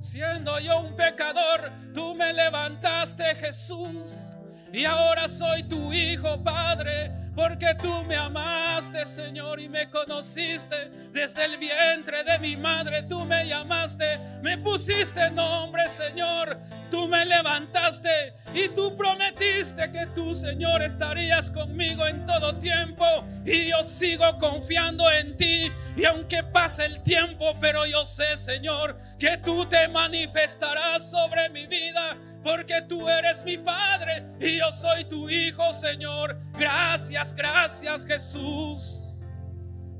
Siendo 0.00 0.58
yo 0.58 0.80
un 0.80 0.96
pecador, 0.96 1.70
tú 1.92 2.14
me 2.14 2.32
levantaste, 2.32 3.34
Jesús. 3.34 4.36
Y 4.72 4.86
ahora 4.86 5.28
soy 5.28 5.64
tu 5.64 5.92
hijo, 5.92 6.42
Padre, 6.42 7.12
porque 7.34 7.74
tú 7.74 8.04
me 8.04 8.16
amaste, 8.16 9.04
Señor, 9.04 9.60
y 9.60 9.68
me 9.68 9.90
conociste 9.90 10.90
desde 11.12 11.44
el 11.44 11.58
vientre 11.58 12.24
de 12.24 12.38
mi 12.38 12.56
madre. 12.56 13.02
Tú 13.02 13.26
me 13.26 13.46
llamaste, 13.46 14.18
me 14.40 14.56
pusiste 14.56 15.30
nombre, 15.30 15.90
Señor. 15.90 16.58
Tú 16.90 17.06
me 17.06 17.26
levantaste 17.26 18.32
y 18.54 18.70
tú 18.70 18.96
prometiste 18.96 19.92
que 19.92 20.06
tú, 20.14 20.34
Señor, 20.34 20.80
estarías 20.80 21.50
conmigo 21.50 22.06
en 22.06 22.24
todo 22.24 22.56
tiempo. 22.56 23.04
Y 23.44 23.68
yo 23.68 23.84
sigo 23.84 24.38
confiando 24.38 25.10
en 25.10 25.36
ti. 25.36 25.70
Y 25.98 26.04
aunque 26.06 26.42
pase 26.42 26.86
el 26.86 27.02
tiempo, 27.02 27.54
pero 27.60 27.84
yo 27.84 28.06
sé, 28.06 28.38
Señor, 28.38 28.98
que 29.18 29.36
tú 29.36 29.66
te 29.66 29.86
manifestarás 29.88 31.10
sobre 31.10 31.50
mi 31.50 31.66
vida 31.66 32.16
porque 32.42 32.82
tú 32.88 33.08
eres 33.08 33.44
mi 33.44 33.58
Padre 33.58 34.24
y 34.40 34.58
yo 34.58 34.72
soy 34.72 35.04
tu 35.04 35.28
Hijo, 35.30 35.72
Señor. 35.72 36.38
Gracias, 36.58 37.34
gracias, 37.34 38.06
Jesús. 38.06 39.22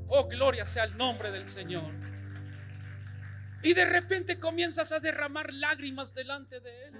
Oh, 0.07 0.27
gloria 0.27 0.65
sea 0.65 0.83
el 0.83 0.97
nombre 0.97 1.31
del 1.31 1.47
Señor. 1.47 1.91
Y 3.63 3.73
de 3.73 3.85
repente 3.85 4.39
comienzas 4.39 4.91
a 4.91 4.99
derramar 4.99 5.53
lágrimas 5.53 6.13
delante 6.13 6.59
de 6.59 6.85
Él. 6.85 6.93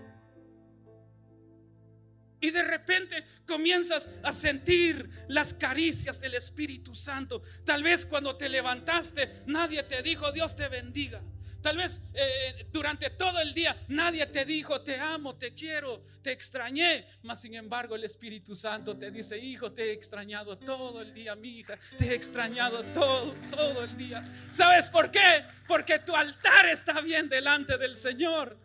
Y 2.40 2.52
de 2.52 2.64
repente 2.64 3.24
comienzas 3.46 4.10
a 4.24 4.34
sentir 4.34 5.10
las 5.30 5.54
caricias 5.54 6.20
del 6.20 6.36
Espíritu 6.36 6.94
Santo. 6.94 7.42
Tal 7.66 7.84
vez 7.84 8.06
cuando 8.06 8.36
te 8.36 8.50
levantaste, 8.50 9.44
nadie 9.46 9.84
te 9.84 10.02
dijo, 10.02 10.32
Dios 10.32 10.56
te 10.56 10.68
bendiga. 10.68 11.22
Tal 11.64 11.78
vez 11.78 12.02
eh, 12.14 12.68
durante 12.74 13.10
todo 13.12 13.40
el 13.40 13.54
día 13.54 13.74
nadie 13.88 14.28
te 14.28 14.44
dijo, 14.44 14.82
te 14.82 15.00
amo, 15.00 15.38
te 15.38 15.54
quiero, 15.54 16.04
te 16.22 16.34
extrañé. 16.34 17.08
Mas 17.24 17.40
sin 17.40 17.56
embargo 17.56 17.96
el 17.96 18.04
Espíritu 18.04 18.54
Santo 18.54 18.98
te 18.98 19.10
dice, 19.10 19.38
hijo, 19.40 19.72
te 19.72 19.86
he 19.86 19.94
extrañado 19.94 20.58
todo 20.58 21.02
el 21.02 21.14
día, 21.14 21.38
mi 21.38 21.60
hija. 21.60 21.80
Te 21.98 22.10
he 22.10 22.14
extrañado 22.16 22.84
todo, 22.94 23.34
todo 23.50 23.86
el 23.86 23.96
día. 23.96 24.22
¿Sabes 24.52 24.90
por 24.90 25.10
qué? 25.10 25.46
Porque 25.66 26.00
tu 26.00 26.14
altar 26.14 26.68
está 26.68 27.00
bien 27.00 27.30
delante 27.30 27.78
del 27.78 27.98
Señor. 27.98 28.60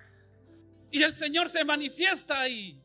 Y 0.90 1.04
el 1.04 1.14
Señor 1.14 1.48
se 1.48 1.64
manifiesta 1.64 2.40
ahí. 2.40 2.82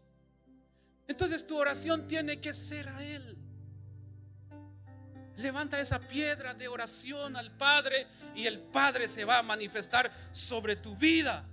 Entonces 1.07 1.47
tu 1.47 1.57
oración 1.57 2.07
tiene 2.07 2.39
que 2.39 2.53
ser 2.53 2.87
a 2.87 3.03
Él. 3.03 3.35
Levanta 5.37 5.79
esa 5.79 5.99
piedra 5.99 6.53
de 6.53 6.67
oración 6.67 7.35
al 7.35 7.51
Padre 7.57 8.07
y 8.35 8.45
el 8.45 8.59
Padre 8.59 9.07
se 9.07 9.25
va 9.25 9.39
a 9.39 9.43
manifestar 9.43 10.11
sobre 10.31 10.75
tu 10.75 10.95
vida. 10.95 11.45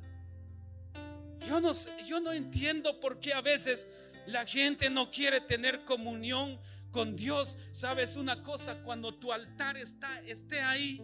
Yo 1.48 1.60
no 1.60 1.72
sé, 1.72 1.90
yo 2.06 2.20
no 2.20 2.32
entiendo 2.32 3.00
por 3.00 3.20
qué 3.20 3.32
a 3.32 3.40
veces 3.40 3.88
la 4.26 4.44
gente 4.44 4.90
no 4.90 5.10
quiere 5.10 5.40
tener 5.40 5.84
comunión 5.84 6.60
con 6.90 7.16
Dios. 7.16 7.58
¿Sabes 7.70 8.16
una 8.16 8.42
cosa? 8.42 8.82
Cuando 8.82 9.14
tu 9.14 9.32
altar 9.32 9.76
está 9.76 10.20
esté 10.20 10.60
ahí, 10.60 11.02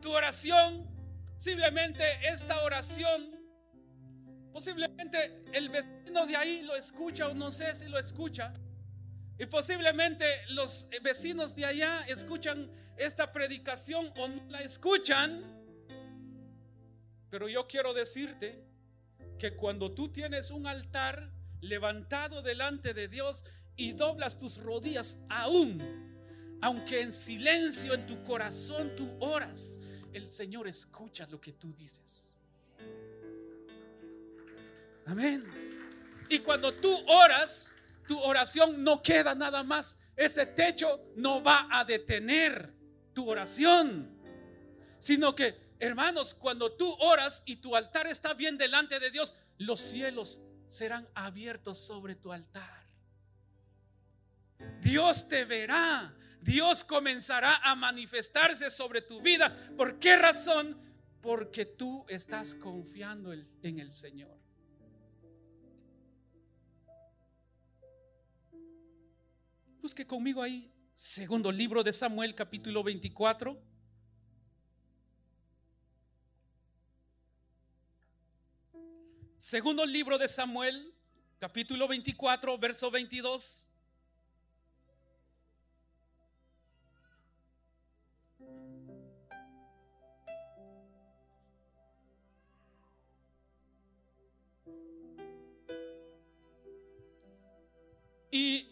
tu 0.00 0.12
oración, 0.12 0.88
posiblemente 1.34 2.04
esta 2.28 2.62
oración, 2.62 3.30
posiblemente 4.52 5.44
el 5.52 5.68
vecino 5.68 6.26
de 6.26 6.36
ahí 6.36 6.62
lo 6.62 6.76
escucha 6.76 7.28
o 7.28 7.34
no 7.34 7.50
sé 7.50 7.74
si 7.74 7.86
lo 7.88 7.98
escucha. 7.98 8.52
Y 9.42 9.46
posiblemente 9.46 10.24
los 10.50 10.88
vecinos 11.02 11.56
de 11.56 11.66
allá 11.66 12.04
escuchan 12.06 12.70
esta 12.96 13.32
predicación 13.32 14.12
o 14.16 14.28
no 14.28 14.48
la 14.48 14.60
escuchan. 14.60 15.42
Pero 17.28 17.48
yo 17.48 17.66
quiero 17.66 17.92
decirte 17.92 18.64
que 19.40 19.56
cuando 19.56 19.90
tú 19.90 20.12
tienes 20.12 20.52
un 20.52 20.68
altar 20.68 21.32
levantado 21.60 22.40
delante 22.40 22.94
de 22.94 23.08
Dios 23.08 23.44
y 23.74 23.94
doblas 23.94 24.38
tus 24.38 24.58
rodillas 24.58 25.18
aún, 25.28 25.82
aunque 26.60 27.00
en 27.00 27.12
silencio 27.12 27.94
en 27.94 28.06
tu 28.06 28.22
corazón 28.22 28.94
tú 28.94 29.12
oras, 29.18 29.80
el 30.12 30.28
Señor 30.28 30.68
escucha 30.68 31.26
lo 31.26 31.40
que 31.40 31.54
tú 31.54 31.74
dices. 31.74 32.36
Amén. 35.04 35.44
Y 36.28 36.38
cuando 36.38 36.72
tú 36.72 36.96
oras, 37.08 37.74
tu 38.06 38.18
oración 38.20 38.82
no 38.82 39.02
queda 39.02 39.34
nada 39.34 39.62
más. 39.62 39.98
Ese 40.16 40.46
techo 40.46 41.00
no 41.16 41.42
va 41.42 41.68
a 41.70 41.84
detener 41.84 42.74
tu 43.12 43.28
oración, 43.28 44.10
sino 44.98 45.34
que, 45.34 45.74
hermanos, 45.78 46.34
cuando 46.34 46.72
tú 46.72 46.92
oras 47.00 47.42
y 47.46 47.56
tu 47.56 47.74
altar 47.76 48.06
está 48.06 48.34
bien 48.34 48.58
delante 48.58 49.00
de 49.00 49.10
Dios, 49.10 49.34
los 49.58 49.80
cielos 49.80 50.42
serán 50.68 51.08
abiertos 51.14 51.78
sobre 51.78 52.14
tu 52.14 52.32
altar. 52.32 52.82
Dios 54.80 55.28
te 55.28 55.44
verá, 55.44 56.14
Dios 56.40 56.84
comenzará 56.84 57.56
a 57.56 57.74
manifestarse 57.74 58.70
sobre 58.70 59.02
tu 59.02 59.20
vida. 59.20 59.54
¿Por 59.76 59.98
qué 59.98 60.16
razón? 60.16 60.80
Porque 61.20 61.64
tú 61.64 62.04
estás 62.08 62.54
confiando 62.54 63.32
en 63.32 63.78
el 63.78 63.92
Señor. 63.92 64.41
Busque 69.82 70.06
conmigo 70.06 70.40
ahí, 70.40 70.70
segundo 70.94 71.50
libro 71.50 71.82
de 71.82 71.92
Samuel, 71.92 72.36
capítulo 72.36 72.84
24. 72.84 73.60
Segundo 79.38 79.84
libro 79.84 80.18
de 80.18 80.28
Samuel, 80.28 80.94
capítulo 81.40 81.88
24, 81.88 82.56
verso 82.58 82.92
22. 82.92 83.68
Y 98.30 98.71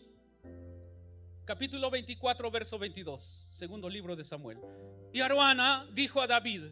capítulo 1.51 1.91
24, 1.91 2.49
verso 2.49 2.79
22, 2.79 3.21
segundo 3.21 3.89
libro 3.89 4.15
de 4.15 4.25
Samuel. 4.25 4.59
Y 5.13 5.21
Aruana 5.21 5.85
dijo 5.93 6.21
a 6.21 6.29
David, 6.29 6.63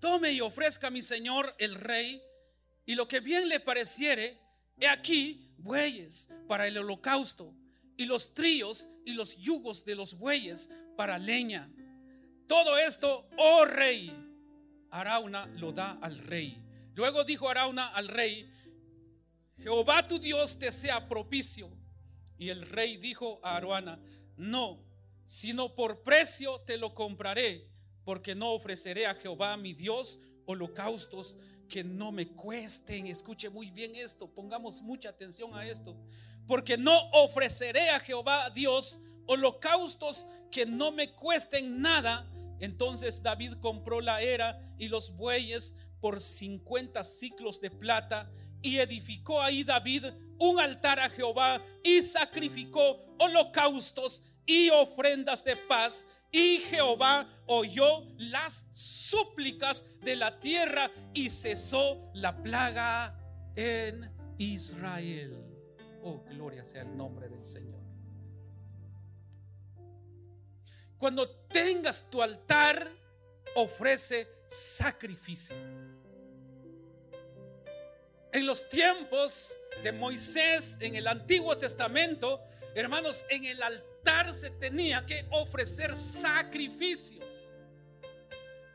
tome 0.00 0.32
y 0.32 0.40
ofrezca 0.40 0.86
a 0.86 0.90
mi 0.90 1.02
señor 1.02 1.54
el 1.58 1.74
rey, 1.74 2.22
y 2.86 2.94
lo 2.94 3.06
que 3.06 3.20
bien 3.20 3.50
le 3.50 3.60
pareciere, 3.60 4.40
he 4.80 4.88
aquí 4.88 5.52
bueyes 5.58 6.32
para 6.46 6.66
el 6.66 6.78
holocausto, 6.78 7.54
y 7.98 8.06
los 8.06 8.32
tríos 8.32 8.88
y 9.04 9.12
los 9.12 9.36
yugos 9.36 9.84
de 9.84 9.94
los 9.94 10.18
bueyes 10.18 10.70
para 10.96 11.18
leña. 11.18 11.70
Todo 12.46 12.78
esto, 12.78 13.28
oh 13.36 13.66
rey, 13.66 14.10
Arauna 14.90 15.44
lo 15.58 15.70
da 15.70 15.98
al 16.00 16.16
rey. 16.16 16.56
Luego 16.94 17.24
dijo 17.24 17.46
Arauna 17.50 17.88
al 17.88 18.08
rey, 18.08 18.50
Jehová 19.58 20.08
tu 20.08 20.18
Dios 20.18 20.58
te 20.58 20.72
sea 20.72 21.06
propicio 21.06 21.77
y 22.38 22.50
el 22.50 22.62
rey 22.68 22.96
dijo 22.96 23.40
a 23.42 23.56
Aruana, 23.56 24.00
no, 24.36 24.78
sino 25.26 25.74
por 25.74 26.02
precio 26.02 26.60
te 26.60 26.78
lo 26.78 26.94
compraré, 26.94 27.68
porque 28.04 28.34
no 28.34 28.52
ofreceré 28.52 29.06
a 29.06 29.14
Jehová 29.14 29.56
mi 29.56 29.74
Dios 29.74 30.20
holocaustos 30.46 31.36
que 31.68 31.84
no 31.84 32.10
me 32.10 32.28
cuesten. 32.28 33.06
Escuche 33.06 33.50
muy 33.50 33.70
bien 33.70 33.94
esto, 33.94 34.26
pongamos 34.28 34.80
mucha 34.80 35.10
atención 35.10 35.54
a 35.54 35.66
esto. 35.66 35.96
Porque 36.46 36.78
no 36.78 37.10
ofreceré 37.10 37.90
a 37.90 38.00
Jehová 38.00 38.48
Dios 38.50 39.00
holocaustos 39.26 40.26
que 40.50 40.64
no 40.64 40.90
me 40.90 41.12
cuesten 41.12 41.82
nada. 41.82 42.26
Entonces 42.60 43.22
David 43.22 43.54
compró 43.60 44.00
la 44.00 44.22
era 44.22 44.58
y 44.78 44.88
los 44.88 45.14
bueyes 45.16 45.76
por 46.00 46.20
50 46.20 47.04
ciclos 47.04 47.60
de 47.60 47.70
plata 47.70 48.30
y 48.62 48.78
edificó 48.78 49.40
ahí 49.42 49.62
David 49.62 50.06
un 50.38 50.60
altar 50.60 51.00
a 51.00 51.10
Jehová 51.10 51.62
y 51.82 52.02
sacrificó 52.02 52.98
holocaustos 53.18 54.22
y 54.46 54.70
ofrendas 54.70 55.44
de 55.44 55.56
paz. 55.56 56.06
Y 56.30 56.58
Jehová 56.58 57.26
oyó 57.46 58.04
las 58.18 58.66
súplicas 58.72 59.84
de 60.00 60.16
la 60.16 60.38
tierra 60.40 60.90
y 61.14 61.30
cesó 61.30 62.10
la 62.14 62.42
plaga 62.42 63.18
en 63.56 64.10
Israel. 64.38 65.44
Oh, 66.02 66.22
gloria 66.28 66.64
sea 66.64 66.82
el 66.82 66.96
nombre 66.96 67.28
del 67.28 67.44
Señor. 67.44 67.78
Cuando 70.98 71.30
tengas 71.46 72.10
tu 72.10 72.20
altar, 72.20 72.90
ofrece 73.54 74.28
sacrificio. 74.48 75.56
En 78.32 78.46
los 78.46 78.68
tiempos 78.68 79.56
de 79.82 79.92
Moisés, 79.92 80.76
en 80.80 80.96
el 80.96 81.06
Antiguo 81.06 81.56
Testamento, 81.56 82.42
hermanos, 82.74 83.24
en 83.30 83.44
el 83.44 83.62
altar 83.62 84.34
se 84.34 84.50
tenía 84.50 85.06
que 85.06 85.26
ofrecer 85.30 85.94
sacrificios. 85.94 87.24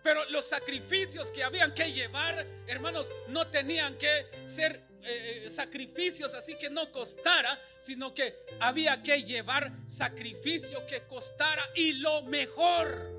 Pero 0.04 0.26
los 0.32 0.46
sacrificios 0.46 1.32
que 1.32 1.44
habían 1.44 1.74
que 1.74 1.94
llevar, 1.94 2.46
hermanos, 2.68 3.14
no 3.28 3.48
tenían 3.48 3.98
que 3.98 4.28
ser 4.46 4.82
eh, 5.04 5.50
sacrificios 5.50 6.34
así 6.34 6.56
que 6.56 6.70
no 6.70 6.92
costara, 6.92 7.60
sino 7.78 8.14
que 8.14 8.36
había 8.60 9.02
que 9.02 9.24
llevar 9.24 9.72
sacrificio 9.86 10.86
que 10.86 11.04
costara 11.04 11.64
y 11.76 11.94
lo 11.94 12.24
mejor. 12.24 13.12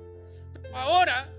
Ahora 0.73 1.31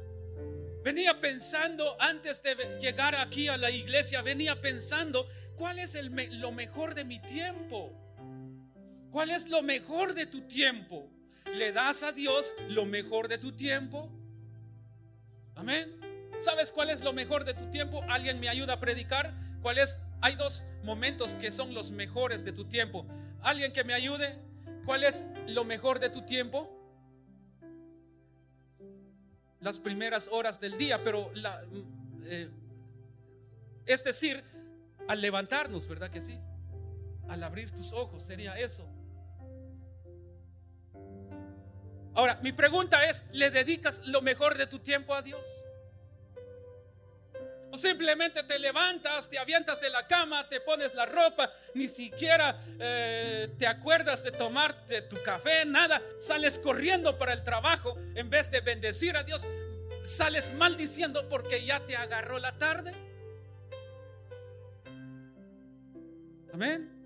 Venía 0.86 1.18
pensando 1.18 1.96
antes 2.00 2.44
de 2.44 2.54
llegar 2.78 3.16
aquí 3.16 3.48
a 3.48 3.56
la 3.56 3.72
iglesia, 3.72 4.22
venía 4.22 4.60
pensando, 4.60 5.26
¿cuál 5.56 5.80
es 5.80 5.96
el 5.96 6.12
lo 6.40 6.52
mejor 6.52 6.94
de 6.94 7.04
mi 7.04 7.18
tiempo? 7.18 7.92
¿Cuál 9.10 9.30
es 9.30 9.48
lo 9.48 9.62
mejor 9.62 10.14
de 10.14 10.26
tu 10.26 10.42
tiempo? 10.42 11.10
¿Le 11.52 11.72
das 11.72 12.04
a 12.04 12.12
Dios 12.12 12.54
lo 12.68 12.86
mejor 12.86 13.26
de 13.26 13.38
tu 13.38 13.50
tiempo? 13.50 14.12
Amén. 15.56 15.90
¿Sabes 16.38 16.70
cuál 16.70 16.90
es 16.90 17.00
lo 17.00 17.12
mejor 17.12 17.44
de 17.44 17.54
tu 17.54 17.68
tiempo? 17.68 18.04
¿Alguien 18.08 18.38
me 18.38 18.48
ayuda 18.48 18.74
a 18.74 18.78
predicar? 18.78 19.34
¿Cuál 19.62 19.78
es? 19.78 19.98
Hay 20.20 20.36
dos 20.36 20.62
momentos 20.84 21.32
que 21.32 21.50
son 21.50 21.74
los 21.74 21.90
mejores 21.90 22.44
de 22.44 22.52
tu 22.52 22.66
tiempo. 22.66 23.08
¿Alguien 23.42 23.72
que 23.72 23.82
me 23.82 23.92
ayude? 23.92 24.38
¿Cuál 24.84 25.02
es 25.02 25.24
lo 25.48 25.64
mejor 25.64 25.98
de 25.98 26.10
tu 26.10 26.22
tiempo? 26.22 26.75
Las 29.66 29.80
primeras 29.80 30.28
horas 30.28 30.60
del 30.60 30.78
día, 30.78 31.02
pero 31.02 31.28
la, 31.34 31.60
eh, 32.26 32.48
es 33.84 34.04
decir, 34.04 34.44
al 35.08 35.20
levantarnos, 35.20 35.88
¿verdad 35.88 36.08
que 36.08 36.22
sí? 36.22 36.38
Al 37.28 37.42
abrir 37.42 37.72
tus 37.72 37.92
ojos 37.92 38.22
sería 38.22 38.56
eso. 38.60 38.88
Ahora, 42.14 42.38
mi 42.44 42.52
pregunta 42.52 43.10
es, 43.10 43.26
¿le 43.32 43.50
dedicas 43.50 44.06
lo 44.06 44.22
mejor 44.22 44.56
de 44.56 44.68
tu 44.68 44.78
tiempo 44.78 45.14
a 45.14 45.22
Dios? 45.22 45.64
Simplemente 47.76 48.42
te 48.42 48.58
levantas, 48.58 49.28
te 49.28 49.38
avientas 49.38 49.80
de 49.80 49.90
la 49.90 50.06
cama, 50.06 50.48
te 50.48 50.60
pones 50.60 50.94
la 50.94 51.06
ropa, 51.06 51.52
ni 51.74 51.88
siquiera 51.88 52.58
eh, 52.78 53.48
te 53.58 53.66
acuerdas 53.66 54.22
de 54.24 54.32
tomarte 54.32 55.02
tu 55.02 55.22
café, 55.22 55.64
nada. 55.66 56.00
Sales 56.18 56.58
corriendo 56.58 57.18
para 57.18 57.32
el 57.32 57.44
trabajo 57.44 57.98
en 58.14 58.30
vez 58.30 58.50
de 58.50 58.60
bendecir 58.60 59.16
a 59.16 59.22
Dios. 59.22 59.46
Sales 60.02 60.52
maldiciendo 60.54 61.28
porque 61.28 61.64
ya 61.64 61.84
te 61.84 61.96
agarró 61.96 62.38
la 62.38 62.56
tarde. 62.58 62.94
Amén. 66.52 66.96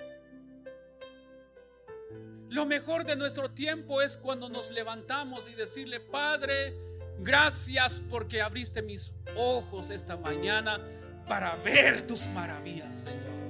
Lo 2.50 2.66
mejor 2.66 3.04
de 3.04 3.14
nuestro 3.14 3.52
tiempo 3.52 4.02
es 4.02 4.16
cuando 4.16 4.48
nos 4.48 4.70
levantamos 4.72 5.48
y 5.48 5.54
decirle, 5.54 6.00
Padre, 6.00 6.89
Gracias 7.22 8.00
porque 8.00 8.40
abriste 8.40 8.80
mis 8.80 9.12
ojos 9.36 9.90
esta 9.90 10.16
mañana 10.16 10.80
para 11.28 11.54
ver 11.56 12.06
tus 12.06 12.26
maravillas, 12.28 13.02
Señor. 13.02 13.40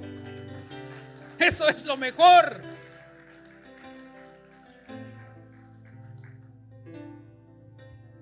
Eso 1.39 1.69
es 1.69 1.85
lo 1.85 1.95
mejor. 1.95 2.61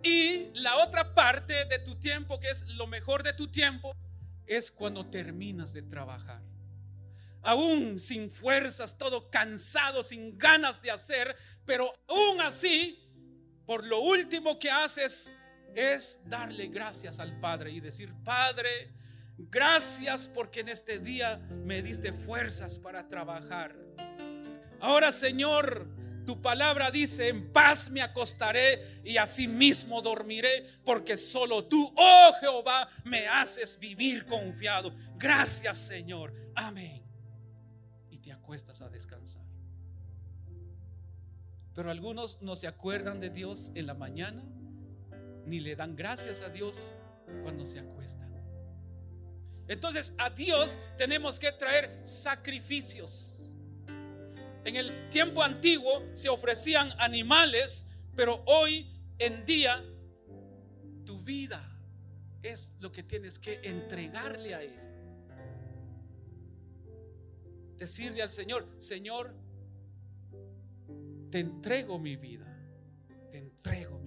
Y 0.03 0.51
la 0.53 0.77
otra 0.77 1.15
parte 1.15 1.65
de 1.65 1.79
tu 1.79 1.95
tiempo, 1.95 2.39
que 2.39 2.49
es 2.49 2.67
lo 2.67 2.85
mejor 2.85 3.23
de 3.23 3.33
tu 3.33 3.51
tiempo, 3.51 3.95
es 4.45 4.69
cuando 4.69 5.07
terminas 5.07 5.73
de 5.73 5.81
trabajar. 5.81 6.43
Aún 7.41 7.97
sin 7.97 8.29
fuerzas, 8.29 8.99
todo 8.99 9.31
cansado, 9.31 10.03
sin 10.03 10.37
ganas 10.37 10.81
de 10.81 10.91
hacer, 10.91 11.35
pero 11.65 11.91
aún 12.07 12.39
así, 12.41 12.99
por 13.65 13.83
lo 13.85 13.99
último 13.99 14.59
que 14.59 14.69
haces, 14.69 15.33
es 15.75 16.21
darle 16.25 16.67
gracias 16.67 17.19
al 17.19 17.39
Padre 17.39 17.71
y 17.71 17.79
decir, 17.79 18.13
Padre, 18.23 18.93
gracias 19.37 20.27
porque 20.27 20.61
en 20.61 20.69
este 20.69 20.99
día 20.99 21.37
me 21.37 21.81
diste 21.81 22.11
fuerzas 22.13 22.77
para 22.79 23.07
trabajar. 23.07 23.75
Ahora, 24.79 25.11
Señor, 25.11 25.87
Tu 26.29 26.39
palabra 26.39 26.91
dice, 26.91 27.29
en 27.29 27.51
paz 27.51 27.89
me 27.89 28.03
acostaré 28.03 29.01
y 29.03 29.17
así 29.17 29.47
mismo 29.47 29.99
dormiré, 29.99 30.63
porque 30.85 31.17
solo 31.17 31.65
tú, 31.65 31.91
oh 31.97 32.33
Jehová, 32.39 32.87
me 33.03 33.27
haces 33.27 33.79
vivir 33.79 34.27
confiado. 34.27 34.93
Gracias 35.15 35.79
Señor. 35.79 36.31
Amén. 36.53 37.01
Y 38.11 38.19
te 38.19 38.31
acuestas 38.31 38.83
a 38.83 38.89
descansar. 38.89 39.43
Pero 41.73 41.89
algunos 41.89 42.43
no 42.43 42.55
se 42.55 42.67
acuerdan 42.67 43.19
de 43.19 43.31
Dios 43.31 43.71
en 43.73 43.87
la 43.87 43.95
mañana, 43.95 44.43
ni 45.49 45.59
le 45.59 45.75
dan 45.75 45.95
gracias 45.95 46.41
a 46.41 46.49
Dios 46.49 46.93
cuando 47.43 47.65
se 47.65 47.79
acuestan. 47.79 48.29
Entonces 49.67 50.15
a 50.17 50.29
Dios 50.29 50.79
tenemos 50.97 51.39
que 51.39 51.51
traer 51.51 51.99
sacrificios. 52.03 53.55
En 54.65 54.75
el 54.75 55.09
tiempo 55.09 55.41
antiguo 55.41 56.03
se 56.13 56.29
ofrecían 56.29 56.89
animales, 56.99 57.87
pero 58.15 58.43
hoy 58.45 58.91
en 59.17 59.45
día 59.45 59.83
tu 61.05 61.19
vida 61.21 61.65
es 62.43 62.75
lo 62.79 62.91
que 62.91 63.03
tienes 63.03 63.39
que 63.39 63.59
entregarle 63.63 64.55
a 64.55 64.61
Él. 64.61 64.75
Decirle 67.75 68.21
al 68.21 68.31
Señor, 68.31 68.67
Señor, 68.77 69.33
te 71.31 71.39
entrego 71.39 71.97
mi 71.97 72.15
vida, 72.15 72.45
te 73.29 73.37
entrego 73.37 73.98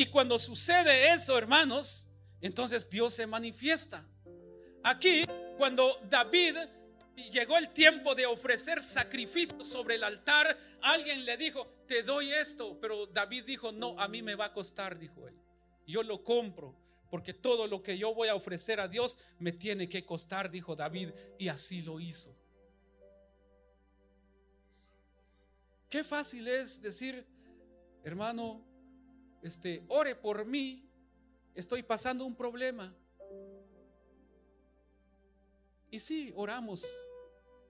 Y 0.00 0.06
cuando 0.06 0.38
sucede 0.38 1.12
eso, 1.12 1.36
hermanos, 1.36 2.08
entonces 2.40 2.88
Dios 2.88 3.12
se 3.12 3.26
manifiesta. 3.26 4.02
Aquí, 4.82 5.24
cuando 5.58 5.94
David 6.08 6.56
llegó 7.30 7.58
el 7.58 7.68
tiempo 7.74 8.14
de 8.14 8.24
ofrecer 8.24 8.80
sacrificios 8.80 9.66
sobre 9.66 9.96
el 9.96 10.04
altar, 10.04 10.56
alguien 10.80 11.26
le 11.26 11.36
dijo, 11.36 11.66
te 11.86 12.02
doy 12.02 12.32
esto, 12.32 12.80
pero 12.80 13.08
David 13.08 13.44
dijo, 13.44 13.72
no, 13.72 13.94
a 14.00 14.08
mí 14.08 14.22
me 14.22 14.36
va 14.36 14.46
a 14.46 14.52
costar, 14.54 14.98
dijo 14.98 15.28
él. 15.28 15.36
Yo 15.86 16.02
lo 16.02 16.24
compro, 16.24 16.74
porque 17.10 17.34
todo 17.34 17.66
lo 17.66 17.82
que 17.82 17.98
yo 17.98 18.14
voy 18.14 18.28
a 18.28 18.34
ofrecer 18.34 18.80
a 18.80 18.88
Dios 18.88 19.18
me 19.38 19.52
tiene 19.52 19.86
que 19.86 20.06
costar, 20.06 20.50
dijo 20.50 20.74
David, 20.74 21.10
y 21.38 21.48
así 21.48 21.82
lo 21.82 22.00
hizo. 22.00 22.34
Qué 25.90 26.04
fácil 26.04 26.48
es 26.48 26.80
decir, 26.80 27.26
hermano, 28.02 28.69
este, 29.42 29.84
ore 29.88 30.14
por 30.14 30.44
mí, 30.44 30.88
estoy 31.54 31.82
pasando 31.82 32.24
un 32.24 32.34
problema. 32.34 32.94
Y 35.90 35.98
sí, 35.98 36.32
oramos 36.36 36.86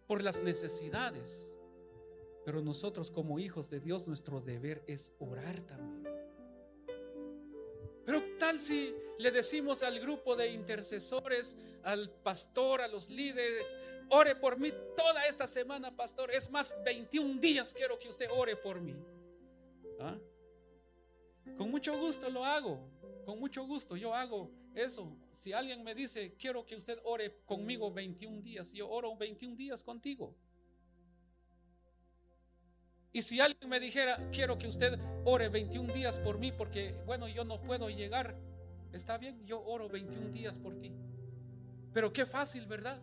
por 0.06 0.22
las 0.22 0.42
necesidades, 0.42 1.56
pero 2.44 2.60
nosotros 2.60 3.10
como 3.10 3.38
hijos 3.38 3.70
de 3.70 3.80
Dios, 3.80 4.08
nuestro 4.08 4.40
deber 4.40 4.84
es 4.86 5.14
orar 5.18 5.60
también. 5.60 6.12
Pero 8.04 8.22
tal 8.38 8.58
si 8.58 8.94
le 9.18 9.30
decimos 9.30 9.82
al 9.82 10.00
grupo 10.00 10.34
de 10.34 10.48
intercesores, 10.48 11.58
al 11.82 12.10
pastor, 12.10 12.80
a 12.80 12.88
los 12.88 13.08
líderes, 13.08 13.66
ore 14.08 14.34
por 14.34 14.58
mí 14.58 14.72
toda 14.96 15.26
esta 15.26 15.46
semana, 15.46 15.94
pastor. 15.96 16.30
Es 16.32 16.50
más, 16.50 16.74
21 16.84 17.40
días 17.40 17.72
quiero 17.72 17.98
que 17.98 18.08
usted 18.08 18.28
ore 18.32 18.56
por 18.56 18.80
mí. 18.80 18.96
¿Ah? 20.00 20.18
Con 21.56 21.70
mucho 21.70 21.98
gusto 21.98 22.30
lo 22.30 22.44
hago, 22.44 22.80
con 23.24 23.38
mucho 23.38 23.66
gusto 23.66 23.96
yo 23.96 24.14
hago 24.14 24.50
eso. 24.74 25.16
Si 25.30 25.52
alguien 25.52 25.82
me 25.82 25.94
dice, 25.94 26.34
quiero 26.38 26.64
que 26.64 26.76
usted 26.76 26.98
ore 27.04 27.42
conmigo 27.44 27.92
21 27.92 28.42
días, 28.42 28.72
yo 28.72 28.88
oro 28.88 29.16
21 29.16 29.56
días 29.56 29.82
contigo. 29.82 30.34
Y 33.12 33.22
si 33.22 33.40
alguien 33.40 33.68
me 33.68 33.80
dijera, 33.80 34.30
quiero 34.30 34.56
que 34.56 34.68
usted 34.68 34.98
ore 35.24 35.48
21 35.48 35.92
días 35.92 36.18
por 36.18 36.38
mí 36.38 36.52
porque, 36.52 36.94
bueno, 37.06 37.26
yo 37.26 37.44
no 37.44 37.60
puedo 37.60 37.90
llegar, 37.90 38.36
está 38.92 39.18
bien, 39.18 39.44
yo 39.44 39.60
oro 39.64 39.88
21 39.88 40.30
días 40.30 40.58
por 40.58 40.78
ti. 40.78 40.92
Pero 41.92 42.12
qué 42.12 42.24
fácil, 42.24 42.66
¿verdad? 42.66 43.02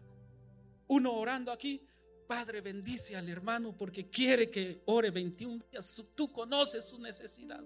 Uno 0.88 1.14
orando 1.14 1.52
aquí, 1.52 1.86
Padre 2.26 2.62
bendice 2.62 3.16
al 3.18 3.28
hermano 3.28 3.76
porque 3.76 4.10
quiere 4.10 4.50
que 4.50 4.82
ore 4.86 5.12
21 5.12 5.64
días. 5.72 6.10
Tú 6.16 6.32
conoces 6.32 6.90
su 6.90 7.02
necesidad. 7.02 7.64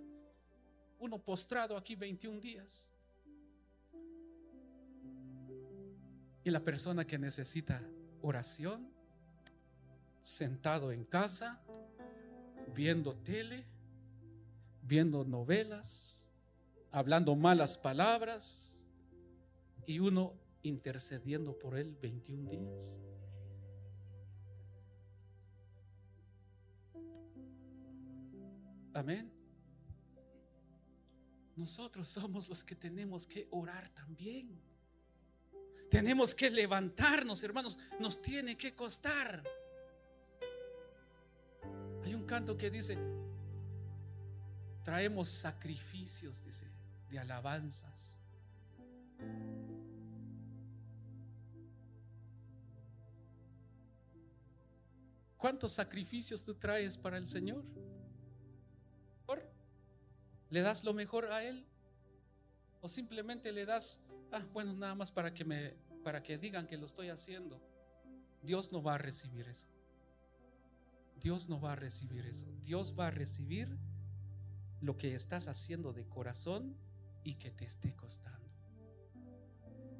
Uno 1.02 1.18
postrado 1.18 1.76
aquí 1.76 1.96
21 1.96 2.40
días. 2.40 2.92
Y 6.44 6.52
la 6.52 6.64
persona 6.64 7.06
que 7.06 7.18
necesita 7.18 7.82
oración, 8.22 8.88
sentado 10.22 10.92
en 10.92 11.04
casa, 11.04 11.60
viendo 12.76 13.16
tele, 13.16 13.66
viendo 14.84 15.26
novelas, 15.26 16.30
hablando 16.92 17.36
malas 17.36 17.78
palabras 17.78 18.84
y 19.88 19.98
uno 19.98 20.36
intercediendo 20.62 21.58
por 21.58 21.80
él 21.80 21.98
21 22.00 22.48
días. 22.48 23.00
Amén. 28.94 29.41
Nosotros 31.56 32.08
somos 32.08 32.48
los 32.50 32.64
que 32.64 32.76
tenemos 32.76 33.28
que 33.28 33.48
orar 33.52 33.90
también. 33.90 34.60
Tenemos 35.90 36.34
que 36.34 36.50
levantarnos, 36.50 37.44
hermanos. 37.44 37.78
Nos 38.00 38.22
tiene 38.22 38.58
que 38.58 38.74
costar. 38.74 39.44
Hay 42.04 42.14
un 42.14 42.26
canto 42.26 42.56
que 42.56 42.72
dice, 42.72 42.98
traemos 44.84 45.28
sacrificios, 45.28 46.44
dice, 46.44 46.68
de 47.10 47.20
alabanzas. 47.20 48.18
¿Cuántos 55.38 55.74
sacrificios 55.74 56.44
tú 56.44 56.54
traes 56.54 56.98
para 56.98 57.18
el 57.18 57.28
Señor? 57.28 57.66
¿Le 60.52 60.62
das 60.62 60.84
lo 60.84 60.94
mejor 60.94 61.26
a 61.32 61.44
Él? 61.44 61.66
¿O 62.82 62.88
simplemente 62.88 63.52
le 63.52 63.66
das, 63.66 64.06
ah, 64.32 64.44
bueno, 64.54 64.74
nada 64.74 64.94
más 64.94 65.12
para 65.12 65.34
que 65.34 65.46
me, 65.46 65.74
para 66.04 66.22
que 66.22 66.38
digan 66.38 66.68
que 66.68 66.78
lo 66.78 66.86
estoy 66.86 67.10
haciendo? 67.10 67.60
Dios 68.44 68.72
no 68.72 68.84
va 68.84 68.96
a 68.96 68.98
recibir 68.98 69.48
eso. 69.48 69.68
Dios 71.20 71.48
no 71.48 71.62
va 71.62 71.74
a 71.74 71.76
recibir 71.76 72.26
eso. 72.26 72.48
Dios 72.62 72.96
va 73.00 73.08
a 73.08 73.12
recibir 73.12 73.70
lo 74.82 74.98
que 74.98 75.16
estás 75.16 75.48
haciendo 75.48 75.94
de 75.94 76.06
corazón 76.08 76.76
y 77.24 77.36
que 77.36 77.52
te 77.52 77.66
esté 77.66 77.96
costando. 77.96 78.50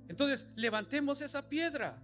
Entonces, 0.10 0.52
levantemos 0.58 1.22
esa 1.22 1.48
piedra. 1.48 2.02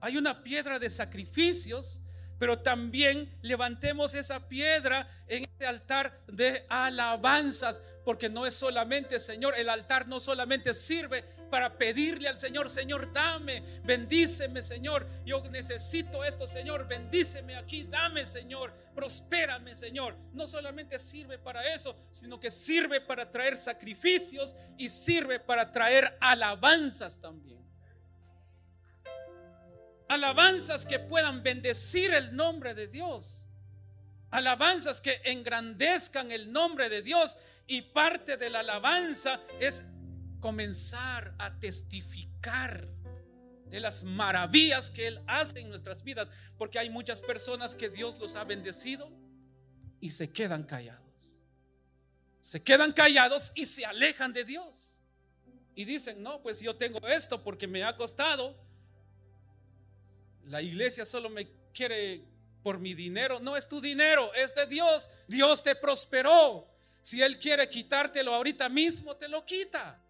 Hay 0.00 0.18
una 0.18 0.42
piedra 0.42 0.78
de 0.78 0.90
sacrificios, 0.90 2.02
pero 2.40 2.58
también 2.58 3.30
levantemos 3.42 4.14
esa 4.14 4.48
piedra 4.48 5.06
en 5.28 5.44
este 5.44 5.66
altar 5.66 6.22
de 6.26 6.64
alabanzas, 6.70 7.82
porque 8.02 8.30
no 8.30 8.46
es 8.46 8.54
solamente, 8.54 9.20
Señor, 9.20 9.54
el 9.58 9.68
altar 9.68 10.08
no 10.08 10.20
solamente 10.20 10.72
sirve 10.72 11.22
para 11.50 11.76
pedirle 11.76 12.30
al 12.30 12.38
Señor, 12.38 12.70
Señor, 12.70 13.12
dame, 13.12 13.62
bendíceme, 13.84 14.62
Señor. 14.62 15.06
Yo 15.26 15.42
necesito 15.50 16.24
esto, 16.24 16.46
Señor, 16.46 16.88
bendíceme 16.88 17.56
aquí, 17.56 17.84
dame, 17.84 18.24
Señor, 18.24 18.72
prospérame, 18.94 19.74
Señor. 19.74 20.16
No 20.32 20.46
solamente 20.46 20.98
sirve 20.98 21.38
para 21.38 21.74
eso, 21.74 21.94
sino 22.10 22.40
que 22.40 22.50
sirve 22.50 23.02
para 23.02 23.30
traer 23.30 23.58
sacrificios 23.58 24.56
y 24.78 24.88
sirve 24.88 25.40
para 25.40 25.70
traer 25.70 26.16
alabanzas 26.20 27.20
también. 27.20 27.49
Alabanzas 30.10 30.86
que 30.86 30.98
puedan 30.98 31.44
bendecir 31.44 32.12
el 32.12 32.34
nombre 32.34 32.74
de 32.74 32.88
Dios. 32.88 33.46
Alabanzas 34.32 35.00
que 35.00 35.20
engrandezcan 35.24 36.32
el 36.32 36.50
nombre 36.50 36.88
de 36.88 37.00
Dios. 37.00 37.38
Y 37.68 37.82
parte 37.82 38.36
de 38.36 38.50
la 38.50 38.58
alabanza 38.58 39.40
es 39.60 39.84
comenzar 40.40 41.32
a 41.38 41.56
testificar 41.60 42.88
de 43.68 43.78
las 43.78 44.02
maravillas 44.02 44.90
que 44.90 45.06
Él 45.06 45.22
hace 45.28 45.60
en 45.60 45.68
nuestras 45.68 46.02
vidas, 46.02 46.28
porque 46.58 46.80
hay 46.80 46.90
muchas 46.90 47.22
personas 47.22 47.76
que 47.76 47.88
Dios 47.88 48.18
los 48.18 48.34
ha 48.34 48.42
bendecido 48.42 49.12
y 50.00 50.10
se 50.10 50.32
quedan 50.32 50.64
callados. 50.64 51.38
Se 52.40 52.60
quedan 52.64 52.92
callados 52.92 53.52
y 53.54 53.64
se 53.64 53.86
alejan 53.86 54.32
de 54.32 54.44
Dios. 54.44 55.02
Y 55.76 55.84
dicen, 55.84 56.20
no, 56.20 56.42
pues 56.42 56.60
yo 56.60 56.74
tengo 56.74 56.98
esto 57.06 57.44
porque 57.44 57.68
me 57.68 57.84
ha 57.84 57.94
costado. 57.94 58.69
La 60.44 60.62
iglesia 60.62 61.04
solo 61.04 61.30
me 61.30 61.48
quiere 61.72 62.24
por 62.62 62.78
mi 62.78 62.94
dinero. 62.94 63.40
No 63.40 63.56
es 63.56 63.68
tu 63.68 63.80
dinero, 63.80 64.32
es 64.34 64.54
de 64.54 64.66
Dios. 64.66 65.10
Dios 65.28 65.62
te 65.62 65.74
prosperó. 65.74 66.68
Si 67.02 67.22
Él 67.22 67.38
quiere 67.38 67.68
quitártelo 67.68 68.34
ahorita 68.34 68.68
mismo, 68.68 69.16
te 69.16 69.28
lo 69.28 69.44
quita. 69.44 70.00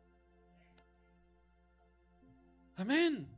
Amén. 2.77 3.29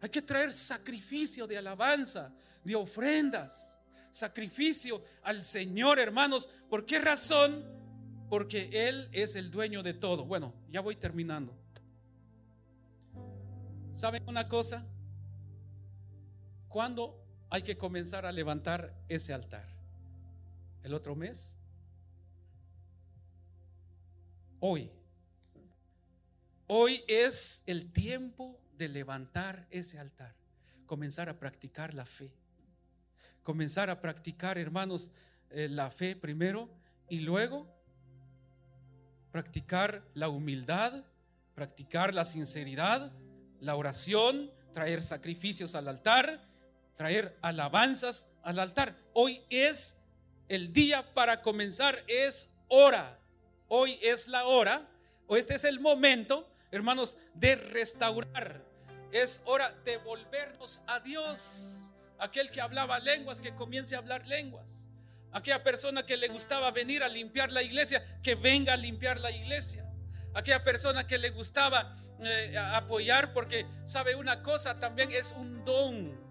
Hay 0.00 0.08
que 0.10 0.22
traer 0.22 0.52
sacrificio 0.52 1.46
de 1.46 1.56
alabanza, 1.56 2.32
de 2.62 2.74
ofrendas, 2.74 3.78
sacrificio 4.10 5.02
al 5.22 5.42
Señor, 5.42 5.98
hermanos. 5.98 6.48
¿Por 6.68 6.84
qué 6.84 6.98
razón? 6.98 7.64
Porque 8.28 8.68
Él 8.72 9.08
es 9.12 9.36
el 9.36 9.50
dueño 9.50 9.82
de 9.82 9.94
todo. 9.94 10.24
Bueno, 10.24 10.54
ya 10.68 10.80
voy 10.80 10.96
terminando. 10.96 11.56
¿Saben 13.96 14.28
una 14.28 14.46
cosa? 14.46 14.84
¿Cuándo 16.68 17.18
hay 17.48 17.62
que 17.62 17.78
comenzar 17.78 18.26
a 18.26 18.30
levantar 18.30 18.94
ese 19.08 19.32
altar? 19.32 19.66
¿El 20.82 20.92
otro 20.92 21.16
mes? 21.16 21.56
Hoy. 24.60 24.90
Hoy 26.66 27.04
es 27.08 27.62
el 27.64 27.90
tiempo 27.90 28.60
de 28.76 28.90
levantar 28.90 29.66
ese 29.70 29.98
altar, 29.98 30.34
comenzar 30.84 31.30
a 31.30 31.38
practicar 31.38 31.94
la 31.94 32.04
fe, 32.04 32.30
comenzar 33.42 33.88
a 33.88 34.02
practicar, 34.02 34.58
hermanos, 34.58 35.10
eh, 35.48 35.70
la 35.70 35.90
fe 35.90 36.16
primero 36.16 36.68
y 37.08 37.20
luego 37.20 37.66
practicar 39.32 40.06
la 40.12 40.28
humildad, 40.28 41.02
practicar 41.54 42.12
la 42.12 42.26
sinceridad, 42.26 43.10
la 43.60 43.76
oración, 43.76 44.50
traer 44.72 45.02
sacrificios 45.02 45.74
al 45.74 45.88
altar, 45.88 46.40
traer 46.96 47.36
alabanzas 47.42 48.32
al 48.42 48.58
altar. 48.58 48.96
Hoy 49.12 49.42
es 49.50 49.98
el 50.48 50.72
día 50.72 51.14
para 51.14 51.42
comenzar, 51.42 52.04
es 52.06 52.52
hora. 52.68 53.18
Hoy 53.68 53.98
es 54.02 54.28
la 54.28 54.44
hora, 54.44 54.88
o 55.26 55.36
este 55.36 55.54
es 55.54 55.64
el 55.64 55.80
momento, 55.80 56.48
hermanos, 56.70 57.18
de 57.34 57.56
restaurar. 57.56 58.62
Es 59.12 59.42
hora 59.46 59.72
de 59.84 59.96
volvernos 59.98 60.80
a 60.86 61.00
Dios. 61.00 61.92
Aquel 62.18 62.50
que 62.50 62.60
hablaba 62.60 62.98
lenguas, 62.98 63.40
que 63.40 63.54
comience 63.54 63.94
a 63.94 63.98
hablar 63.98 64.26
lenguas. 64.26 64.88
Aquella 65.32 65.62
persona 65.62 66.06
que 66.06 66.16
le 66.16 66.28
gustaba 66.28 66.70
venir 66.70 67.02
a 67.02 67.08
limpiar 67.08 67.50
la 67.50 67.62
iglesia, 67.62 68.20
que 68.22 68.36
venga 68.36 68.72
a 68.72 68.76
limpiar 68.76 69.20
la 69.20 69.30
iglesia. 69.30 69.84
Aquella 70.32 70.62
persona 70.62 71.06
que 71.06 71.18
le 71.18 71.30
gustaba 71.30 71.96
eh, 72.20 72.56
apoyar, 72.56 73.32
porque 73.32 73.66
sabe 73.84 74.14
una 74.14 74.42
cosa, 74.42 74.78
también 74.78 75.10
es 75.10 75.32
un 75.32 75.64
don. 75.64 76.26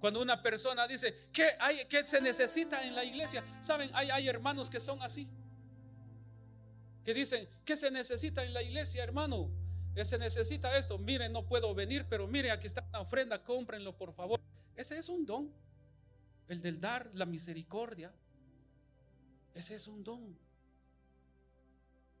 Cuando 0.00 0.20
una 0.20 0.42
persona 0.42 0.88
dice, 0.88 1.28
¿qué, 1.32 1.50
hay, 1.60 1.86
qué 1.88 2.04
se 2.04 2.20
necesita 2.20 2.84
en 2.84 2.94
la 2.94 3.04
iglesia? 3.04 3.44
Saben, 3.60 3.90
hay, 3.94 4.10
hay 4.10 4.28
hermanos 4.28 4.68
que 4.68 4.80
son 4.80 5.00
así. 5.02 5.28
Que 7.04 7.14
dicen, 7.14 7.48
¿qué 7.64 7.76
se 7.76 7.90
necesita 7.90 8.44
en 8.44 8.52
la 8.52 8.62
iglesia, 8.62 9.04
hermano? 9.04 9.50
Se 10.02 10.18
necesita 10.18 10.76
esto. 10.76 10.98
Miren, 10.98 11.32
no 11.32 11.46
puedo 11.46 11.74
venir, 11.74 12.06
pero 12.08 12.26
mire, 12.26 12.50
aquí 12.50 12.66
está 12.66 12.84
una 12.88 13.00
ofrenda, 13.00 13.42
cómprenlo, 13.42 13.96
por 13.96 14.12
favor. 14.12 14.40
Ese 14.74 14.98
es 14.98 15.08
un 15.08 15.26
don. 15.26 15.52
El 16.48 16.60
del 16.60 16.80
dar 16.80 17.08
la 17.14 17.26
misericordia. 17.26 18.12
Ese 19.54 19.74
es 19.74 19.86
un 19.86 20.02
don. 20.02 20.36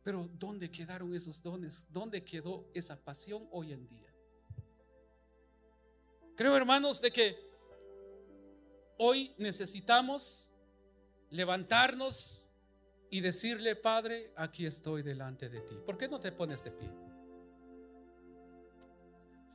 Pero 0.02 0.28
¿dónde 0.38 0.70
quedaron 0.70 1.14
esos 1.14 1.42
dones? 1.42 1.86
¿Dónde 1.90 2.24
quedó 2.24 2.68
esa 2.74 2.96
pasión 2.96 3.46
hoy 3.52 3.72
en 3.72 3.86
día? 3.86 4.12
Creo, 6.36 6.56
hermanos, 6.56 7.00
de 7.00 7.12
que 7.12 7.50
hoy 8.98 9.34
necesitamos 9.38 10.50
levantarnos 11.30 12.50
y 13.10 13.20
decirle, 13.20 13.76
Padre, 13.76 14.32
aquí 14.36 14.66
estoy 14.66 15.02
delante 15.02 15.48
de 15.48 15.60
ti. 15.60 15.76
¿Por 15.84 15.98
qué 15.98 16.08
no 16.08 16.18
te 16.18 16.32
pones 16.32 16.64
de 16.64 16.70
pie? 16.70 16.90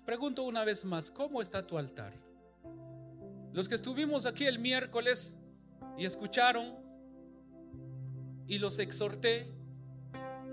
Pregunto 0.05 0.43
una 0.43 0.63
vez 0.63 0.85
más, 0.85 1.11
¿cómo 1.11 1.41
está 1.41 1.65
tu 1.65 1.77
altar? 1.77 2.13
Los 3.51 3.67
que 3.67 3.75
estuvimos 3.75 4.25
aquí 4.25 4.45
el 4.45 4.59
miércoles 4.59 5.37
y 5.97 6.05
escucharon 6.05 6.75
y 8.47 8.59
los 8.59 8.79
exhorté, 8.79 9.51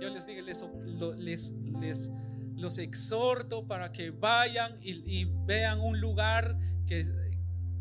yo 0.01 0.11
les 0.11 0.27
dije, 0.27 0.43
les, 0.43 1.53
les, 1.81 2.13
los 2.57 2.79
exhorto 2.79 3.67
para 3.67 3.93
que 3.93 4.11
vayan 4.11 4.75
y, 4.81 5.25
vean 5.47 5.81
un 5.81 6.01
lugar 6.01 6.59
que, 6.87 7.05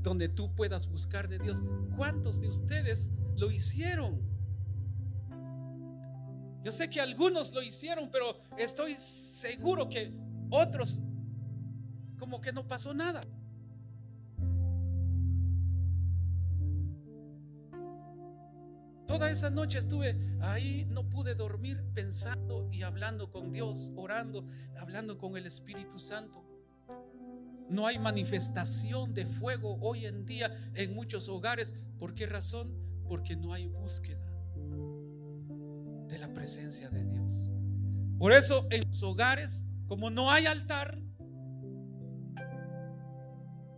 donde 0.01 0.29
tú 0.29 0.53
puedas 0.55 0.89
buscar 0.89 1.27
de 1.27 1.39
Dios. 1.39 1.63
¿Cuántos 1.95 2.41
de 2.41 2.47
ustedes 2.47 3.11
lo 3.35 3.51
hicieron? 3.51 4.21
Yo 6.63 6.71
sé 6.71 6.89
que 6.89 7.01
algunos 7.01 7.53
lo 7.53 7.61
hicieron, 7.61 8.09
pero 8.09 8.39
estoy 8.57 8.95
seguro 8.95 9.89
que 9.89 10.13
otros 10.49 11.01
como 12.17 12.39
que 12.39 12.53
no 12.53 12.65
pasó 12.67 12.93
nada. 12.93 13.21
Esa 19.29 19.49
noche 19.49 19.79
estuve 19.79 20.15
ahí, 20.41 20.85
no 20.85 21.09
pude 21.09 21.35
dormir 21.35 21.83
pensando 21.93 22.69
y 22.71 22.83
hablando 22.83 23.31
con 23.31 23.51
Dios, 23.51 23.91
orando, 23.95 24.45
hablando 24.79 25.17
con 25.17 25.35
el 25.37 25.45
Espíritu 25.45 25.97
Santo. 25.97 26.43
No 27.69 27.87
hay 27.87 27.97
manifestación 27.97 29.13
de 29.13 29.25
fuego 29.25 29.77
hoy 29.81 30.05
en 30.05 30.25
día 30.25 30.71
en 30.75 30.93
muchos 30.93 31.29
hogares. 31.29 31.73
¿Por 31.97 32.13
qué 32.13 32.27
razón? 32.27 32.75
Porque 33.07 33.35
no 33.35 33.53
hay 33.53 33.67
búsqueda 33.67 34.23
de 36.07 36.17
la 36.19 36.31
presencia 36.31 36.89
de 36.89 37.03
Dios. 37.05 37.51
Por 38.19 38.31
eso 38.31 38.67
en 38.69 38.87
los 38.87 39.01
hogares, 39.01 39.65
como 39.87 40.09
no 40.09 40.31
hay 40.31 40.45
altar, 40.45 40.99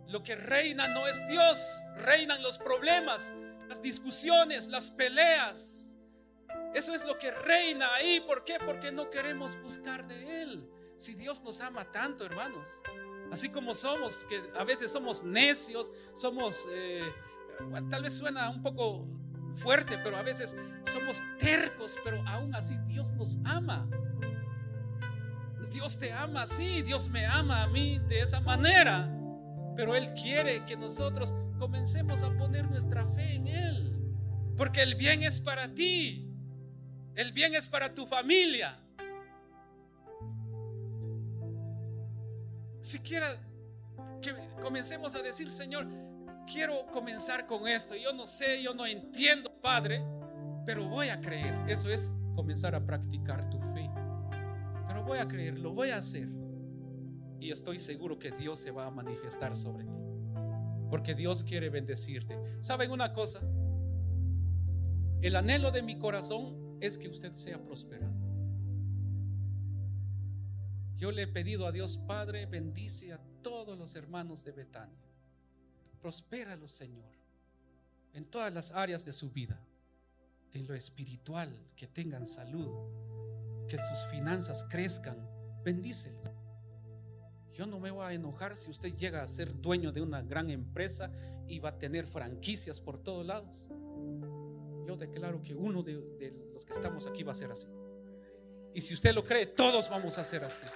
lo 0.08 0.22
que 0.22 0.36
reina 0.36 0.88
no 0.88 1.06
es 1.06 1.20
Dios, 1.28 1.82
reinan 1.96 2.42
los 2.42 2.58
problemas, 2.58 3.32
las 3.68 3.82
discusiones, 3.82 4.68
las 4.68 4.90
peleas. 4.90 5.96
Eso 6.74 6.94
es 6.94 7.04
lo 7.04 7.18
que 7.18 7.30
reina 7.30 7.92
ahí. 7.94 8.20
¿Por 8.20 8.44
qué? 8.44 8.58
Porque 8.64 8.92
no 8.92 9.10
queremos 9.10 9.60
buscar 9.62 10.06
de 10.06 10.42
Él. 10.42 10.70
Si 10.96 11.14
Dios 11.14 11.42
nos 11.42 11.60
ama 11.60 11.90
tanto, 11.90 12.24
hermanos. 12.24 12.82
Así 13.30 13.50
como 13.50 13.74
somos, 13.74 14.24
que 14.24 14.42
a 14.58 14.64
veces 14.64 14.92
somos 14.92 15.24
necios, 15.24 15.92
somos, 16.14 16.66
eh, 16.72 17.02
tal 17.90 18.02
vez 18.02 18.16
suena 18.16 18.50
un 18.50 18.62
poco 18.62 19.06
fuerte, 19.54 19.98
pero 19.98 20.16
a 20.16 20.22
veces 20.22 20.56
somos 20.90 21.22
tercos, 21.38 21.98
pero 22.04 22.22
aún 22.28 22.54
así 22.54 22.76
Dios 22.86 23.12
nos 23.12 23.38
ama. 23.44 23.88
Dios 25.70 25.98
te 25.98 26.12
ama 26.12 26.42
así, 26.42 26.82
Dios 26.82 27.08
me 27.08 27.26
ama 27.26 27.64
a 27.64 27.66
mí 27.66 27.98
de 28.08 28.20
esa 28.20 28.40
manera. 28.40 29.15
Pero 29.76 29.94
Él 29.94 30.14
quiere 30.14 30.64
que 30.64 30.76
nosotros 30.76 31.34
comencemos 31.58 32.22
a 32.22 32.34
poner 32.36 32.68
nuestra 32.70 33.06
fe 33.06 33.34
en 33.34 33.46
Él. 33.46 33.92
Porque 34.56 34.82
el 34.82 34.94
bien 34.94 35.22
es 35.22 35.38
para 35.38 35.72
ti. 35.74 36.32
El 37.14 37.32
bien 37.32 37.54
es 37.54 37.68
para 37.68 37.94
tu 37.94 38.06
familia. 38.06 38.78
Siquiera 42.80 43.36
que 44.22 44.32
comencemos 44.60 45.14
a 45.14 45.22
decir, 45.22 45.50
Señor, 45.50 45.86
quiero 46.50 46.86
comenzar 46.86 47.46
con 47.46 47.68
esto. 47.68 47.94
Yo 47.96 48.12
no 48.12 48.26
sé, 48.26 48.62
yo 48.62 48.74
no 48.74 48.86
entiendo, 48.86 49.52
Padre, 49.60 50.02
pero 50.64 50.88
voy 50.88 51.08
a 51.08 51.20
creer. 51.20 51.54
Eso 51.68 51.90
es 51.90 52.12
comenzar 52.34 52.74
a 52.74 52.84
practicar 52.84 53.50
tu 53.50 53.58
fe. 53.74 53.90
Pero 54.88 55.02
voy 55.04 55.18
a 55.18 55.28
creer, 55.28 55.58
lo 55.58 55.72
voy 55.72 55.90
a 55.90 55.98
hacer 55.98 56.28
y 57.40 57.50
estoy 57.50 57.78
seguro 57.78 58.18
que 58.18 58.30
Dios 58.30 58.58
se 58.58 58.70
va 58.70 58.86
a 58.86 58.90
manifestar 58.90 59.56
sobre 59.56 59.84
ti. 59.84 59.98
Porque 60.90 61.14
Dios 61.14 61.42
quiere 61.42 61.68
bendecirte. 61.68 62.38
¿Saben 62.60 62.90
una 62.90 63.12
cosa? 63.12 63.40
El 65.20 65.36
anhelo 65.36 65.70
de 65.70 65.82
mi 65.82 65.98
corazón 65.98 66.78
es 66.80 66.96
que 66.96 67.08
usted 67.08 67.34
sea 67.34 67.62
prosperado. 67.62 68.14
Yo 70.94 71.10
le 71.10 71.22
he 71.22 71.26
pedido 71.26 71.66
a 71.66 71.72
Dios 71.72 71.98
Padre, 71.98 72.46
bendice 72.46 73.12
a 73.12 73.20
todos 73.42 73.78
los 73.78 73.96
hermanos 73.96 74.44
de 74.44 74.52
Betania. 74.52 74.96
Prospéralos, 76.00 76.70
Señor, 76.70 77.12
en 78.14 78.24
todas 78.24 78.52
las 78.52 78.72
áreas 78.72 79.04
de 79.04 79.12
su 79.12 79.30
vida. 79.30 79.60
En 80.52 80.66
lo 80.66 80.74
espiritual, 80.74 81.54
que 81.76 81.86
tengan 81.86 82.26
salud, 82.26 82.70
que 83.68 83.76
sus 83.76 84.06
finanzas 84.10 84.66
crezcan. 84.70 85.18
Bendícelos. 85.64 86.35
Yo 87.56 87.66
no 87.66 87.80
me 87.80 87.90
voy 87.90 88.04
a 88.04 88.12
enojar 88.12 88.54
si 88.54 88.70
usted 88.70 88.94
llega 88.94 89.22
a 89.22 89.28
ser 89.28 89.58
dueño 89.62 89.90
de 89.90 90.02
una 90.02 90.20
gran 90.20 90.50
empresa 90.50 91.10
y 91.48 91.58
va 91.58 91.70
a 91.70 91.78
tener 91.78 92.06
franquicias 92.06 92.82
por 92.82 93.02
todos 93.02 93.24
lados. 93.24 93.70
Yo 94.86 94.94
declaro 94.94 95.42
que 95.42 95.54
uno 95.54 95.82
de, 95.82 95.94
los 96.52 96.66
que 96.66 96.74
estamos 96.74 97.06
aquí 97.06 97.22
va 97.22 97.32
a 97.32 97.34
ser 97.34 97.50
así. 97.50 97.68
Y 98.74 98.82
si 98.82 98.92
usted 98.92 99.14
lo 99.14 99.24
cree, 99.24 99.46
todos 99.46 99.88
vamos 99.88 100.18
a 100.18 100.24
ser 100.24 100.44
así. 100.44 100.66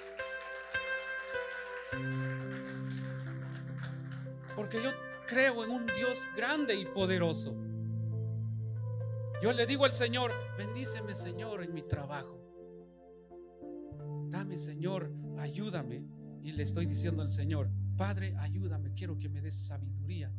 Porque 4.57 4.83
yo 4.83 4.91
creo 5.27 5.63
en 5.63 5.71
un 5.73 5.85
Dios 5.85 6.27
grande 6.35 6.75
y 6.77 6.87
poderoso. 6.87 7.55
Yo 9.43 9.53
le 9.53 9.67
digo 9.67 9.85
al 9.85 9.93
Señor, 9.93 10.33
bendíceme 10.57 11.15
Señor 11.15 11.63
en 11.63 11.75
mi 11.75 11.83
trabajo. 11.83 12.41
Dame 14.31 14.57
Señor, 14.57 15.13
ayúdame 15.37 16.20
y 16.43 16.53
le 16.53 16.63
estoy 16.63 16.87
diciendo 16.87 17.23
al 17.23 17.31
Señor, 17.31 17.69
Padre, 17.97 18.35
ayúdame, 18.39 18.95
quiero 18.95 19.19
que 19.19 19.29
me 19.29 19.41
des 19.41 19.55
sabiduría. 19.55 20.33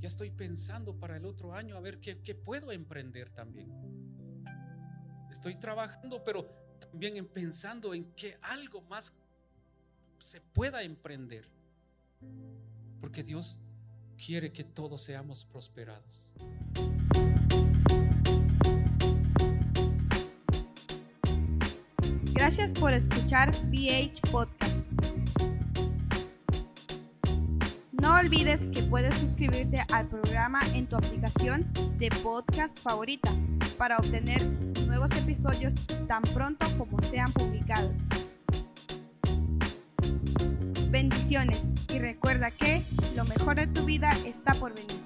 Ya 0.00 0.08
estoy 0.08 0.30
pensando 0.30 0.94
para 0.94 1.16
el 1.16 1.24
otro 1.24 1.54
año 1.54 1.76
a 1.76 1.80
ver 1.80 2.00
qué, 2.00 2.20
qué 2.22 2.34
puedo 2.34 2.70
emprender 2.70 3.30
también. 3.30 3.72
Estoy 5.30 5.56
trabajando, 5.56 6.22
pero 6.22 6.48
también 6.78 7.16
en 7.16 7.26
pensando 7.26 7.94
en 7.94 8.12
que 8.12 8.38
algo 8.42 8.82
más 8.82 9.18
se 10.18 10.40
pueda 10.40 10.82
emprender. 10.82 11.48
Porque 13.00 13.22
Dios 13.22 13.58
quiere 14.16 14.52
que 14.52 14.64
todos 14.64 15.02
seamos 15.02 15.44
prosperados. 15.44 16.34
Gracias 22.34 22.72
por 22.72 22.92
escuchar 22.92 23.50
VH 23.70 24.20
Podcast. 24.30 24.77
Olvides 28.18 28.68
que 28.74 28.82
puedes 28.82 29.14
suscribirte 29.16 29.84
al 29.92 30.08
programa 30.08 30.58
en 30.74 30.88
tu 30.88 30.96
aplicación 30.96 31.64
de 31.98 32.08
podcast 32.22 32.76
favorita 32.80 33.30
para 33.76 33.96
obtener 33.96 34.42
nuevos 34.86 35.12
episodios 35.12 35.72
tan 36.08 36.22
pronto 36.34 36.66
como 36.76 37.00
sean 37.00 37.32
publicados. 37.32 37.98
Bendiciones 40.90 41.62
y 41.92 42.00
recuerda 42.00 42.50
que 42.50 42.82
lo 43.14 43.24
mejor 43.24 43.54
de 43.56 43.68
tu 43.68 43.84
vida 43.84 44.10
está 44.26 44.52
por 44.54 44.74
venir. 44.74 44.98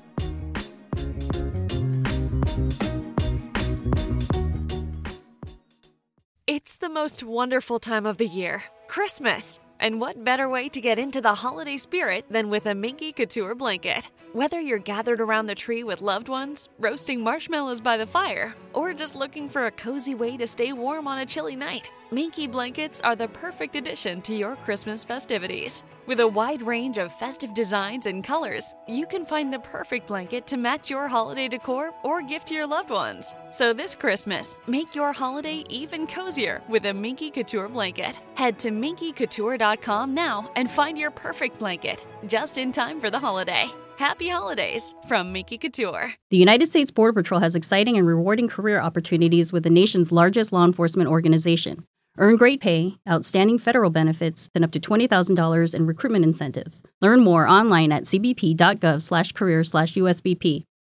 It's 6.46 6.78
the 6.78 6.88
most 6.88 7.22
wonderful 7.22 7.78
time 7.78 8.06
of 8.06 8.16
the 8.16 8.26
year, 8.26 8.62
Christmas. 8.88 9.60
And 9.82 10.00
what 10.00 10.22
better 10.22 10.48
way 10.48 10.68
to 10.68 10.80
get 10.80 11.00
into 11.00 11.20
the 11.20 11.34
holiday 11.34 11.76
spirit 11.76 12.26
than 12.30 12.48
with 12.48 12.66
a 12.66 12.74
Minky 12.74 13.10
Couture 13.10 13.56
blanket? 13.56 14.10
Whether 14.32 14.60
you're 14.60 14.78
gathered 14.78 15.20
around 15.20 15.46
the 15.46 15.56
tree 15.56 15.82
with 15.82 16.00
loved 16.00 16.28
ones, 16.28 16.68
roasting 16.78 17.20
marshmallows 17.20 17.80
by 17.80 17.96
the 17.96 18.06
fire, 18.06 18.54
or 18.74 18.94
just 18.94 19.16
looking 19.16 19.48
for 19.48 19.66
a 19.66 19.72
cozy 19.72 20.14
way 20.14 20.36
to 20.36 20.46
stay 20.46 20.72
warm 20.72 21.08
on 21.08 21.18
a 21.18 21.26
chilly 21.26 21.56
night, 21.56 21.90
Minky 22.12 22.46
blankets 22.46 23.00
are 23.00 23.16
the 23.16 23.26
perfect 23.26 23.74
addition 23.74 24.22
to 24.22 24.36
your 24.36 24.54
Christmas 24.54 25.02
festivities. 25.02 25.82
With 26.04 26.18
a 26.18 26.26
wide 26.26 26.62
range 26.62 26.98
of 26.98 27.12
festive 27.12 27.54
designs 27.54 28.06
and 28.06 28.24
colors, 28.24 28.74
you 28.88 29.06
can 29.06 29.24
find 29.24 29.52
the 29.52 29.60
perfect 29.60 30.08
blanket 30.08 30.48
to 30.48 30.56
match 30.56 30.90
your 30.90 31.06
holiday 31.06 31.46
decor 31.46 31.92
or 32.02 32.22
gift 32.22 32.48
to 32.48 32.54
your 32.54 32.66
loved 32.66 32.90
ones. 32.90 33.36
So 33.52 33.72
this 33.72 33.94
Christmas, 33.94 34.58
make 34.66 34.96
your 34.96 35.12
holiday 35.12 35.62
even 35.68 36.08
cozier 36.08 36.60
with 36.68 36.86
a 36.86 36.92
Minky 36.92 37.30
Couture 37.30 37.68
blanket. 37.68 38.18
Head 38.34 38.58
to 38.60 38.70
minkycouture.com 38.70 40.12
now 40.12 40.50
and 40.56 40.68
find 40.68 40.98
your 40.98 41.12
perfect 41.12 41.60
blanket, 41.60 42.02
just 42.26 42.58
in 42.58 42.72
time 42.72 43.00
for 43.00 43.08
the 43.10 43.20
holiday. 43.20 43.70
Happy 43.96 44.28
holidays 44.28 44.94
from 45.06 45.32
Minky 45.32 45.56
Couture. 45.56 46.14
The 46.30 46.36
United 46.36 46.68
States 46.68 46.90
Border 46.90 47.12
Patrol 47.12 47.40
has 47.40 47.54
exciting 47.54 47.96
and 47.96 48.08
rewarding 48.08 48.48
career 48.48 48.80
opportunities 48.80 49.52
with 49.52 49.62
the 49.62 49.70
nation's 49.70 50.10
largest 50.10 50.52
law 50.52 50.64
enforcement 50.64 51.08
organization. 51.08 51.86
Earn 52.18 52.36
great 52.36 52.60
pay, 52.60 52.96
outstanding 53.08 53.58
federal 53.58 53.90
benefits, 53.90 54.48
and 54.54 54.64
up 54.64 54.72
to 54.72 54.80
$20,000 54.80 55.74
in 55.74 55.86
recruitment 55.86 56.24
incentives. 56.24 56.82
Learn 57.00 57.20
more 57.20 57.48
online 57.48 57.92
at 57.92 58.04
cbp.gov/career/usbp 58.04 60.64